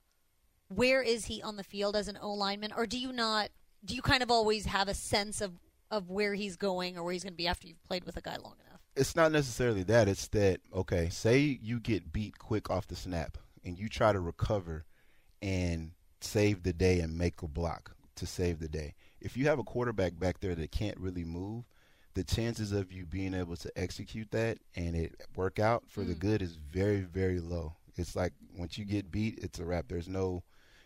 where 0.69 1.03
is 1.03 1.27
he 1.27 1.42
on 1.42 1.57
the 1.57 1.62
field 1.64 1.95
as 1.95 2.09
an 2.09 2.19
O 2.21 2.33
lineman, 2.33 2.73
or 2.77 2.87
do 2.87 2.99
you 2.99 3.12
not? 3.12 3.51
Do 3.85 3.95
you 3.95 4.03
kind 4.03 4.23
of 4.23 4.31
always 4.31 4.66
have 4.66 4.88
a 4.88 4.95
sense 4.95 5.40
of 5.40 5.53
of 5.90 6.11
where 6.11 6.35
he's 6.35 6.57
going 6.57 6.99
or 6.99 7.05
where 7.05 7.12
he's 7.12 7.23
going 7.23 7.33
to 7.35 7.37
be 7.37 7.47
after 7.47 7.69
you've 7.69 7.85
played 7.85 8.05
with 8.05 8.16
a 8.16 8.21
guy 8.21 8.37
long 8.37 8.55
enough? 8.66 8.81
it's 8.97 9.14
not 9.14 9.31
necessarily 9.31 9.83
that. 9.85 10.09
It's 10.09 10.27
that 10.29 10.61
okay. 10.75 11.09
Say 11.11 11.59
you 11.62 11.79
get 11.79 12.12
beat 12.12 12.38
quick 12.38 12.71
off 12.71 12.88
the 12.88 12.97
snap, 12.97 13.37
and 13.64 13.79
you 13.79 13.88
try 13.88 14.12
to 14.12 14.19
recover 14.21 14.87
and 15.42 15.92
save 16.21 16.62
the 16.62 16.73
day 16.73 17.01
and 17.01 17.16
make 17.16 17.42
a 17.42 17.49
block 17.49 17.95
to 18.16 18.26
save 18.26 18.59
the 18.59 18.68
day. 18.68 18.94
If 19.20 19.37
you 19.37 19.46
have 19.46 19.59
a 19.59 19.64
quarterback 19.64 20.18
back 20.18 20.40
there 20.40 20.55
that 20.55 20.72
can't 20.72 20.98
really 20.98 21.24
move, 21.24 21.64
the 22.14 22.24
chances 22.24 22.72
of 22.72 22.92
you 22.92 23.05
being 23.07 23.35
able 23.35 23.57
to 23.57 23.70
execute 23.76 24.31
that 24.31 24.59
and 24.74 24.96
it 24.96 25.20
work 25.35 25.59
out 25.59 25.85
for 25.87 26.02
the 26.02 26.14
Mm. 26.14 26.18
good 26.20 26.42
is 26.42 26.57
very, 26.57 27.00
very 27.00 27.40
low. 27.40 27.74
It's 27.96 28.16
like 28.16 28.33
once 28.57 28.79
you 28.79 28.85
get 28.85 29.11
beat, 29.11 29.38
it's 29.42 29.59
a 29.59 29.64
wrap. 29.64 29.88
There's 29.88 30.09
no, 30.09 30.42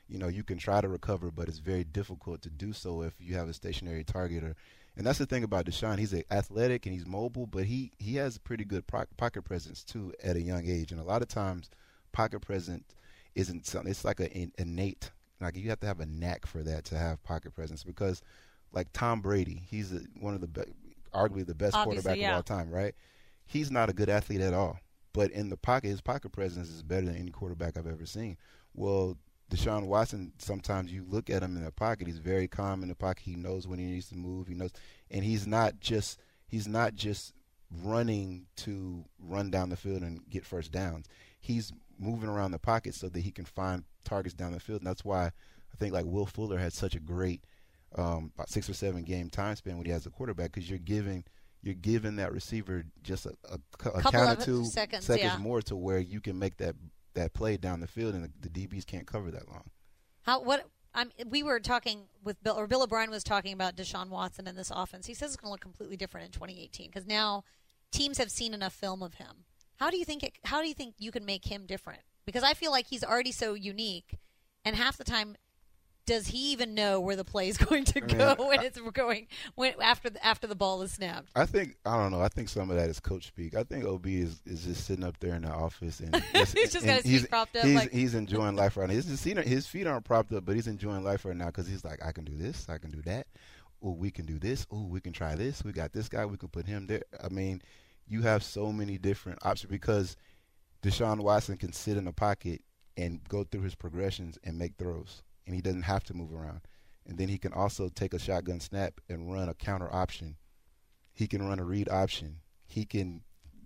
you 0.08 0.18
know, 0.18 0.28
you 0.28 0.42
can 0.42 0.58
try 0.58 0.80
to 0.80 0.88
recover, 0.88 1.30
but 1.30 1.48
it's 1.48 1.58
very 1.58 1.84
difficult 1.84 2.42
to 2.42 2.50
do 2.50 2.72
so 2.72 3.02
if 3.02 3.14
you 3.20 3.34
have 3.36 3.48
a 3.48 3.54
stationary 3.54 4.04
target 4.04 4.44
or 4.44 4.56
and 4.96 5.06
that's 5.06 5.18
the 5.18 5.26
thing 5.26 5.44
about 5.44 5.66
Deshaun. 5.66 5.98
He's 5.98 6.12
athletic 6.32 6.84
and 6.84 6.92
he's 6.92 7.06
mobile, 7.06 7.46
but 7.46 7.64
he 7.64 7.92
he 7.98 8.16
has 8.16 8.36
a 8.36 8.40
pretty 8.40 8.64
good 8.64 8.86
pro- 8.88 9.04
pocket 9.16 9.42
presence 9.42 9.84
too 9.84 10.12
at 10.22 10.34
a 10.36 10.42
young 10.42 10.68
age. 10.68 10.90
And 10.90 11.00
a 11.00 11.04
lot 11.04 11.22
of 11.22 11.28
times, 11.28 11.70
pocket 12.10 12.40
presence 12.40 12.84
isn't 13.36 13.66
something. 13.66 13.90
It's 13.90 14.04
like 14.04 14.18
an 14.18 14.52
innate. 14.58 15.12
Like 15.40 15.57
you 15.57 15.68
have 15.70 15.81
to 15.81 15.87
have 15.87 16.00
a 16.00 16.07
knack 16.07 16.46
for 16.46 16.62
that 16.62 16.85
to 16.87 16.98
have 16.98 17.22
pocket 17.22 17.55
presence 17.55 17.85
because, 17.85 18.22
like 18.72 18.88
Tom 18.92 19.20
Brady, 19.20 19.62
he's 19.68 19.92
a, 19.92 20.00
one 20.20 20.35
of 20.35 20.40
the 20.40 20.48
be- 20.48 20.62
arguably 21.14 21.46
the 21.46 21.55
best 21.55 21.74
Obviously, 21.74 22.03
quarterback 22.03 22.18
yeah. 22.18 22.31
of 22.31 22.37
all 22.37 22.42
time. 22.42 22.70
Right? 22.70 22.94
He's 23.46 23.70
not 23.70 23.90
a 23.90 23.92
good 23.92 24.09
athlete 24.09 24.40
at 24.40 24.55
all, 24.55 24.79
but 25.12 25.31
in 25.31 25.48
the 25.48 25.57
pocket, 25.57 25.88
his 25.88 26.00
pocket 26.00 26.31
presence 26.31 26.68
is 26.68 26.83
better 26.83 27.07
than 27.07 27.16
any 27.16 27.31
quarterback 27.31 27.76
I've 27.76 27.87
ever 27.87 28.07
seen. 28.07 28.37
Well, 28.74 29.16
Deshaun 29.50 29.87
Watson, 29.87 30.33
sometimes 30.38 30.92
you 30.92 31.05
look 31.09 31.29
at 31.29 31.42
him 31.42 31.57
in 31.57 31.64
the 31.64 31.72
pocket, 31.72 32.07
he's 32.07 32.18
very 32.18 32.46
calm 32.46 32.83
in 32.83 32.88
the 32.88 32.94
pocket. 32.94 33.24
He 33.24 33.35
knows 33.35 33.66
when 33.66 33.79
he 33.79 33.87
needs 33.87 34.09
to 34.11 34.16
move. 34.16 34.46
He 34.46 34.55
knows, 34.55 34.70
and 35.11 35.24
he's 35.24 35.46
not 35.46 35.81
just 35.81 36.20
he's 36.46 36.68
not 36.68 36.94
just 36.94 37.35
running 37.83 38.46
to 38.57 39.05
run 39.18 39.50
down 39.50 39.68
the 39.68 39.76
field 39.76 40.03
and 40.03 40.20
get 40.29 40.44
first 40.44 40.72
downs. 40.72 41.07
He's 41.40 41.72
moving 42.00 42.28
around 42.28 42.50
the 42.52 42.58
pocket 42.58 42.94
so 42.94 43.08
that 43.08 43.20
he 43.20 43.30
can 43.30 43.44
find 43.44 43.84
targets 44.04 44.34
down 44.34 44.52
the 44.52 44.60
field. 44.60 44.80
And 44.80 44.86
that's 44.86 45.04
why 45.04 45.26
I 45.26 45.76
think 45.78 45.92
like 45.92 46.06
Will 46.06 46.26
Fuller 46.26 46.58
had 46.58 46.72
such 46.72 46.94
a 46.94 47.00
great 47.00 47.44
um, 47.96 48.32
about 48.34 48.48
six 48.48 48.68
or 48.68 48.74
seven 48.74 49.02
game 49.02 49.30
time 49.30 49.56
span 49.56 49.76
when 49.76 49.86
he 49.86 49.92
has 49.92 50.06
a 50.06 50.10
quarterback 50.10 50.52
because 50.52 50.68
you're 50.68 50.78
giving 50.78 51.24
you're 51.62 51.74
giving 51.74 52.16
that 52.16 52.32
receiver 52.32 52.84
just 53.02 53.26
a, 53.26 53.34
a, 53.50 53.58
a 53.90 54.02
count 54.02 54.14
of 54.14 54.38
or 54.38 54.44
two 54.44 54.64
seconds, 54.64 55.08
yeah. 55.08 55.36
more 55.38 55.60
to 55.62 55.76
where 55.76 55.98
you 55.98 56.20
can 56.20 56.38
make 56.38 56.56
that 56.58 56.74
that 57.14 57.34
play 57.34 57.56
down 57.56 57.80
the 57.80 57.86
field 57.86 58.14
and 58.14 58.24
the, 58.24 58.48
the 58.48 58.66
DBs 58.66 58.86
can't 58.86 59.06
cover 59.06 59.30
that 59.30 59.48
long. 59.48 59.64
How 60.22 60.40
what? 60.40 60.66
I'm, 60.92 61.10
we 61.28 61.44
were 61.44 61.60
talking 61.60 62.06
with 62.24 62.42
Bill, 62.42 62.56
or 62.58 62.66
Bill 62.66 62.82
O'Brien 62.82 63.10
was 63.10 63.22
talking 63.22 63.52
about 63.52 63.76
Deshaun 63.76 64.08
Watson 64.08 64.48
and 64.48 64.58
this 64.58 64.72
offense. 64.74 65.06
He 65.06 65.14
says 65.14 65.30
it's 65.30 65.36
going 65.36 65.48
to 65.48 65.52
look 65.52 65.60
completely 65.60 65.96
different 65.96 66.26
in 66.26 66.32
2018 66.32 66.88
because 66.88 67.06
now 67.06 67.44
teams 67.92 68.18
have 68.18 68.28
seen 68.28 68.54
enough 68.54 68.72
film 68.72 69.00
of 69.00 69.14
him. 69.14 69.44
How 69.80 69.90
do 69.90 69.96
you 69.96 70.04
think? 70.04 70.22
It, 70.22 70.34
how 70.44 70.60
do 70.62 70.68
you 70.68 70.74
think 70.74 70.94
you 70.98 71.10
can 71.10 71.24
make 71.24 71.44
him 71.44 71.64
different? 71.66 72.00
Because 72.26 72.42
I 72.44 72.52
feel 72.54 72.70
like 72.70 72.86
he's 72.86 73.02
already 73.02 73.32
so 73.32 73.54
unique, 73.54 74.18
and 74.64 74.76
half 74.76 74.98
the 74.98 75.04
time, 75.04 75.36
does 76.04 76.26
he 76.28 76.52
even 76.52 76.74
know 76.74 77.00
where 77.00 77.16
the 77.16 77.24
play 77.24 77.48
is 77.48 77.56
going 77.68 77.84
to 77.86 78.02
I 78.02 78.06
mean, 78.06 78.18
go 78.18 78.36
I- 78.38 78.48
when 78.48 78.62
it's 78.62 78.78
going 78.78 79.26
when 79.54 79.72
after 79.80 80.10
the, 80.10 80.24
after 80.24 80.46
the 80.46 80.54
ball 80.54 80.82
is 80.82 80.92
snapped? 80.92 81.30
I 81.34 81.46
think 81.46 81.76
I 81.86 81.96
don't 81.96 82.12
know. 82.12 82.20
I 82.20 82.28
think 82.28 82.50
some 82.50 82.70
of 82.70 82.76
that 82.76 82.90
is 82.90 83.00
coach 83.00 83.26
speak. 83.28 83.56
I 83.56 83.64
think 83.64 83.86
Ob 83.86 84.06
is, 84.06 84.42
is 84.44 84.64
just 84.64 84.86
sitting 84.86 85.04
up 85.04 85.18
there 85.18 85.34
in 85.34 85.42
the 85.42 85.50
office 85.50 86.00
and 86.00 86.14
He's 86.34 86.72
just 86.72 86.84
got 86.84 86.96
and 86.96 87.04
his 87.04 87.22
feet 87.22 87.30
propped 87.30 87.56
up, 87.56 87.64
He's, 87.64 87.74
like- 87.74 87.90
he's 87.90 88.14
enjoying 88.14 88.56
life 88.56 88.76
right 88.76 88.88
now. 88.88 88.94
His, 88.94 89.06
his, 89.06 89.22
feet, 89.22 89.38
his 89.38 89.66
feet 89.66 89.86
aren't 89.86 90.04
propped 90.04 90.32
up, 90.32 90.44
but 90.44 90.56
he's 90.56 90.66
enjoying 90.66 91.04
life 91.04 91.24
right 91.24 91.36
now 91.36 91.46
because 91.46 91.66
he's 91.66 91.84
like, 91.84 92.04
I 92.04 92.12
can 92.12 92.24
do 92.24 92.36
this, 92.36 92.66
I 92.68 92.76
can 92.78 92.90
do 92.90 93.00
that. 93.02 93.26
Oh, 93.82 93.92
we 93.92 94.10
can 94.10 94.26
do 94.26 94.38
this. 94.38 94.66
Oh, 94.70 94.84
we 94.84 95.00
can 95.00 95.14
try 95.14 95.34
this. 95.36 95.64
We 95.64 95.72
got 95.72 95.90
this 95.94 96.06
guy. 96.10 96.26
We 96.26 96.36
can 96.36 96.50
put 96.50 96.66
him 96.66 96.86
there. 96.86 97.02
I 97.24 97.30
mean, 97.30 97.62
you 98.11 98.23
have 98.23 98.42
so 98.42 98.73
many 98.73 98.99
different 98.99 99.38
options 99.42 99.70
because 99.70 100.16
Deshaun 100.83 101.20
Watson 101.20 101.57
can 101.57 101.73
sit 101.73 101.96
in 101.96 102.05
the 102.05 102.12
pocket 102.12 102.62
and 102.96 103.20
go 103.29 103.44
through 103.44 103.62
his 103.62 103.77
progressions 103.77 104.37
and 104.42 104.59
make 104.59 104.77
throws, 104.77 105.23
and 105.46 105.55
he 105.55 105.62
doesn't 105.62 105.83
have 105.83 106.03
to 106.05 106.14
move 106.14 106.35
around. 106.35 106.61
And 107.07 107.16
then 107.16 107.29
he 107.29 107.38
can 107.38 107.53
also 107.53 107.88
take 107.88 108.12
a 108.12 108.18
shotgun 108.18 108.61
snap 108.61 109.01
and 109.09 109.33
run 109.33 109.49
a 109.49 109.55
counter 109.55 109.92
option. 109.94 110.37
He 111.12 111.29
can 111.29 111.46
run 111.46 111.61
a 111.61 111.64
read 111.64 111.88
option. 111.88 112.40
He 112.66 112.85
can. 112.85 113.23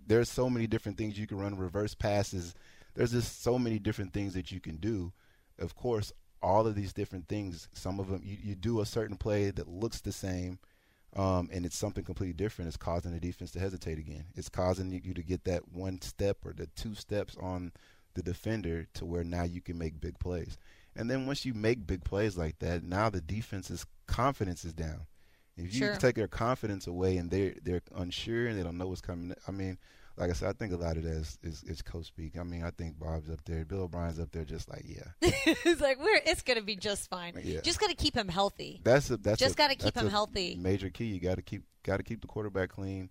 There's 0.07 0.29
so 0.29 0.49
many 0.49 0.67
different 0.67 0.97
things 0.97 1.17
you 1.17 1.27
can 1.27 1.39
run. 1.39 1.57
Reverse 1.57 1.95
passes. 1.95 2.53
There's 2.93 3.11
just 3.11 3.43
so 3.43 3.57
many 3.57 3.79
different 3.79 4.13
things 4.13 4.35
that 4.35 4.51
you 4.51 4.61
can 4.61 4.77
do. 4.77 5.11
Of 5.57 5.75
course, 5.75 6.13
all 6.41 6.67
of 6.67 6.75
these 6.75 6.93
different 6.93 7.27
things. 7.27 7.67
Some 7.73 7.99
of 7.99 8.09
them 8.09 8.21
you, 8.23 8.37
you 8.41 8.55
do 8.55 8.79
a 8.79 8.85
certain 8.85 9.17
play 9.17 9.49
that 9.49 9.67
looks 9.67 10.01
the 10.01 10.11
same, 10.11 10.59
um, 11.15 11.49
and 11.51 11.65
it's 11.65 11.77
something 11.77 12.03
completely 12.03 12.33
different. 12.33 12.67
It's 12.67 12.77
causing 12.77 13.11
the 13.13 13.19
defense 13.19 13.51
to 13.51 13.59
hesitate 13.59 13.97
again. 13.97 14.25
It's 14.35 14.49
causing 14.49 14.91
you 14.91 15.13
to 15.13 15.23
get 15.23 15.43
that 15.45 15.69
one 15.69 16.01
step 16.01 16.37
or 16.45 16.53
the 16.53 16.67
two 16.67 16.95
steps 16.95 17.35
on 17.39 17.71
the 18.15 18.23
defender 18.23 18.87
to 18.95 19.05
where 19.05 19.23
now 19.23 19.43
you 19.43 19.61
can 19.61 19.77
make 19.77 19.99
big 19.99 20.19
plays. 20.19 20.57
And 20.95 21.09
then 21.09 21.25
once 21.25 21.45
you 21.45 21.53
make 21.53 21.85
big 21.85 22.03
plays 22.03 22.37
like 22.37 22.59
that, 22.59 22.83
now 22.83 23.09
the 23.09 23.21
defense's 23.21 23.85
confidence 24.07 24.63
is 24.63 24.73
down. 24.73 25.01
If 25.57 25.65
you 25.73 25.79
Sure. 25.79 25.95
take 25.95 26.15
their 26.15 26.27
confidence 26.27 26.85
away 26.87 27.17
and 27.17 27.31
they're 27.31 27.55
they're 27.61 27.81
unsure 27.95 28.47
and 28.47 28.57
they 28.57 28.63
don't 28.63 28.77
know 28.77 28.87
what's 28.87 29.01
coming, 29.01 29.33
I 29.47 29.51
mean, 29.51 29.77
like 30.17 30.29
I 30.29 30.33
said, 30.33 30.49
I 30.49 30.53
think 30.53 30.71
a 30.71 30.77
lot 30.77 30.97
of 30.97 31.03
that 31.03 31.11
is, 31.11 31.37
is, 31.43 31.63
is 31.63 31.81
coach 31.81 32.05
speak. 32.05 32.37
I 32.39 32.43
mean, 32.43 32.63
I 32.63 32.71
think 32.71 32.97
Bob's 32.97 33.29
up 33.29 33.43
there, 33.45 33.65
Bill 33.65 33.83
O'Brien's 33.83 34.19
up 34.19 34.31
there, 34.31 34.45
just 34.45 34.69
like 34.69 34.83
yeah, 34.85 35.07
it's 35.21 35.81
like 35.81 35.99
we're 35.99 36.21
it's 36.25 36.41
going 36.41 36.57
to 36.57 36.63
be 36.63 36.75
just 36.75 37.09
fine. 37.09 37.33
Yeah. 37.43 37.61
Just 37.61 37.79
got 37.79 37.89
to 37.89 37.95
keep 37.95 38.15
him 38.15 38.27
healthy. 38.29 38.81
that's 38.83 39.09
a, 39.09 39.17
that's 39.17 39.39
Just 39.39 39.55
a- 39.55 39.57
gotta 39.57 39.75
keep 39.75 39.95
him 39.95 40.09
healthy. 40.09 40.55
Major 40.59 40.89
key. 40.89 41.05
You 41.05 41.19
got 41.19 41.35
to 41.35 41.41
keep 41.41 41.63
got 41.83 41.97
to 41.97 42.03
keep 42.03 42.21
the 42.21 42.27
quarterback 42.27 42.69
clean. 42.69 43.09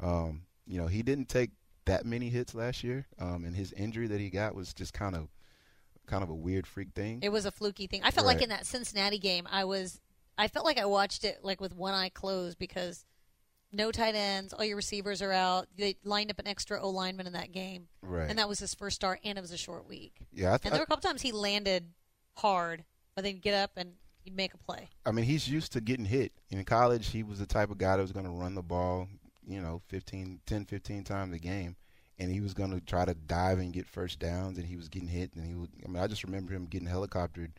Um, 0.00 0.42
you 0.66 0.80
know, 0.80 0.86
he 0.86 1.02
didn't 1.02 1.28
take 1.28 1.50
that 1.86 2.06
many 2.06 2.30
hits 2.30 2.54
last 2.54 2.82
year, 2.82 3.06
um, 3.18 3.44
and 3.44 3.54
his 3.54 3.72
injury 3.72 4.06
that 4.06 4.20
he 4.20 4.30
got 4.30 4.54
was 4.54 4.72
just 4.72 4.94
kind 4.94 5.14
of 5.14 5.28
kind 6.06 6.22
of 6.22 6.30
a 6.30 6.34
weird 6.34 6.66
freak 6.66 6.92
thing. 6.94 7.20
It 7.22 7.30
was 7.30 7.46
a 7.46 7.50
fluky 7.50 7.86
thing. 7.86 8.02
I 8.04 8.10
felt 8.10 8.26
like 8.26 8.42
in 8.42 8.50
that 8.50 8.66
Cincinnati 8.66 9.18
game, 9.18 9.48
I 9.50 9.64
was, 9.64 10.00
I 10.36 10.48
felt 10.48 10.66
like 10.66 10.78
I 10.78 10.84
watched 10.84 11.24
it 11.24 11.40
like 11.42 11.60
with 11.60 11.74
one 11.74 11.94
eye 11.94 12.10
closed 12.10 12.58
because 12.58 13.04
no 13.74 13.90
tight 13.92 14.14
ends, 14.14 14.52
all 14.52 14.64
your 14.64 14.76
receivers 14.76 15.20
are 15.22 15.32
out. 15.32 15.66
They 15.76 15.96
lined 16.04 16.30
up 16.30 16.38
an 16.38 16.46
extra 16.46 16.80
O 16.80 16.90
lineman 16.90 17.26
in 17.26 17.32
that 17.34 17.52
game, 17.52 17.88
Right. 18.02 18.28
and 18.30 18.38
that 18.38 18.48
was 18.48 18.58
his 18.58 18.74
first 18.74 18.96
start, 18.96 19.20
and 19.24 19.36
it 19.36 19.40
was 19.40 19.50
a 19.52 19.56
short 19.56 19.88
week. 19.88 20.14
yeah, 20.32 20.50
I, 20.52 20.54
And 20.62 20.72
there 20.72 20.78
were 20.80 20.84
a 20.84 20.86
couple 20.86 21.08
times 21.08 21.22
he 21.22 21.32
landed 21.32 21.92
hard, 22.34 22.84
but 23.14 23.22
then 23.24 23.34
he'd 23.34 23.42
get 23.42 23.54
up 23.54 23.72
and 23.76 23.94
he'd 24.22 24.36
make 24.36 24.54
a 24.54 24.58
play. 24.58 24.88
I 25.06 25.10
mean, 25.12 25.24
he's 25.24 25.48
used 25.48 25.72
to 25.72 25.80
getting 25.80 26.04
hit. 26.06 26.32
In 26.50 26.64
college, 26.64 27.08
he 27.08 27.22
was 27.22 27.38
the 27.38 27.46
type 27.46 27.70
of 27.70 27.78
guy 27.78 27.96
that 27.96 28.02
was 28.02 28.12
going 28.12 28.26
to 28.26 28.30
run 28.32 28.54
the 28.54 28.62
ball, 28.62 29.08
you 29.46 29.60
know, 29.60 29.82
15, 29.88 30.40
10, 30.46 30.64
15 30.64 31.04
times 31.04 31.34
a 31.34 31.38
game. 31.38 31.76
And 32.18 32.30
he 32.30 32.40
was 32.40 32.54
going 32.54 32.70
to 32.70 32.80
try 32.80 33.04
to 33.04 33.14
dive 33.14 33.58
and 33.58 33.72
get 33.72 33.86
first 33.88 34.20
downs, 34.20 34.56
and 34.56 34.66
he 34.66 34.76
was 34.76 34.88
getting 34.88 35.08
hit. 35.08 35.32
And 35.34 35.44
he 35.44 35.54
would, 35.54 35.70
I 35.84 35.88
mean, 35.88 36.00
I 36.02 36.06
just 36.06 36.22
remember 36.22 36.52
him 36.54 36.66
getting 36.66 36.86
helicoptered 36.88 37.50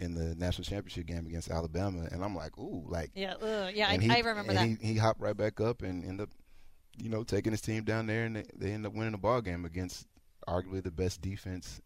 in 0.00 0.14
the 0.14 0.34
national 0.34 0.64
championship 0.64 1.06
game 1.06 1.26
against 1.26 1.50
Alabama. 1.50 2.08
And 2.10 2.24
I'm 2.24 2.34
like, 2.34 2.58
ooh, 2.58 2.84
like, 2.88 3.10
Yeah, 3.14 3.34
ugh, 3.34 3.72
yeah, 3.74 3.88
I, 3.88 3.98
he, 3.98 4.10
I 4.10 4.18
remember 4.20 4.52
and 4.52 4.58
that. 4.58 4.82
He, 4.82 4.92
he 4.94 4.98
hopped 4.98 5.20
right 5.20 5.36
back 5.36 5.60
up 5.60 5.82
and 5.82 6.04
ended 6.04 6.22
up, 6.22 6.30
you 6.96 7.08
know, 7.08 7.22
taking 7.22 7.52
his 7.52 7.60
team 7.60 7.84
down 7.84 8.06
there, 8.06 8.24
and 8.24 8.36
they, 8.36 8.44
they 8.56 8.72
ended 8.72 8.90
up 8.90 8.94
winning 8.96 9.12
the 9.12 9.18
ball 9.18 9.40
game 9.40 9.64
against 9.64 10.06
arguably 10.48 10.82
the 10.82 10.90
best 10.90 11.20
defense 11.20 11.80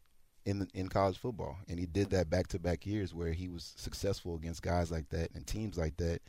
in 0.46 0.60
the, 0.60 0.68
in 0.74 0.88
college 0.88 1.18
football. 1.18 1.56
And 1.68 1.78
he 1.78 1.86
did 1.86 2.10
that 2.10 2.30
back 2.30 2.46
to 2.48 2.58
back 2.58 2.86
years 2.86 3.12
where 3.14 3.32
he 3.32 3.48
was 3.48 3.74
successful 3.76 4.36
against 4.36 4.62
guys 4.62 4.90
like 4.90 5.08
that 5.10 5.30
and 5.34 5.46
teams 5.46 5.76
like 5.76 5.96
that. 5.98 6.20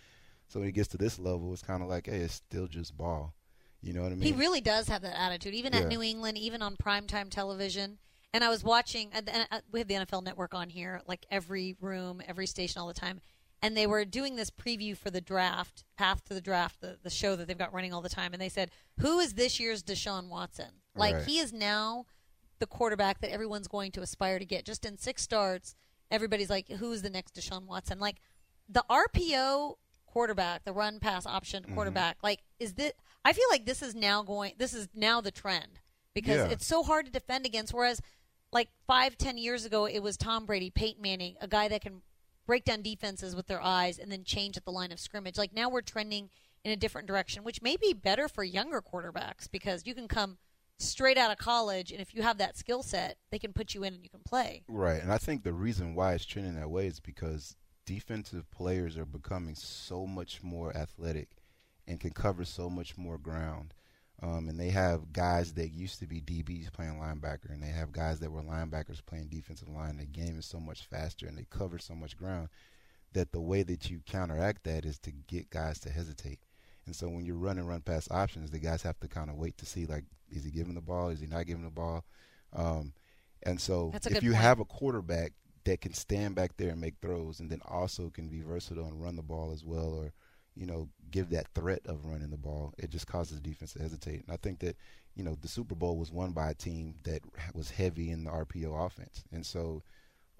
So 0.47 0.59
when 0.59 0.67
he 0.67 0.71
gets 0.71 0.89
to 0.89 0.97
this 0.97 1.17
level, 1.19 1.53
it's 1.53 1.61
kind 1.61 1.81
of 1.81 1.89
like, 1.89 2.07
hey, 2.07 2.19
it's 2.19 2.35
still 2.35 2.67
just 2.67 2.95
ball. 2.97 3.33
You 3.81 3.93
know 3.93 4.01
what 4.01 4.11
I 4.11 4.15
mean? 4.15 4.33
He 4.33 4.39
really 4.39 4.61
does 4.61 4.87
have 4.89 5.03
that 5.03 5.19
attitude, 5.19 5.53
even 5.53 5.73
Yeah. 5.73 5.81
at 5.81 5.87
New 5.87 6.01
England, 6.01 6.37
even 6.37 6.61
on 6.61 6.75
primetime 6.75 7.29
television. 7.29 7.99
And 8.33 8.43
I 8.43 8.49
was 8.49 8.63
watching, 8.63 9.09
and 9.13 9.29
and, 9.29 9.47
uh, 9.51 9.61
we 9.71 9.79
have 9.79 9.87
the 9.87 9.93
NFL 9.95 10.23
Network 10.23 10.53
on 10.53 10.69
here, 10.69 11.01
like 11.07 11.25
every 11.31 11.75
room, 11.79 12.21
every 12.27 12.45
station, 12.47 12.81
all 12.81 12.87
the 12.87 12.93
time. 12.93 13.21
And 13.61 13.75
they 13.75 13.87
were 13.87 14.03
doing 14.05 14.35
this 14.35 14.51
preview 14.51 14.95
for 14.97 15.09
the 15.09 15.21
draft, 15.21 15.85
Path 15.97 16.23
to 16.25 16.33
the 16.33 16.41
Draft, 16.41 16.81
the, 16.81 16.97
the 17.01 17.09
show 17.09 17.35
that 17.35 17.47
they've 17.47 17.57
got 17.57 17.73
running 17.73 17.93
all 17.93 18.01
the 18.01 18.09
time. 18.09 18.33
And 18.33 18.41
they 18.41 18.49
said, 18.49 18.69
Who 18.99 19.19
is 19.19 19.33
this 19.33 19.59
year's 19.59 19.81
Deshaun 19.81 20.27
Watson? 20.27 20.71
Like, 20.95 21.15
Right. 21.15 21.23
he 21.25 21.39
is 21.39 21.53
now 21.53 22.05
the 22.59 22.67
quarterback 22.67 23.21
that 23.21 23.31
everyone's 23.31 23.67
going 23.67 23.91
to 23.93 24.01
aspire 24.01 24.37
to 24.39 24.45
get. 24.45 24.65
Just 24.65 24.85
in 24.85 24.97
six 24.97 25.23
starts, 25.23 25.73
everybody's 26.11 26.49
like, 26.49 26.67
Who's 26.69 27.01
the 27.01 27.09
next 27.09 27.35
Deshaun 27.35 27.65
Watson? 27.65 27.97
Like, 27.99 28.17
the 28.69 28.83
RPO 28.89 29.75
quarterback, 30.05 30.63
the 30.65 30.73
run 30.73 30.99
pass 30.99 31.25
option 31.25 31.63
Mm-hmm. 31.63 31.73
quarterback, 31.73 32.17
like 32.23 32.41
is 32.59 32.73
this 32.73 32.91
I 33.23 33.33
feel 33.33 33.45
like 33.49 33.65
this 33.65 33.81
is 33.81 33.95
now 33.95 34.21
going 34.23 34.53
this 34.57 34.73
is 34.73 34.87
now 34.95 35.21
the 35.21 35.31
trend 35.31 35.79
because 36.13 36.37
Yeah. 36.37 36.47
it's 36.53 36.65
so 36.65 36.83
hard 36.83 37.05
to 37.05 37.11
defend 37.11 37.45
against 37.45 37.73
whereas 37.73 38.01
like 38.55 38.69
five, 38.87 39.17
ten 39.17 39.37
years 39.37 39.65
ago 39.65 39.85
it 39.85 39.99
was 39.99 40.15
Tom 40.17 40.45
Brady, 40.45 40.71
Peyton 40.71 41.01
Manning, 41.01 41.35
a 41.41 41.47
guy 41.47 41.67
that 41.67 41.81
can 41.81 42.01
break 42.47 42.63
down 42.63 42.81
defenses 42.81 43.35
with 43.35 43.47
their 43.47 43.61
eyes 43.61 43.99
and 43.99 44.09
then 44.11 44.23
change 44.23 44.55
at 44.55 44.63
the 44.63 44.71
line 44.71 44.93
of 44.93 44.99
scrimmage. 44.99 45.37
Like 45.37 45.53
now 45.53 45.69
we're 45.69 45.81
trending 45.81 46.29
in 46.63 46.71
a 46.71 46.77
different 46.77 47.05
direction, 47.05 47.43
which 47.43 47.61
may 47.61 47.75
be 47.75 47.93
better 47.93 48.27
for 48.27 48.43
younger 48.43 48.81
quarterbacks 48.81 49.51
because 49.51 49.85
you 49.85 49.93
can 49.93 50.07
come 50.07 50.37
straight 50.79 51.17
out 51.17 51.31
of 51.31 51.37
college 51.37 51.91
and 51.91 51.99
if 51.99 52.15
you 52.15 52.21
have 52.21 52.37
that 52.37 52.57
skill 52.57 52.81
set, 52.81 53.17
they 53.29 53.39
can 53.39 53.51
put 53.51 53.73
you 53.73 53.83
in 53.83 53.93
and 53.93 54.03
you 54.03 54.09
can 54.09 54.21
play. 54.25 54.63
Right, 54.69 55.01
and 55.01 55.11
I 55.11 55.17
think 55.17 55.43
the 55.43 55.53
reason 55.53 55.93
why 55.93 56.13
it's 56.13 56.25
trending 56.25 56.55
that 56.55 56.69
way 56.69 56.87
is 56.87 57.01
because 57.01 57.57
defensive 57.85 58.49
players 58.51 58.97
are 58.97 59.05
becoming 59.05 59.55
so 59.55 60.07
much 60.07 60.41
more 60.41 60.75
athletic 60.75 61.27
and 61.87 61.99
can 61.99 62.11
cover 62.11 62.45
so 62.45 62.69
much 62.69 62.97
more 62.97 63.17
ground. 63.17 63.73
Um, 64.25 64.49
and 64.49 64.59
they 64.59 64.69
have 64.69 65.13
guys 65.13 65.53
that 65.53 65.69
used 65.69 65.99
to 65.99 66.07
be 66.07 66.19
DBs 66.19 66.73
playing 66.73 66.95
linebacker, 66.95 67.49
and 67.49 67.61
they 67.61 67.67
have 67.67 67.91
guys 67.91 68.19
that 68.21 68.31
were 68.31 68.41
linebackers 68.41 69.05
playing 69.05 69.27
defensive 69.27 69.69
line. 69.69 69.97
The 69.97 70.05
game 70.05 70.39
is 70.39 70.47
so 70.47 70.59
much 70.59 70.85
faster, 70.85 71.27
and 71.27 71.37
they 71.37 71.45
cover 71.51 71.77
so 71.77 71.93
much 71.93 72.17
ground 72.17 72.49
that 73.13 73.31
the 73.31 73.41
way 73.41 73.61
that 73.61 73.89
you 73.91 74.01
counteract 74.07 74.63
that 74.63 74.83
is 74.83 74.97
to 74.99 75.11
get 75.11 75.51
guys 75.51 75.79
to 75.81 75.89
hesitate. 75.91 76.39
And 76.87 76.95
so 76.95 77.07
when 77.07 77.23
you're 77.23 77.35
running 77.35 77.67
run 77.67 77.81
pass 77.81 78.09
options, 78.09 78.49
the 78.49 78.57
guys 78.57 78.81
have 78.81 78.99
to 79.01 79.07
kind 79.07 79.29
of 79.29 79.35
wait 79.35 79.57
to 79.59 79.65
see 79.65 79.85
like, 79.85 80.05
is 80.31 80.43
he 80.43 80.49
giving 80.49 80.75
the 80.75 80.81
ball? 80.81 81.09
Is 81.09 81.19
he 81.19 81.27
not 81.27 81.45
giving 81.45 81.63
the 81.63 81.69
ball? 81.69 82.03
Um, 82.51 82.93
and 83.43 83.61
so 83.61 83.91
if 83.93 84.23
you 84.23 84.31
point. 84.31 84.41
have 84.41 84.59
a 84.59 84.65
quarterback 84.65 85.33
that 85.65 85.81
can 85.81 85.93
stand 85.93 86.33
back 86.33 86.57
there 86.57 86.69
and 86.69 86.81
make 86.81 86.95
throws, 86.99 87.39
and 87.39 87.49
then 87.49 87.61
also 87.67 88.09
can 88.09 88.27
be 88.27 88.41
versatile 88.41 88.85
and 88.85 89.01
run 89.01 89.17
the 89.17 89.21
ball 89.21 89.51
as 89.51 89.63
well, 89.63 89.93
or 89.93 90.13
you 90.55 90.65
know, 90.65 90.89
give 91.11 91.29
that 91.29 91.47
threat 91.53 91.81
of 91.85 92.05
running 92.05 92.29
the 92.29 92.37
ball, 92.37 92.73
it 92.77 92.89
just 92.89 93.07
causes 93.07 93.39
the 93.39 93.49
defense 93.49 93.73
to 93.73 93.79
hesitate. 93.81 94.23
And 94.23 94.31
I 94.31 94.37
think 94.37 94.59
that 94.59 94.75
you 95.15 95.23
know 95.23 95.37
the 95.41 95.47
Super 95.47 95.75
Bowl 95.75 95.97
was 95.97 96.11
won 96.11 96.31
by 96.31 96.49
a 96.49 96.55
team 96.55 96.95
that 97.03 97.21
was 97.53 97.69
heavy 97.69 98.11
in 98.11 98.23
the 98.23 98.31
RPO 98.31 98.85
offense, 98.85 99.23
and 99.31 99.45
so 99.45 99.83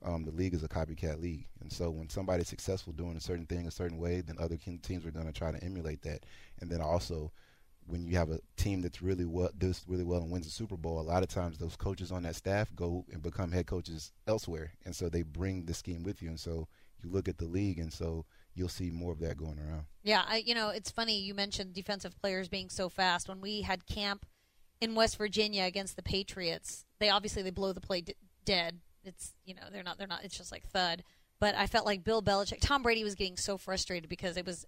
um, 0.04 0.23
the 0.23 0.32
league 0.32 0.54
is 0.54 0.63
a 0.63 0.67
copycat 0.67 1.21
league. 1.21 1.47
And 1.62 1.71
so 1.71 1.89
when 1.89 2.10
somebody's 2.10 2.47
successful 2.47 2.93
doing 2.93 3.17
a 3.17 3.21
certain 3.21 3.45
thing 3.45 3.67
a 3.67 3.71
certain 3.71 3.97
way, 3.97 4.21
then 4.21 4.38
other 4.39 4.58
teams 4.58 5.06
are 5.06 5.12
going 5.12 5.25
to 5.25 5.34
try 5.34 5.51
to 5.51 5.63
emulate 5.63 6.01
that. 6.04 6.25
And 6.62 6.69
then 6.69 6.82
also, 6.82 7.32
when 7.88 8.06
you 8.06 8.15
have 8.17 8.32
a 8.32 8.39
team 8.58 8.82
that's 8.82 9.01
really 9.01 9.25
well 9.25 9.49
does 9.58 9.84
really 9.88 10.04
well 10.04 10.21
and 10.21 10.32
wins 10.32 10.45
the 10.45 10.51
Super 10.51 10.78
Bowl, 10.78 10.99
a 10.99 11.01
lot 11.01 11.23
of 11.23 11.30
times 11.30 11.58
those 11.58 11.75
coaches 11.75 12.12
on 12.12 12.23
that 12.23 12.36
staff 12.36 12.73
go 12.75 13.06
and 13.12 13.21
become 13.21 13.51
head 13.51 13.67
coaches 13.67 14.12
elsewhere, 14.28 14.73
and 14.86 14.95
so 14.95 15.10
they 15.10 15.23
bring 15.23 15.65
the 15.65 15.73
scheme 15.73 16.04
with 16.04 16.21
you. 16.21 16.30
And 16.30 16.39
so 16.39 16.67
you 17.04 17.10
look 17.12 17.28
at 17.28 17.38
the 17.38 17.45
league, 17.45 17.80
and 17.80 17.91
so 17.91 18.25
you'll 18.56 18.70
see 18.70 18.89
more 18.89 19.12
of 19.12 19.20
that 19.20 19.38
going 19.38 19.60
around. 19.60 19.86
Yeah, 20.04 20.24
I, 20.28 20.38
you 20.38 20.56
know, 20.56 20.70
it's 20.70 20.89
funny 20.91 21.20
you 21.20 21.34
mentioned 21.34 21.74
defensive 21.74 22.15
players 22.20 22.48
being 22.50 22.70
so 22.70 22.89
fast. 22.89 23.28
When 23.30 23.41
we 23.41 23.62
had 23.62 23.86
camp 23.86 24.26
in 24.82 24.96
West 24.96 25.18
Virginia 25.18 25.63
against 25.63 25.96
the 25.96 26.04
Patriots, 26.04 26.86
they 27.00 27.10
obviously 27.10 27.41
they 27.44 27.50
blow 27.52 27.74
the 27.74 27.82
play 27.82 28.02
d- 28.02 28.15
dead. 28.46 28.80
It's 29.04 29.34
you 29.46 29.54
know 29.54 29.62
they're 29.72 29.84
not 29.84 29.98
they're 29.98 30.08
not. 30.08 30.24
It's 30.24 30.38
just 30.38 30.52
like 30.52 30.68
thud. 30.68 31.04
But 31.39 31.54
I 31.56 31.68
felt 31.68 31.86
like 31.86 32.04
Bill 32.04 32.22
Belichick, 32.24 32.60
Tom 32.62 32.82
Brady 32.82 33.04
was 33.04 33.13
getting 33.13 33.36
so 33.38 33.58
frustrated 33.58 34.10
because 34.10 34.38
it 34.38 34.46
was 34.46 34.65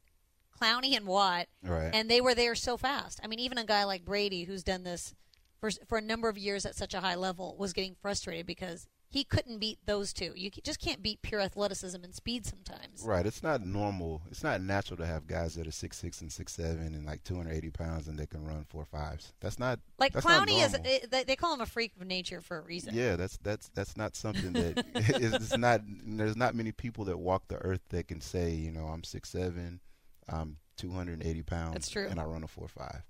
Clowney 0.62 0.95
and 0.97 1.06
Watt, 1.08 1.47
Right. 1.63 1.91
and 1.93 2.10
they 2.10 2.19
were 2.19 2.36
there 2.36 2.56
so 2.56 2.78
fast. 2.78 3.19
I 3.23 3.28
mean, 3.28 3.39
even 3.39 3.58
a 3.58 3.63
guy 3.65 3.84
like 3.86 4.04
Brady, 4.04 4.43
who's 4.43 4.63
done 4.63 4.84
this 4.84 5.13
for 5.60 5.69
for 5.88 5.97
a 5.97 6.02
number 6.02 6.30
of 6.30 6.38
years 6.38 6.65
at 6.65 6.76
such 6.76 6.93
a 6.93 7.00
high 7.00 7.15
level, 7.15 7.56
was 7.58 7.73
getting 7.73 7.95
frustrated 7.95 8.45
because 8.45 8.88
he 9.10 9.24
couldn't 9.24 9.60
beat 9.60 9.80
those 9.86 10.12
two. 10.12 10.34
You 10.36 10.50
just 10.50 10.82
can't 10.82 11.02
beat 11.02 11.22
pure 11.22 11.39
athleticism 11.39 12.04
and 12.04 12.13
speed 12.13 12.46
sometimes. 12.46 13.04
Right. 13.06 13.26
It's 13.26 13.41
not 13.41 13.65
normal. 13.65 14.22
It's 14.30 14.43
not 14.43 14.62
natural 14.62 14.98
to 14.98 15.06
have 15.06 15.28
guys 15.28 15.56
that 15.56 15.65
are 15.65 15.72
six 15.72 15.98
six 15.98 16.20
and 16.22 16.32
six 16.32 16.54
seven 16.54 16.93
and 16.93 17.06
like 17.06 17.24
two 17.24 17.36
hundred 17.38 17.54
eighty 17.54 17.70
pounds 17.70 18.08
and 18.08 18.20
they 18.20 18.26
can 18.26 18.43
run 18.46 18.65
four 18.70 18.86
fives. 18.86 19.34
That's 19.39 19.58
not 19.60 19.80
Like 19.98 20.12
that's 20.13 20.26
not 20.26 20.48
Clowney 20.48 20.62
is, 20.63 20.74
normal. 20.74 20.91
they- 21.10 21.24
they 21.24 21.36
call 21.38 21.54
him 21.54 21.62
a 21.62 21.65
freak 21.65 21.93
of 22.00 22.06
nature 22.06 22.41
for 22.41 22.58
a 22.58 22.62
reason. 22.62 22.93
Yeah, 22.93 23.15
that's 23.15 23.38
that's 23.38 23.70
that's 23.70 23.96
not 23.96 24.15
something 24.15 24.52
that 24.54 24.86
it's, 24.96 25.36
it's 25.36 25.58
not. 25.58 25.82
There's 25.88 26.36
not 26.36 26.54
many 26.54 26.72
people 26.74 27.06
that 27.06 27.17
walk 27.17 27.48
the 27.48 27.58
earth 27.58 27.82
that 27.89 28.08
can 28.10 28.20
say, 28.22 28.52
you 28.52 28.72
know, 28.72 28.88
I'm 28.88 29.04
six 29.06 29.30
seven, 29.30 29.80
I'm 30.28 30.58
280 30.78 31.43
pounds, 31.43 31.74
That's 31.74 31.89
true. 31.89 32.08
and 32.10 32.20
I 32.20 32.24
run 32.26 32.43
a 32.43 32.48
four 32.48 32.67
five, 32.67 33.04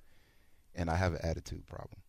and 0.76 0.90
I 0.90 0.96
have 0.96 1.14
an 1.14 1.20
attitude 1.24 1.66
problem, 1.66 2.02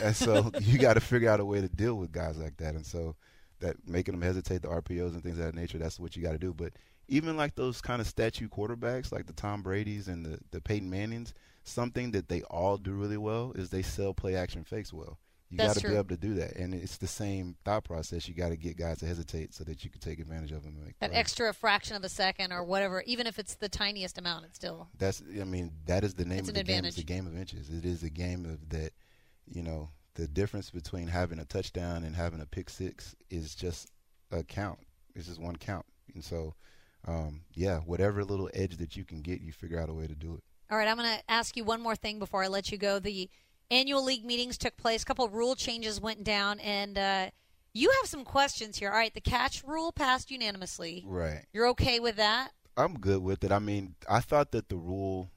and 0.00 0.14
so 0.14 0.50
you 0.60 0.78
got 0.78 0.94
to 0.94 1.00
figure 1.00 1.28
out 1.30 1.40
a 1.40 1.44
way 1.44 1.60
to 1.60 1.68
deal 1.68 1.94
with 1.96 2.12
guys 2.12 2.36
like 2.36 2.56
that, 2.58 2.74
and 2.74 2.84
so 2.86 3.16
that 3.60 3.76
making 3.86 4.12
them 4.12 4.22
hesitate 4.22 4.62
the 4.62 4.68
RPOs 4.68 5.14
and 5.14 5.22
things 5.22 5.38
of 5.38 5.44
that 5.44 5.54
nature. 5.54 5.78
That's 5.78 5.98
what 5.98 6.16
you 6.16 6.22
got 6.22 6.32
to 6.32 6.38
do, 6.38 6.52
but. 6.54 6.72
Even 7.06 7.36
like 7.36 7.54
those 7.54 7.82
kind 7.82 8.00
of 8.00 8.06
statue 8.06 8.48
quarterbacks, 8.48 9.12
like 9.12 9.26
the 9.26 9.34
Tom 9.34 9.60
Brady's 9.60 10.08
and 10.08 10.24
the, 10.24 10.38
the 10.52 10.60
Peyton 10.62 10.88
Mannings, 10.88 11.34
something 11.62 12.12
that 12.12 12.30
they 12.30 12.40
all 12.44 12.78
do 12.78 12.92
really 12.92 13.18
well 13.18 13.52
is 13.54 13.68
they 13.68 13.82
sell 13.82 14.14
play 14.14 14.36
action 14.36 14.64
fakes 14.64 14.90
well. 14.90 15.18
You 15.50 15.58
got 15.58 15.76
to 15.76 15.86
be 15.86 15.94
able 15.94 16.08
to 16.08 16.16
do 16.16 16.34
that, 16.36 16.56
and 16.56 16.74
it's 16.74 16.96
the 16.96 17.06
same 17.06 17.56
thought 17.64 17.84
process. 17.84 18.26
You 18.26 18.34
got 18.34 18.48
to 18.48 18.56
get 18.56 18.76
guys 18.78 18.98
to 19.00 19.06
hesitate 19.06 19.52
so 19.52 19.62
that 19.64 19.84
you 19.84 19.90
can 19.90 20.00
take 20.00 20.18
advantage 20.18 20.50
of 20.50 20.62
them 20.64 20.76
and 20.76 20.84
make 20.86 20.98
That 21.00 21.10
plays. 21.10 21.20
extra 21.20 21.52
fraction 21.52 21.94
of 21.94 22.02
a 22.04 22.08
second 22.08 22.52
or 22.52 22.64
whatever, 22.64 23.02
even 23.06 23.26
if 23.26 23.38
it's 23.38 23.54
the 23.56 23.68
tiniest 23.68 24.16
amount, 24.16 24.46
it's 24.46 24.56
still. 24.56 24.88
That's, 24.98 25.22
I 25.38 25.44
mean, 25.44 25.72
that 25.84 26.04
is 26.04 26.14
the 26.14 26.24
name 26.24 26.38
It's 26.38 26.48
of 26.48 26.54
the 26.54 26.64
game. 26.64 26.86
It's 26.86 26.96
a 26.98 27.04
game 27.04 27.26
of 27.26 27.36
inches. 27.36 27.68
It 27.68 27.84
is 27.84 28.02
a 28.02 28.10
game 28.10 28.46
of 28.46 28.68
that. 28.70 28.92
You 29.46 29.62
know, 29.62 29.90
the 30.14 30.26
difference 30.26 30.70
between 30.70 31.08
having 31.08 31.38
a 31.38 31.44
touchdown 31.44 32.04
and 32.04 32.14
having 32.14 32.40
a 32.40 32.46
pick 32.46 32.70
six 32.70 33.14
is 33.30 33.54
just 33.54 33.90
a 34.30 34.42
count. 34.42 34.78
It's 35.14 35.26
just 35.26 35.40
one 35.40 35.56
count, 35.56 35.86
and 36.14 36.24
so, 36.24 36.54
um, 37.06 37.42
yeah, 37.54 37.78
whatever 37.80 38.24
little 38.24 38.50
edge 38.54 38.76
that 38.78 38.96
you 38.96 39.04
can 39.04 39.20
get, 39.20 39.40
you 39.40 39.52
figure 39.52 39.78
out 39.78 39.88
a 39.88 39.94
way 39.94 40.06
to 40.06 40.14
do 40.14 40.34
it. 40.34 40.42
All 40.70 40.78
right, 40.78 40.88
I'm 40.88 40.96
going 40.96 41.18
to 41.18 41.22
ask 41.28 41.56
you 41.56 41.64
one 41.64 41.80
more 41.80 41.94
thing 41.94 42.18
before 42.18 42.42
I 42.42 42.48
let 42.48 42.72
you 42.72 42.78
go. 42.78 42.98
The 42.98 43.28
annual 43.70 44.02
league 44.02 44.24
meetings 44.24 44.58
took 44.58 44.76
place. 44.76 45.02
A 45.02 45.06
couple 45.06 45.28
rule 45.28 45.54
changes 45.54 46.00
went 46.00 46.24
down, 46.24 46.58
and 46.60 46.98
uh, 46.98 47.30
you 47.72 47.90
have 48.00 48.08
some 48.08 48.24
questions 48.24 48.78
here. 48.78 48.90
All 48.90 48.96
right, 48.96 49.12
the 49.12 49.20
catch 49.20 49.62
rule 49.64 49.92
passed 49.92 50.30
unanimously. 50.30 51.04
Right. 51.06 51.44
You're 51.52 51.68
okay 51.68 52.00
with 52.00 52.16
that? 52.16 52.52
I'm 52.76 52.98
good 52.98 53.22
with 53.22 53.44
it. 53.44 53.52
I 53.52 53.58
mean, 53.58 53.94
I 54.08 54.20
thought 54.20 54.50
that 54.52 54.68
the 54.68 54.76
rule, 54.76 55.30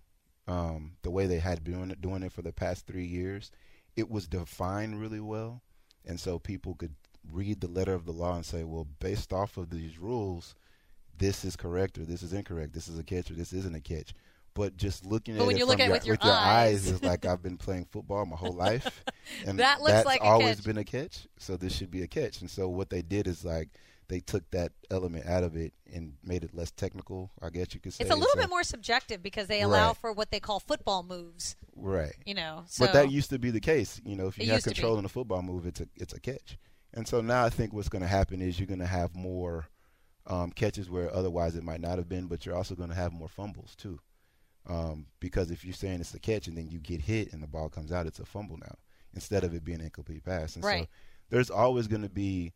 um, 0.48 0.94
the 1.04 1.12
way 1.12 1.28
they 1.28 1.40
had 1.40 1.64
been 1.64 1.74
doing 1.74 1.92
it, 1.92 2.02
doing 2.02 2.24
it 2.24 2.32
for 2.32 2.42
the 2.42 2.54
past 2.54 2.88
three 2.88 3.06
years, 3.06 3.52
it 3.98 4.10
was 4.10 4.28
defined 4.28 5.02
really 5.02 5.20
well, 5.20 5.62
and 6.06 6.20
so 6.20 6.40
people 6.40 6.76
could 6.76 6.96
read 7.32 7.60
the 7.60 7.68
letter 7.68 7.94
of 7.94 8.06
the 8.06 8.14
law 8.14 8.36
and 8.36 8.46
say, 8.46 8.64
well, 8.64 8.88
based 9.00 9.34
off 9.34 9.58
of 9.58 9.70
these 9.70 9.98
rules, 10.00 10.56
this 11.18 11.44
is 11.44 11.58
correct 11.58 11.98
or 11.98 12.06
this 12.06 12.24
is 12.24 12.32
incorrect. 12.32 12.74
This 12.74 12.88
is 12.88 12.98
a 12.98 13.04
catch 13.04 13.30
or 13.30 13.34
this 13.34 13.52
isn't 13.52 13.76
a 13.76 13.82
catch. 13.82 14.14
But 14.54 14.78
just 14.78 15.06
looking 15.06 15.36
But 15.36 15.42
at 15.42 15.48
when 15.48 15.56
it 15.56 15.60
you 15.60 15.66
look 15.66 15.80
at 15.80 15.86
it 15.92 16.06
your, 16.06 16.14
with 16.16 16.24
your 16.24 16.34
eyes. 16.34 16.88
is 16.88 17.04
like 17.04 17.26
I've 17.26 17.44
been 17.44 17.58
playing 17.58 17.86
football 17.92 18.26
my 18.26 18.36
whole 18.38 18.54
life, 18.56 19.04
and 19.46 19.60
That 19.60 19.82
looks 19.82 19.92
that's 19.92 20.06
like 20.06 20.22
always 20.24 20.56
catch. 20.58 20.66
been 20.66 20.78
a 20.78 20.84
catch. 20.84 21.28
So 21.38 21.58
this 21.58 21.74
should 21.76 21.92
be 21.92 22.02
a 22.04 22.08
catch. 22.08 22.42
And 22.42 22.50
so 22.50 22.68
what 22.70 22.90
they 22.90 23.02
did 23.02 23.28
is 23.28 23.44
like 23.46 23.70
they 24.10 24.20
took 24.22 24.50
that 24.52 24.72
element 24.90 25.26
out 25.26 25.44
of 25.44 25.56
it 25.58 25.74
and 25.94 26.14
made 26.24 26.44
it 26.44 26.54
less 26.54 26.72
technical. 26.72 27.30
I 27.42 27.50
guess 27.50 27.74
you 27.74 27.80
could 27.82 27.94
say 27.94 28.04
It's 28.04 28.12
a 28.12 28.16
little 28.16 28.32
So- 28.36 28.40
bit 28.42 28.50
more 28.50 28.64
subjective 28.64 29.22
because 29.22 29.48
they 29.48 29.62
allow 29.62 29.88
Right. 29.90 29.98
for 29.98 30.14
what 30.14 30.32
they 30.32 30.40
call 30.40 30.60
football 30.60 31.04
moves. 31.04 31.56
right. 31.76 32.16
You 32.26 32.34
know, 32.34 32.64
so 32.68 32.86
But 32.86 32.94
that 32.94 33.12
used 33.12 33.30
to 33.32 33.40
be 33.40 33.52
the 33.52 33.60
case. 33.60 34.00
You 34.06 34.16
know, 34.16 34.28
if 34.28 34.40
It 34.40 34.46
you 34.46 34.52
have 34.54 34.64
control 34.64 34.98
in 34.98 35.06
a 35.06 35.10
football 35.10 35.42
move, 35.42 35.66
it's 35.66 35.82
a 35.82 35.88
it's 35.96 36.14
a 36.14 36.20
catch. 36.20 36.58
And 36.94 37.08
so 37.08 37.22
now 37.22 37.44
I 37.46 37.50
think 37.50 37.74
what's 37.74 37.90
going 37.90 38.02
to 38.02 38.08
happen 38.08 38.42
is 38.42 38.60
you're 38.60 38.66
going 38.68 38.80
to 38.80 38.86
have 38.88 39.14
more 39.16 39.68
um, 40.26 40.52
catches 40.52 40.90
where 40.90 41.14
otherwise 41.14 41.56
it 41.56 41.64
might 41.64 41.80
not 41.80 41.98
have 41.98 42.10
been, 42.10 42.28
but 42.28 42.46
you're 42.46 42.56
also 42.56 42.76
going 42.76 42.90
to 42.90 42.96
have 42.96 43.14
more 43.14 43.30
fumbles 43.30 43.76
too. 43.76 44.00
Um, 44.66 45.08
because 45.22 45.52
if 45.52 45.64
you're 45.64 45.74
saying 45.74 46.02
it's 46.02 46.14
a 46.14 46.20
catch 46.20 46.48
and 46.48 46.58
then 46.58 46.68
you 46.70 46.80
get 46.80 47.00
hit 47.02 47.32
and 47.32 47.42
the 47.42 47.48
ball 47.48 47.70
comes 47.70 47.92
out, 47.94 48.06
it's 48.08 48.20
a 48.20 48.26
fumble 48.26 48.58
now 48.58 48.76
instead 49.14 49.46
of 49.46 49.54
it 49.54 49.64
being 49.64 49.80
an 49.80 49.86
incomplete 49.86 50.24
pass. 50.26 50.56
And 50.56 50.64
so 50.64 50.68
Right. 50.70 50.90
there's 51.30 51.50
always 51.50 51.88
going 51.88 52.02
to 52.02 52.10
be 52.10 52.52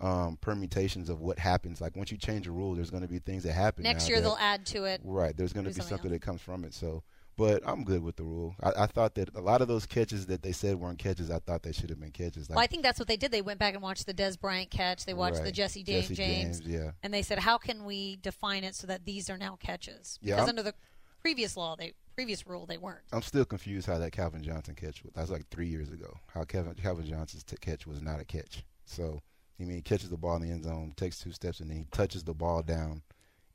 um, 0.00 0.36
permutations 0.40 1.08
of 1.08 1.20
what 1.20 1.38
happens. 1.38 1.80
Like 1.80 1.96
once 1.96 2.10
you 2.10 2.18
change 2.18 2.46
a 2.46 2.52
rule, 2.52 2.74
there's 2.74 2.90
going 2.90 3.02
to 3.02 3.08
be 3.08 3.18
things 3.18 3.42
that 3.44 3.52
happen. 3.52 3.82
next 3.84 4.08
year 4.08 4.18
that- 4.18 4.22
they'll 4.24 4.36
add 4.40 4.66
to 4.66 4.84
it. 4.84 5.00
Right. 5.04 5.36
There's 5.36 5.52
going 5.52 5.66
to 5.66 5.72
be 5.74 5.80
something 5.80 6.10
that 6.10 6.20
comes 6.22 6.40
from 6.40 6.64
it. 6.64 6.74
So, 6.74 7.02
but 7.36 7.62
I'm 7.66 7.82
good 7.84 8.02
with 8.02 8.16
the 8.16 8.22
rule. 8.24 8.54
I, 8.62 8.84
I 8.84 8.86
thought 8.86 9.14
that 9.16 9.34
a 9.34 9.40
lot 9.40 9.60
of 9.60 9.66
those 9.68 9.86
catches 9.86 10.26
that 10.26 10.42
they 10.42 10.52
said 10.52 10.76
weren't 10.76 10.98
catches, 10.98 11.30
I 11.30 11.38
thought 11.40 11.62
they 11.62 11.72
should 11.72 11.90
have 11.90 11.98
been 12.00 12.10
catches. 12.12 12.48
Like 12.48 12.56
Well, 12.56 12.64
I 12.64 12.66
think 12.68 12.82
that's 12.82 12.98
what 12.98 13.08
they 13.08 13.16
did. 13.16 13.30
They 13.32 13.42
went 13.42 13.58
back 13.58 13.74
and 13.74 13.82
watched 13.82 14.06
the 14.06 14.14
Dez 14.14 14.38
Bryant 14.40 14.70
catch. 14.70 15.04
They 15.04 15.14
watched 15.14 15.38
the 15.38 15.42
Right. 15.44 15.54
Jesse 15.54 15.82
James, 15.82 16.08
Jesse 16.08 16.14
James, 16.14 16.60
yeah. 16.60 16.92
and 17.02 17.12
they 17.12 17.22
said, 17.22 17.38
"How 17.40 17.58
can 17.58 17.84
we 17.84 18.16
define 18.16 18.62
it 18.64 18.74
so 18.76 18.86
that 18.86 19.04
these 19.04 19.28
are 19.30 19.38
now 19.38 19.56
catches?" 19.56 20.18
Yeah, 20.22 20.34
Because 20.36 20.40
I'm- 20.42 20.48
under 20.50 20.62
the 20.62 20.74
previous 21.20 21.56
law, 21.56 21.74
they 21.76 21.94
previous 22.14 22.46
rule, 22.46 22.66
they 22.66 22.78
weren't. 22.78 23.00
I'm 23.12 23.22
still 23.22 23.44
confused 23.44 23.88
how 23.88 23.98
that 23.98 24.12
Calvin 24.12 24.40
Johnson 24.44 24.76
catch 24.76 25.02
was. 25.02 25.12
That 25.14 25.22
was 25.22 25.30
like 25.32 25.48
three 25.50 25.66
years 25.66 25.90
ago. 25.90 26.16
How 26.32 26.44
Kevin 26.44 26.74
Calvin 26.74 27.06
Johnson's 27.06 27.42
t- 27.42 27.56
catch 27.60 27.86
was 27.88 28.00
not 28.00 28.20
a 28.20 28.24
catch. 28.24 28.64
So, 28.84 29.20
I 29.60 29.64
mean, 29.64 29.76
he 29.76 29.82
catches 29.82 30.10
the 30.10 30.16
ball 30.16 30.36
in 30.36 30.42
the 30.42 30.50
end 30.50 30.64
zone, 30.64 30.92
takes 30.96 31.18
two 31.20 31.32
steps, 31.32 31.60
and 31.60 31.70
then 31.70 31.76
he 31.78 31.86
touches 31.92 32.24
the 32.24 32.34
ball 32.34 32.62
down 32.62 33.02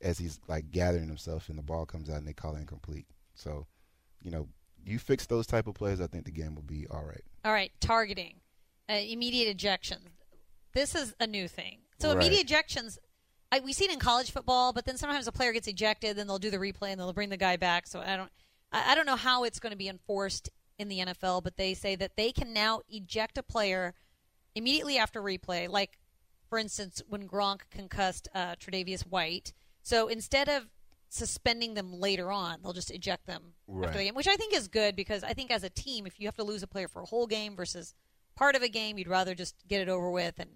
as 0.00 0.18
he's 0.18 0.40
like 0.48 0.70
gathering 0.70 1.08
himself, 1.08 1.48
and 1.48 1.58
the 1.58 1.62
ball 1.62 1.84
comes 1.84 2.08
out, 2.08 2.16
and 2.16 2.26
they 2.26 2.32
call 2.32 2.56
it 2.56 2.60
incomplete. 2.60 3.06
So, 3.34 3.66
you 4.22 4.30
know, 4.30 4.48
you 4.84 4.98
fix 4.98 5.26
those 5.26 5.46
type 5.46 5.66
of 5.66 5.74
plays, 5.74 6.00
I 6.00 6.06
think 6.06 6.24
the 6.24 6.30
game 6.30 6.54
will 6.54 6.62
be 6.62 6.86
all 6.90 7.04
right. 7.04 7.24
All 7.44 7.52
right, 7.52 7.70
targeting, 7.80 8.36
uh, 8.88 8.94
immediate 8.94 9.48
ejection. 9.50 9.98
This 10.72 10.94
is 10.94 11.14
a 11.20 11.26
new 11.26 11.48
thing. 11.48 11.80
So 11.98 12.08
Right. 12.08 12.16
immediate 12.26 12.46
ejections, 12.46 12.96
I, 13.52 13.60
we 13.60 13.72
see 13.72 13.84
it 13.84 13.92
in 13.92 13.98
college 13.98 14.30
football, 14.30 14.72
but 14.72 14.86
then 14.86 14.96
sometimes 14.96 15.26
a 15.26 15.32
player 15.32 15.52
gets 15.52 15.66
ejected, 15.68 16.16
then 16.16 16.26
they'll 16.26 16.38
do 16.38 16.50
the 16.50 16.56
replay 16.58 16.90
and 16.92 17.00
they'll 17.00 17.12
bring 17.12 17.28
the 17.28 17.36
guy 17.36 17.56
back. 17.56 17.86
So 17.86 18.00
I 18.00 18.16
don't, 18.16 18.30
I, 18.72 18.92
I 18.92 18.94
don't 18.94 19.06
know 19.06 19.16
how 19.16 19.44
it's 19.44 19.58
going 19.58 19.72
to 19.72 19.76
be 19.76 19.88
enforced 19.88 20.48
in 20.78 20.88
the 20.88 21.00
NFL, 21.00 21.42
but 21.42 21.56
they 21.58 21.74
say 21.74 21.94
that 21.96 22.16
they 22.16 22.32
can 22.32 22.54
now 22.54 22.80
eject 22.88 23.36
a 23.36 23.42
player 23.42 23.94
immediately 24.54 24.98
after 24.98 25.22
replay, 25.22 25.68
like 25.68 25.98
for 26.48 26.58
instance 26.58 27.02
when 27.08 27.28
Gronk 27.28 27.60
concussed 27.70 28.28
uh, 28.34 28.56
Tre'Davious 28.56 29.02
White. 29.02 29.52
So 29.82 30.08
instead 30.08 30.48
of 30.48 30.66
suspending 31.08 31.74
them 31.74 31.92
later 31.92 32.30
on, 32.30 32.60
they'll 32.62 32.72
just 32.72 32.90
eject 32.90 33.26
them 33.26 33.54
after 33.82 33.98
the 33.98 34.04
game, 34.04 34.14
which 34.14 34.28
I 34.28 34.36
think 34.36 34.54
is 34.54 34.68
good 34.68 34.94
because 34.94 35.24
I 35.24 35.32
think 35.32 35.50
as 35.50 35.64
a 35.64 35.70
team, 35.70 36.06
if 36.06 36.20
you 36.20 36.26
have 36.26 36.36
to 36.36 36.44
lose 36.44 36.62
a 36.62 36.68
player 36.68 36.88
for 36.88 37.02
a 37.02 37.06
whole 37.06 37.26
game 37.26 37.56
versus 37.56 37.94
part 38.36 38.54
of 38.54 38.62
a 38.62 38.68
game, 38.68 38.98
you'd 38.98 39.08
rather 39.08 39.34
just 39.34 39.56
get 39.68 39.80
it 39.80 39.88
over 39.88 40.10
with 40.10 40.38
and 40.38 40.50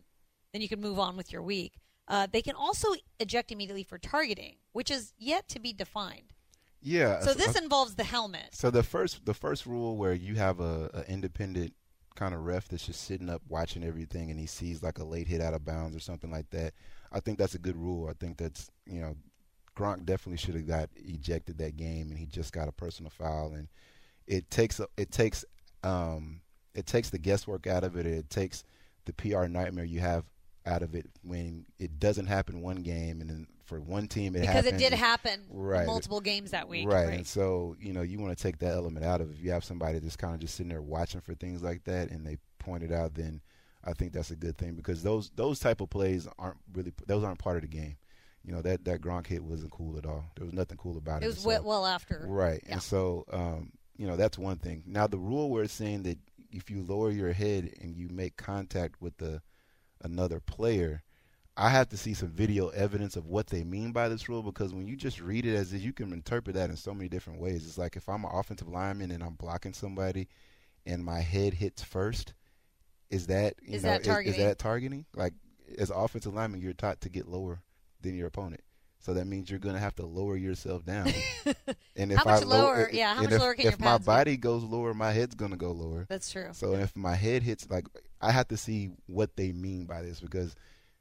then 0.53 0.63
you 0.63 0.69
can 0.69 0.81
move 0.81 0.99
on 0.99 1.17
with 1.17 1.33
your 1.33 1.43
week. 1.43 1.81
Uh, 2.07 2.27
they 2.31 2.43
can 2.43 2.55
also 2.55 2.89
eject 3.19 3.51
immediately 3.51 3.83
for 3.83 3.99
targeting, 3.99 4.57
which 4.73 4.91
is 4.91 5.15
yet 5.19 5.49
to 5.49 5.59
be 5.59 5.73
defined. 5.73 6.35
Yeah. 6.83 7.21
So 7.21 7.33
this 7.33 7.57
involves 7.57 7.95
the 7.95 8.05
helmet. 8.05 8.51
So 8.53 8.71
the 8.71 8.83
first 8.83 9.25
the 9.25 9.33
first 9.33 9.65
rule 9.65 9.97
where 9.97 10.13
you 10.13 10.35
have 10.35 10.61
a, 10.61 10.91
a 10.93 11.11
independent 11.11 11.73
kind 12.15 12.35
of 12.35 12.45
ref 12.45 12.69
that's 12.69 12.87
just 12.87 13.05
sitting 13.05 13.29
up 13.29 13.43
watching 13.49 13.85
everything 13.85 14.31
and 14.31 14.39
he 14.39 14.47
sees 14.47 14.83
like 14.83 14.99
a 14.99 15.05
late 15.05 15.27
hit 15.27 15.41
out 15.41 15.55
of 15.55 15.65
bounds 15.65 15.97
or 15.97 16.01
something 16.01 16.31
like 16.31 16.49
that. 16.51 16.75
I 17.13 17.21
think 17.21 17.39
that's 17.39 17.55
a 17.55 17.59
good 17.59 17.77
rule. 17.77 18.09
I 18.09 18.13
think 18.13 18.37
that's 18.37 18.71
you 18.87 19.01
know 19.01 19.17
Gronk 19.77 20.05
definitely 20.05 20.39
should 20.39 20.55
have 20.55 20.69
got 20.69 20.89
ejected 20.97 21.59
that 21.59 21.77
game 21.77 22.11
and 22.11 22.19
he 22.19 22.27
just 22.27 22.53
got 22.53 22.69
a 22.69 22.73
personal 22.73 23.11
foul 23.11 23.53
and 23.55 23.69
it 24.27 24.51
takes 24.51 24.81
it 24.97 25.11
takes 25.11 25.45
um 25.83 26.41
it 26.75 26.87
takes 26.87 27.11
the 27.11 27.19
guesswork 27.19 27.67
out 27.67 27.85
of 27.85 27.97
it. 27.97 28.07
It 28.07 28.31
takes 28.31 28.65
the 29.05 29.13
PR 29.13 29.47
nightmare 29.47 29.85
you 29.85 30.01
have 30.01 30.25
out 30.67 30.83
of 30.83 30.95
it 30.95 31.07
when 31.23 31.67
it 31.79 32.01
doesn't 32.01 32.27
happen 32.27 32.63
one 32.63 32.83
game 32.83 33.21
and 33.21 33.29
then 33.31 33.47
for 33.65 33.81
one 33.81 34.07
team 34.09 34.35
it 34.37 34.41
Because 34.41 34.55
happens 34.65 34.75
it 34.83 34.91
did 34.91 34.93
happen 34.93 35.41
Right. 35.51 35.87
multiple 35.87 36.21
games 36.21 36.51
that 36.53 36.69
week. 36.69 36.87
Right. 36.89 37.09
And 37.15 37.27
so, 37.27 37.75
you 37.81 37.93
know, 37.93 38.03
you 38.03 38.19
want 38.19 38.37
to 38.37 38.43
take 38.43 38.59
that 38.59 38.73
element 38.75 39.05
out 39.05 39.21
of 39.21 39.31
it. 39.31 39.37
If 39.39 39.45
you 39.45 39.51
have 39.53 39.65
somebody 39.65 39.99
that's 39.99 40.17
kind 40.17 40.35
of 40.35 40.41
just 40.41 40.55
sitting 40.55 40.69
there 40.71 40.83
watching 40.83 41.21
for 41.21 41.35
things 41.35 41.63
like 41.63 41.85
that 41.85 42.11
and 42.11 42.27
they 42.27 42.37
point 42.59 42.83
it 42.83 42.93
out, 42.93 43.15
then 43.15 43.41
I 43.85 43.93
think 43.93 44.13
that's 44.13 44.31
a 44.31 44.37
good 44.37 44.57
thing 44.59 44.75
because 44.75 45.03
those 45.03 45.31
those 45.37 45.59
type 45.59 45.81
of 45.81 45.91
plays 45.91 46.27
aren't 46.39 46.59
really 46.73 46.93
those 47.07 47.25
aren't 47.25 47.39
part 47.39 47.57
of 47.57 47.63
the 47.63 47.69
game. 47.69 47.97
You 48.43 48.53
know, 48.53 48.63
that 48.63 48.85
that 48.85 49.01
Gronk 49.01 49.27
hit 49.27 49.43
wasn't 49.43 49.73
cool 49.73 49.97
at 49.99 50.05
all. 50.07 50.25
There 50.37 50.45
was 50.45 50.55
nothing 50.55 50.77
cool 50.77 50.97
about 50.99 51.23
it. 51.23 51.27
It 51.27 51.29
was 51.29 51.39
So- 51.39 51.63
well 51.63 51.87
after. 51.87 52.25
Right. 52.29 52.63
Yeah. 52.67 52.75
And 52.75 52.83
so, 52.83 53.25
um, 53.33 53.73
you 53.97 54.07
know, 54.07 54.17
that's 54.17 54.37
one 54.39 54.59
thing. 54.59 54.83
Now, 54.87 55.07
the 55.07 55.19
rule 55.19 55.49
where 55.51 55.65
it's 55.65 55.73
saying 55.73 56.03
that 56.03 56.19
if 56.51 56.71
you 56.71 56.83
lower 56.83 57.11
your 57.11 57.33
head 57.33 57.73
and 57.81 57.97
you 57.97 58.09
make 58.11 58.37
contact 58.37 59.01
with 59.01 59.17
the 59.19 59.41
another 60.03 60.41
player, 60.41 61.03
I 61.57 61.69
have 61.69 61.89
to 61.91 61.97
see 61.97 62.15
some 62.15 62.31
video 62.31 62.69
evidence 62.71 63.15
of 63.17 63.27
what 63.27 63.47
they 63.47 63.63
mean 63.63 63.93
by 63.93 64.09
this 64.09 64.29
rule 64.29 64.43
because 64.43 64.75
when 64.75 64.89
you 64.89 64.97
just 64.97 65.21
read 65.21 65.47
it 65.47 65.55
as 65.55 65.73
is, 65.73 65.85
you 65.85 65.93
can 65.93 66.13
interpret 66.13 66.57
that 66.57 66.69
in 66.71 66.77
so 66.77 66.93
many 66.93 67.09
different 67.09 67.41
ways. 67.41 67.65
It's 67.67 67.79
like 67.79 67.97
if 67.97 68.09
I'm 68.09 68.25
an 68.25 68.31
offensive 68.33 68.69
lineman 68.69 69.13
and 69.13 69.23
I'm 69.23 69.35
blocking 69.35 69.73
somebody 69.73 70.27
and 70.85 71.05
my 71.05 71.21
head 71.21 71.55
hits 71.55 71.83
first, 71.85 72.35
is 73.09 73.29
that 73.29 73.55
you 73.63 73.77
Is 73.77 73.85
know 73.85 73.91
that 73.91 74.01
is, 74.01 74.07
targeting? 74.09 74.41
that 74.45 74.59
targeting? 74.59 75.07
Like 75.15 75.35
as 75.79 75.91
offensive 75.91 76.35
lineman, 76.35 76.61
you're 76.61 76.73
taught 76.73 77.01
to 77.03 77.09
get 77.09 77.29
lower 77.29 77.63
than 78.01 78.17
your 78.17 78.27
opponent. 78.27 78.63
So 78.99 79.15
that 79.15 79.27
means 79.27 79.49
you're 79.51 79.59
going 79.61 79.75
to 79.75 79.81
have 79.81 79.95
to 79.97 80.07
lower 80.07 80.35
yourself 80.35 80.85
down. 80.85 81.13
and 81.95 82.11
if 82.11 82.19
How 82.19 82.25
much 82.25 82.43
I 82.43 82.47
low- 82.47 82.59
lower- 82.65 82.85
and 82.87 82.95
yeah, 82.99 83.15
how 83.15 83.23
much 83.23 83.33
if, 83.33 83.41
lower 83.41 83.55
can 83.55 83.67
if 83.67 83.73
your 83.73 83.79
my 83.79 83.87
pads 83.93 84.05
be? 84.05 84.07
body 84.07 84.37
goes 84.39 84.65
lower, 84.65 84.93
my 84.95 85.13
head's 85.13 85.35
going 85.35 85.51
to 85.53 85.57
go 85.59 85.71
lower. 85.73 86.07
That's 86.09 86.33
true. 86.33 86.49
So 86.53 86.75
if 86.75 86.97
my 86.97 87.15
head 87.15 87.43
hits, 87.45 87.71
like 87.71 87.87
I 88.21 88.33
have 88.33 88.49
to 88.49 88.57
see 88.57 88.91
what 89.07 89.37
they 89.37 89.53
mean 89.53 89.85
by 89.85 90.03
this 90.03 90.21
because 90.21 90.57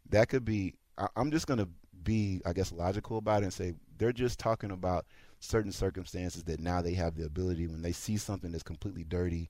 that 0.10 0.30
could 0.30 0.46
be. 0.46 0.76
I, 0.98 1.08
I'm 1.16 1.32
just 1.32 1.48
gonna 1.48 1.68
be, 2.04 2.42
I 2.46 2.54
guess, 2.54 2.72
logical 2.72 3.18
about 3.18 3.42
it 3.42 3.46
and 3.46 3.54
say 3.54 3.74
they're 3.98 4.12
just 4.14 4.40
talking 4.40 4.72
about 4.72 5.06
certain 5.40 5.72
circumstances 5.72 6.44
that 6.44 6.60
now 6.60 6.82
they 6.82 6.94
have 6.94 7.16
the 7.16 7.26
ability 7.26 7.68
when 7.68 7.82
they 7.82 7.92
see 7.92 8.18
something 8.18 8.52
that's 8.52 8.64
completely 8.64 9.04
dirty 9.04 9.50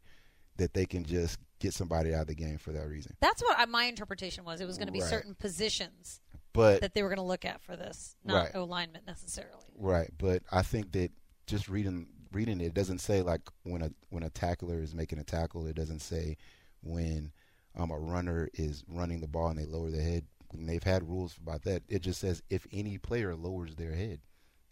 that 0.57 0.73
they 0.73 0.85
can 0.85 1.03
just 1.03 1.39
get 1.59 1.73
somebody 1.73 2.13
out 2.13 2.21
of 2.21 2.27
the 2.27 2.35
game 2.35 2.57
for 2.57 2.71
that 2.71 2.87
reason. 2.87 3.15
That's 3.21 3.41
what 3.41 3.57
I, 3.57 3.65
my 3.65 3.85
interpretation 3.85 4.43
was. 4.43 4.61
It 4.61 4.65
was 4.65 4.77
going 4.77 4.87
to 4.87 4.93
be 4.93 5.01
Right. 5.01 5.09
certain 5.09 5.33
positions 5.35 6.21
But 6.51 6.81
that 6.81 6.93
they 6.93 7.01
were 7.01 7.09
going 7.09 7.17
to 7.17 7.23
look 7.23 7.45
at 7.45 7.61
for 7.61 7.75
this, 7.75 8.15
not 8.23 8.43
Right. 8.43 8.55
alignment 8.55 9.07
necessarily. 9.07 9.63
Right, 9.75 10.09
but 10.17 10.43
I 10.51 10.61
think 10.61 10.91
that 10.91 11.11
just 11.47 11.69
reading 11.69 12.07
reading 12.31 12.61
it, 12.61 12.67
it 12.67 12.73
doesn't 12.73 12.99
say 12.99 13.21
like 13.21 13.41
when 13.63 13.81
a 13.83 13.91
when 14.09 14.23
a 14.23 14.29
tackler 14.29 14.81
is 14.81 14.93
making 14.95 15.19
a 15.19 15.23
tackle. 15.23 15.67
It 15.67 15.75
doesn't 15.75 16.01
say 16.01 16.37
when 16.81 17.31
um, 17.75 17.91
a 17.91 17.97
runner 17.97 18.49
is 18.53 18.83
running 18.87 19.21
the 19.21 19.27
ball 19.27 19.47
and 19.49 19.59
they 19.59 19.65
lower 19.65 19.89
their 19.91 20.01
head. 20.01 20.25
And 20.53 20.67
they've 20.67 20.83
had 20.83 21.09
rules 21.09 21.35
about 21.41 21.63
that. 21.63 21.83
It 21.87 22.01
just 22.01 22.19
says 22.21 22.41
if 22.49 22.67
any 22.71 22.97
player 22.97 23.35
lowers 23.35 23.75
their 23.75 23.93
head, 23.93 24.19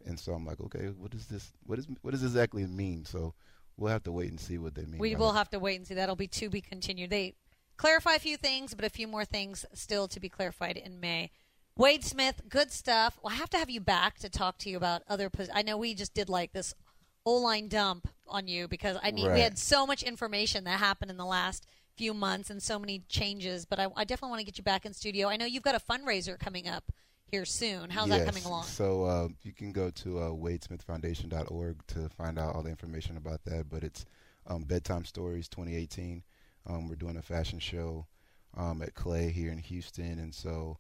and 0.05 0.19
so 0.19 0.33
I'm 0.33 0.45
like, 0.45 0.59
okay, 0.59 0.87
what 0.97 1.11
does 1.11 1.27
this 1.27 1.51
what 1.65 1.79
is 1.79 1.87
what 2.01 2.11
does 2.11 2.23
exactly 2.23 2.65
mean? 2.65 3.05
So 3.05 3.33
we'll 3.77 3.91
have 3.91 4.03
to 4.03 4.11
wait 4.11 4.29
and 4.29 4.39
see 4.39 4.57
what 4.57 4.75
they 4.75 4.85
mean. 4.85 4.99
We 4.99 5.15
will 5.15 5.33
have 5.33 5.49
to 5.51 5.59
wait 5.59 5.77
and 5.77 5.87
see. 5.87 5.93
That'll 5.93 6.15
be 6.15 6.27
to 6.27 6.49
be 6.49 6.61
continued. 6.61 7.09
They 7.09 7.35
clarify 7.77 8.15
a 8.15 8.19
few 8.19 8.37
things, 8.37 8.73
but 8.73 8.85
a 8.85 8.89
few 8.89 9.07
more 9.07 9.25
things 9.25 9.65
still 9.73 10.07
to 10.09 10.19
be 10.19 10.29
clarified 10.29 10.77
in 10.77 10.99
May. 10.99 11.31
Wade 11.77 12.03
Smith, 12.03 12.41
good 12.49 12.71
stuff. 12.71 13.17
Well, 13.23 13.33
I 13.33 13.37
have 13.37 13.49
to 13.51 13.57
have 13.57 13.69
you 13.69 13.79
back 13.79 14.19
to 14.19 14.29
talk 14.29 14.57
to 14.59 14.69
you 14.69 14.77
about 14.77 15.03
other. 15.07 15.29
Pos- 15.29 15.49
I 15.53 15.61
know 15.61 15.77
we 15.77 15.93
just 15.93 16.13
did 16.13 16.29
like 16.29 16.51
this 16.53 16.73
O 17.25 17.33
line 17.35 17.67
dump 17.67 18.07
on 18.27 18.47
you 18.47 18.67
because 18.67 18.97
I 19.01 19.11
need. 19.11 19.31
We 19.31 19.39
had 19.39 19.57
so 19.57 19.85
much 19.85 20.03
information 20.03 20.63
that 20.65 20.79
happened 20.79 21.11
in 21.11 21.17
the 21.17 21.25
last 21.25 21.65
few 21.95 22.13
months 22.13 22.49
and 22.49 22.61
so 22.61 22.79
many 22.79 23.03
changes. 23.09 23.65
But 23.65 23.79
I, 23.79 23.87
I 23.95 24.03
definitely 24.03 24.29
want 24.31 24.39
to 24.39 24.45
get 24.45 24.57
you 24.57 24.63
back 24.63 24.85
in 24.85 24.93
studio. 24.93 25.27
I 25.27 25.37
know 25.37 25.45
you've 25.45 25.63
got 25.63 25.75
a 25.75 25.79
fundraiser 25.79 26.39
coming 26.39 26.67
up 26.67 26.91
here 27.25 27.45
soon. 27.45 27.89
How's 27.89 28.09
that 28.09 28.25
coming 28.25 28.43
along? 28.43 28.63
So 28.63 29.05
uh, 29.05 29.27
you 29.43 29.53
can 29.53 29.71
go 29.71 29.89
to 29.89 30.19
uh, 30.19 30.29
wadesmithfoundation.org 30.29 31.87
to 31.87 32.09
find 32.09 32.37
out 32.37 32.55
all 32.55 32.63
the 32.63 32.69
information 32.69 33.17
about 33.17 33.43
that. 33.45 33.69
But 33.69 33.83
it's 33.83 34.05
um, 34.47 34.63
Bedtime 34.63 35.05
Stories 35.05 35.47
2018. 35.47 36.23
Um, 36.67 36.87
we're 36.87 36.95
doing 36.95 37.17
a 37.17 37.21
fashion 37.21 37.59
show 37.59 38.05
um, 38.55 38.81
at 38.81 38.93
Clay 38.93 39.29
here 39.29 39.51
in 39.51 39.57
Houston, 39.57 40.19
and 40.19 40.33
so 40.33 40.77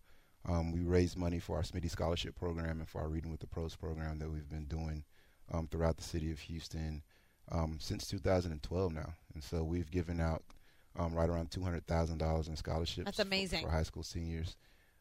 um, 0.47 0.71
we 0.71 0.81
raise 0.81 1.15
money 1.15 1.39
for 1.39 1.55
our 1.55 1.63
Smitty 1.63 1.89
Scholarship 1.89 2.35
Program 2.35 2.79
and 2.79 2.89
for 2.89 3.01
our 3.01 3.09
Reading 3.09 3.31
with 3.31 3.39
the 3.39 3.47
Pros 3.47 3.75
program 3.75 4.19
that 4.19 4.29
we've 4.29 4.49
been 4.49 4.65
doing 4.65 5.03
um, 5.51 5.67
throughout 5.67 5.97
the 5.97 6.03
city 6.03 6.31
of 6.31 6.39
Houston 6.39 7.03
um, 7.51 7.77
since 7.79 8.07
2012 8.07 8.93
now. 8.93 9.13
And 9.33 9.43
so 9.43 9.63
we've 9.63 9.91
given 9.91 10.19
out 10.19 10.43
um, 10.97 11.13
right 11.13 11.29
around 11.29 11.49
$200,000 11.51 12.47
in 12.49 12.55
scholarships 12.55 13.05
That's 13.05 13.19
amazing. 13.19 13.63
for 13.63 13.69
high 13.71 13.83
school 13.83 14.03
seniors 14.03 14.57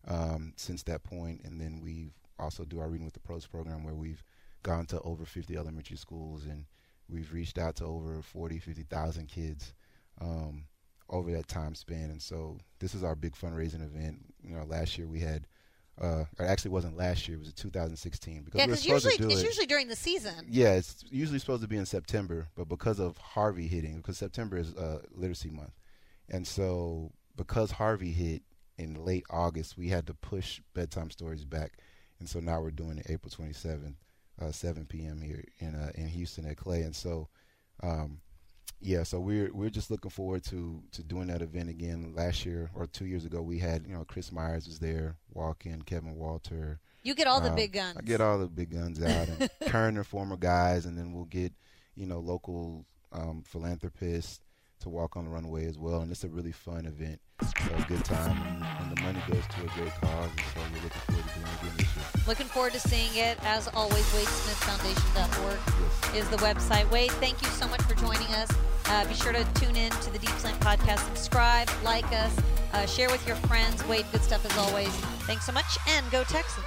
um, 0.06 0.52
since 0.56 0.82
that 0.84 1.02
point, 1.02 1.42
and 1.44 1.60
then 1.60 1.80
we've 1.82 2.12
also 2.38 2.64
do 2.64 2.80
our 2.80 2.88
Reading 2.88 3.04
with 3.04 3.14
the 3.14 3.20
Pros 3.20 3.46
program 3.46 3.84
where 3.84 3.94
we've 3.94 4.22
gone 4.62 4.86
to 4.86 5.00
over 5.02 5.24
50 5.24 5.56
elementary 5.56 5.96
schools 5.96 6.44
and 6.44 6.64
we've 7.08 7.32
reached 7.32 7.58
out 7.58 7.76
to 7.76 7.84
over 7.84 8.22
40, 8.22 8.58
50,000 8.58 9.26
kids 9.28 9.74
um, 10.20 10.64
over 11.10 11.30
that 11.32 11.48
time 11.48 11.74
span. 11.74 12.10
And 12.10 12.22
so 12.22 12.56
this 12.78 12.94
is 12.94 13.02
our 13.04 13.14
big 13.14 13.34
fundraising 13.34 13.84
event. 13.84 14.20
You 14.42 14.54
know, 14.56 14.64
last 14.64 14.96
year 14.96 15.06
we 15.08 15.20
had 15.20 15.46
Uh, 16.00 16.24
it 16.38 16.44
actually 16.44 16.70
wasn't 16.70 16.96
last 16.96 17.28
year; 17.28 17.36
it 17.36 17.40
was 17.40 17.52
2016 17.52 18.42
because 18.44 18.58
Yeah, 18.58 18.66
we 18.66 18.70
were 18.72 18.76
because 18.76 18.86
usually 18.86 19.16
to 19.16 19.22
do 19.22 19.28
it's 19.28 19.42
it. 19.42 19.44
usually 19.44 19.66
during 19.66 19.88
the 19.88 19.96
season. 19.96 20.46
Yeah, 20.48 20.72
it's 20.76 21.04
usually 21.10 21.38
supposed 21.38 21.60
to 21.62 21.68
be 21.68 21.76
in 21.76 21.84
September, 21.84 22.48
but 22.56 22.68
because 22.68 22.98
of 23.00 23.18
Harvey 23.18 23.66
hitting, 23.68 23.96
because 23.96 24.16
September 24.16 24.56
is 24.56 24.72
uh, 24.76 25.02
Literacy 25.12 25.50
Month, 25.50 25.74
and 26.30 26.46
so 26.46 27.12
because 27.36 27.70
Harvey 27.72 28.12
hit 28.12 28.42
in 28.78 29.04
late 29.04 29.24
August, 29.30 29.76
we 29.76 29.88
had 29.88 30.06
to 30.06 30.14
push 30.14 30.60
bedtime 30.74 31.10
stories 31.10 31.44
back, 31.44 31.72
and 32.18 32.28
so 32.28 32.40
now 32.40 32.60
we're 32.60 32.70
doing 32.70 32.98
it 32.98 33.06
April 33.08 33.30
27th, 33.30 33.94
uh, 34.40 34.52
7 34.52 34.86
p.m. 34.86 35.20
here 35.20 35.44
in 35.58 35.74
uh, 35.74 35.90
in 35.94 36.08
Houston 36.08 36.46
at 36.46 36.56
Clay, 36.56 36.82
and 36.82 36.94
so. 36.94 37.28
Um, 37.82 38.20
yeah, 38.82 39.02
so 39.02 39.20
we're 39.20 39.52
we're 39.52 39.68
just 39.68 39.90
looking 39.90 40.10
forward 40.10 40.42
to 40.44 40.82
to 40.92 41.02
doing 41.02 41.26
that 41.26 41.42
event 41.42 41.68
again. 41.68 42.14
Last 42.16 42.46
year 42.46 42.70
or 42.74 42.86
two 42.86 43.04
years 43.04 43.26
ago, 43.26 43.42
we 43.42 43.58
had 43.58 43.86
you 43.86 43.92
know 43.92 44.06
Chris 44.06 44.32
Myers 44.32 44.66
was 44.66 44.78
there, 44.78 45.16
walking, 45.34 45.82
Kevin 45.82 46.16
Walter, 46.16 46.80
You 47.02 47.14
get 47.14 47.26
all 47.26 47.40
the 47.40 47.50
um, 47.50 47.56
big 47.56 47.72
guns. 47.72 47.96
I 47.96 48.02
get 48.02 48.20
all 48.20 48.38
the 48.38 48.46
big 48.46 48.70
guns 48.70 49.02
out, 49.02 49.28
and 49.28 49.50
current 49.70 49.96
and 49.96 50.06
former 50.06 50.36
guys, 50.36 50.84
and 50.86 50.98
then 50.98 51.12
we'll 51.12 51.24
get, 51.24 51.52
you 51.94 52.06
know, 52.06 52.18
local 52.20 52.84
um, 53.12 53.42
philanthropists 53.46 54.40
to 54.80 54.88
walk 54.88 55.16
on 55.16 55.24
the 55.24 55.30
runway 55.30 55.66
as 55.66 55.78
well. 55.78 56.00
And 56.00 56.10
it's 56.10 56.24
a 56.24 56.28
really 56.28 56.52
fun 56.52 56.86
event, 56.86 57.20
so 57.42 57.74
a 57.76 57.82
good 57.88 58.04
time, 58.04 58.36
and, 58.46 58.64
and 58.88 58.96
the 58.96 59.00
money 59.02 59.20
goes 59.28 59.42
to 59.46 59.60
a 59.64 59.68
great 59.78 59.92
cause. 60.00 60.30
And 60.30 60.40
so 60.54 60.60
we're 60.72 60.82
looking 60.82 61.00
forward 61.00 61.24
to 61.28 61.34
doing 61.34 61.46
it 61.46 61.62
again 61.62 61.72
this 61.78 61.96
year. 61.96 62.04
Looking 62.26 62.46
forward 62.46 62.72
to 62.72 62.80
seeing 62.80 63.14
it. 63.16 63.38
As 63.44 63.68
always, 63.74 64.04
WadeSmithFoundation.org 64.12 65.58
Yes. 66.12 66.24
is 66.24 66.28
the 66.30 66.36
website. 66.38 66.90
Wade, 66.90 67.10
thank 67.12 67.40
you 67.42 67.48
so 67.48 67.66
much 67.68 67.82
for 67.82 67.94
joining 67.94 68.28
us. 68.34 68.50
Uh, 68.86 69.06
be 69.06 69.14
sure 69.14 69.32
to 69.32 69.44
tune 69.54 69.76
in 69.76 69.90
to 69.92 70.10
the 70.12 70.18
Deep 70.18 70.30
Slant 70.30 70.58
podcast. 70.60 71.04
Subscribe, 71.06 71.68
like 71.84 72.10
us, 72.12 72.34
uh, 72.72 72.86
share 72.86 73.08
with 73.10 73.24
your 73.26 73.36
friends. 73.36 73.86
Wade, 73.86 74.06
good 74.12 74.22
stuff 74.22 74.44
as 74.44 74.56
always. 74.58 74.88
Thanks 75.26 75.46
so 75.46 75.52
much, 75.52 75.78
and 75.88 76.10
go 76.10 76.24
Texans. 76.24 76.66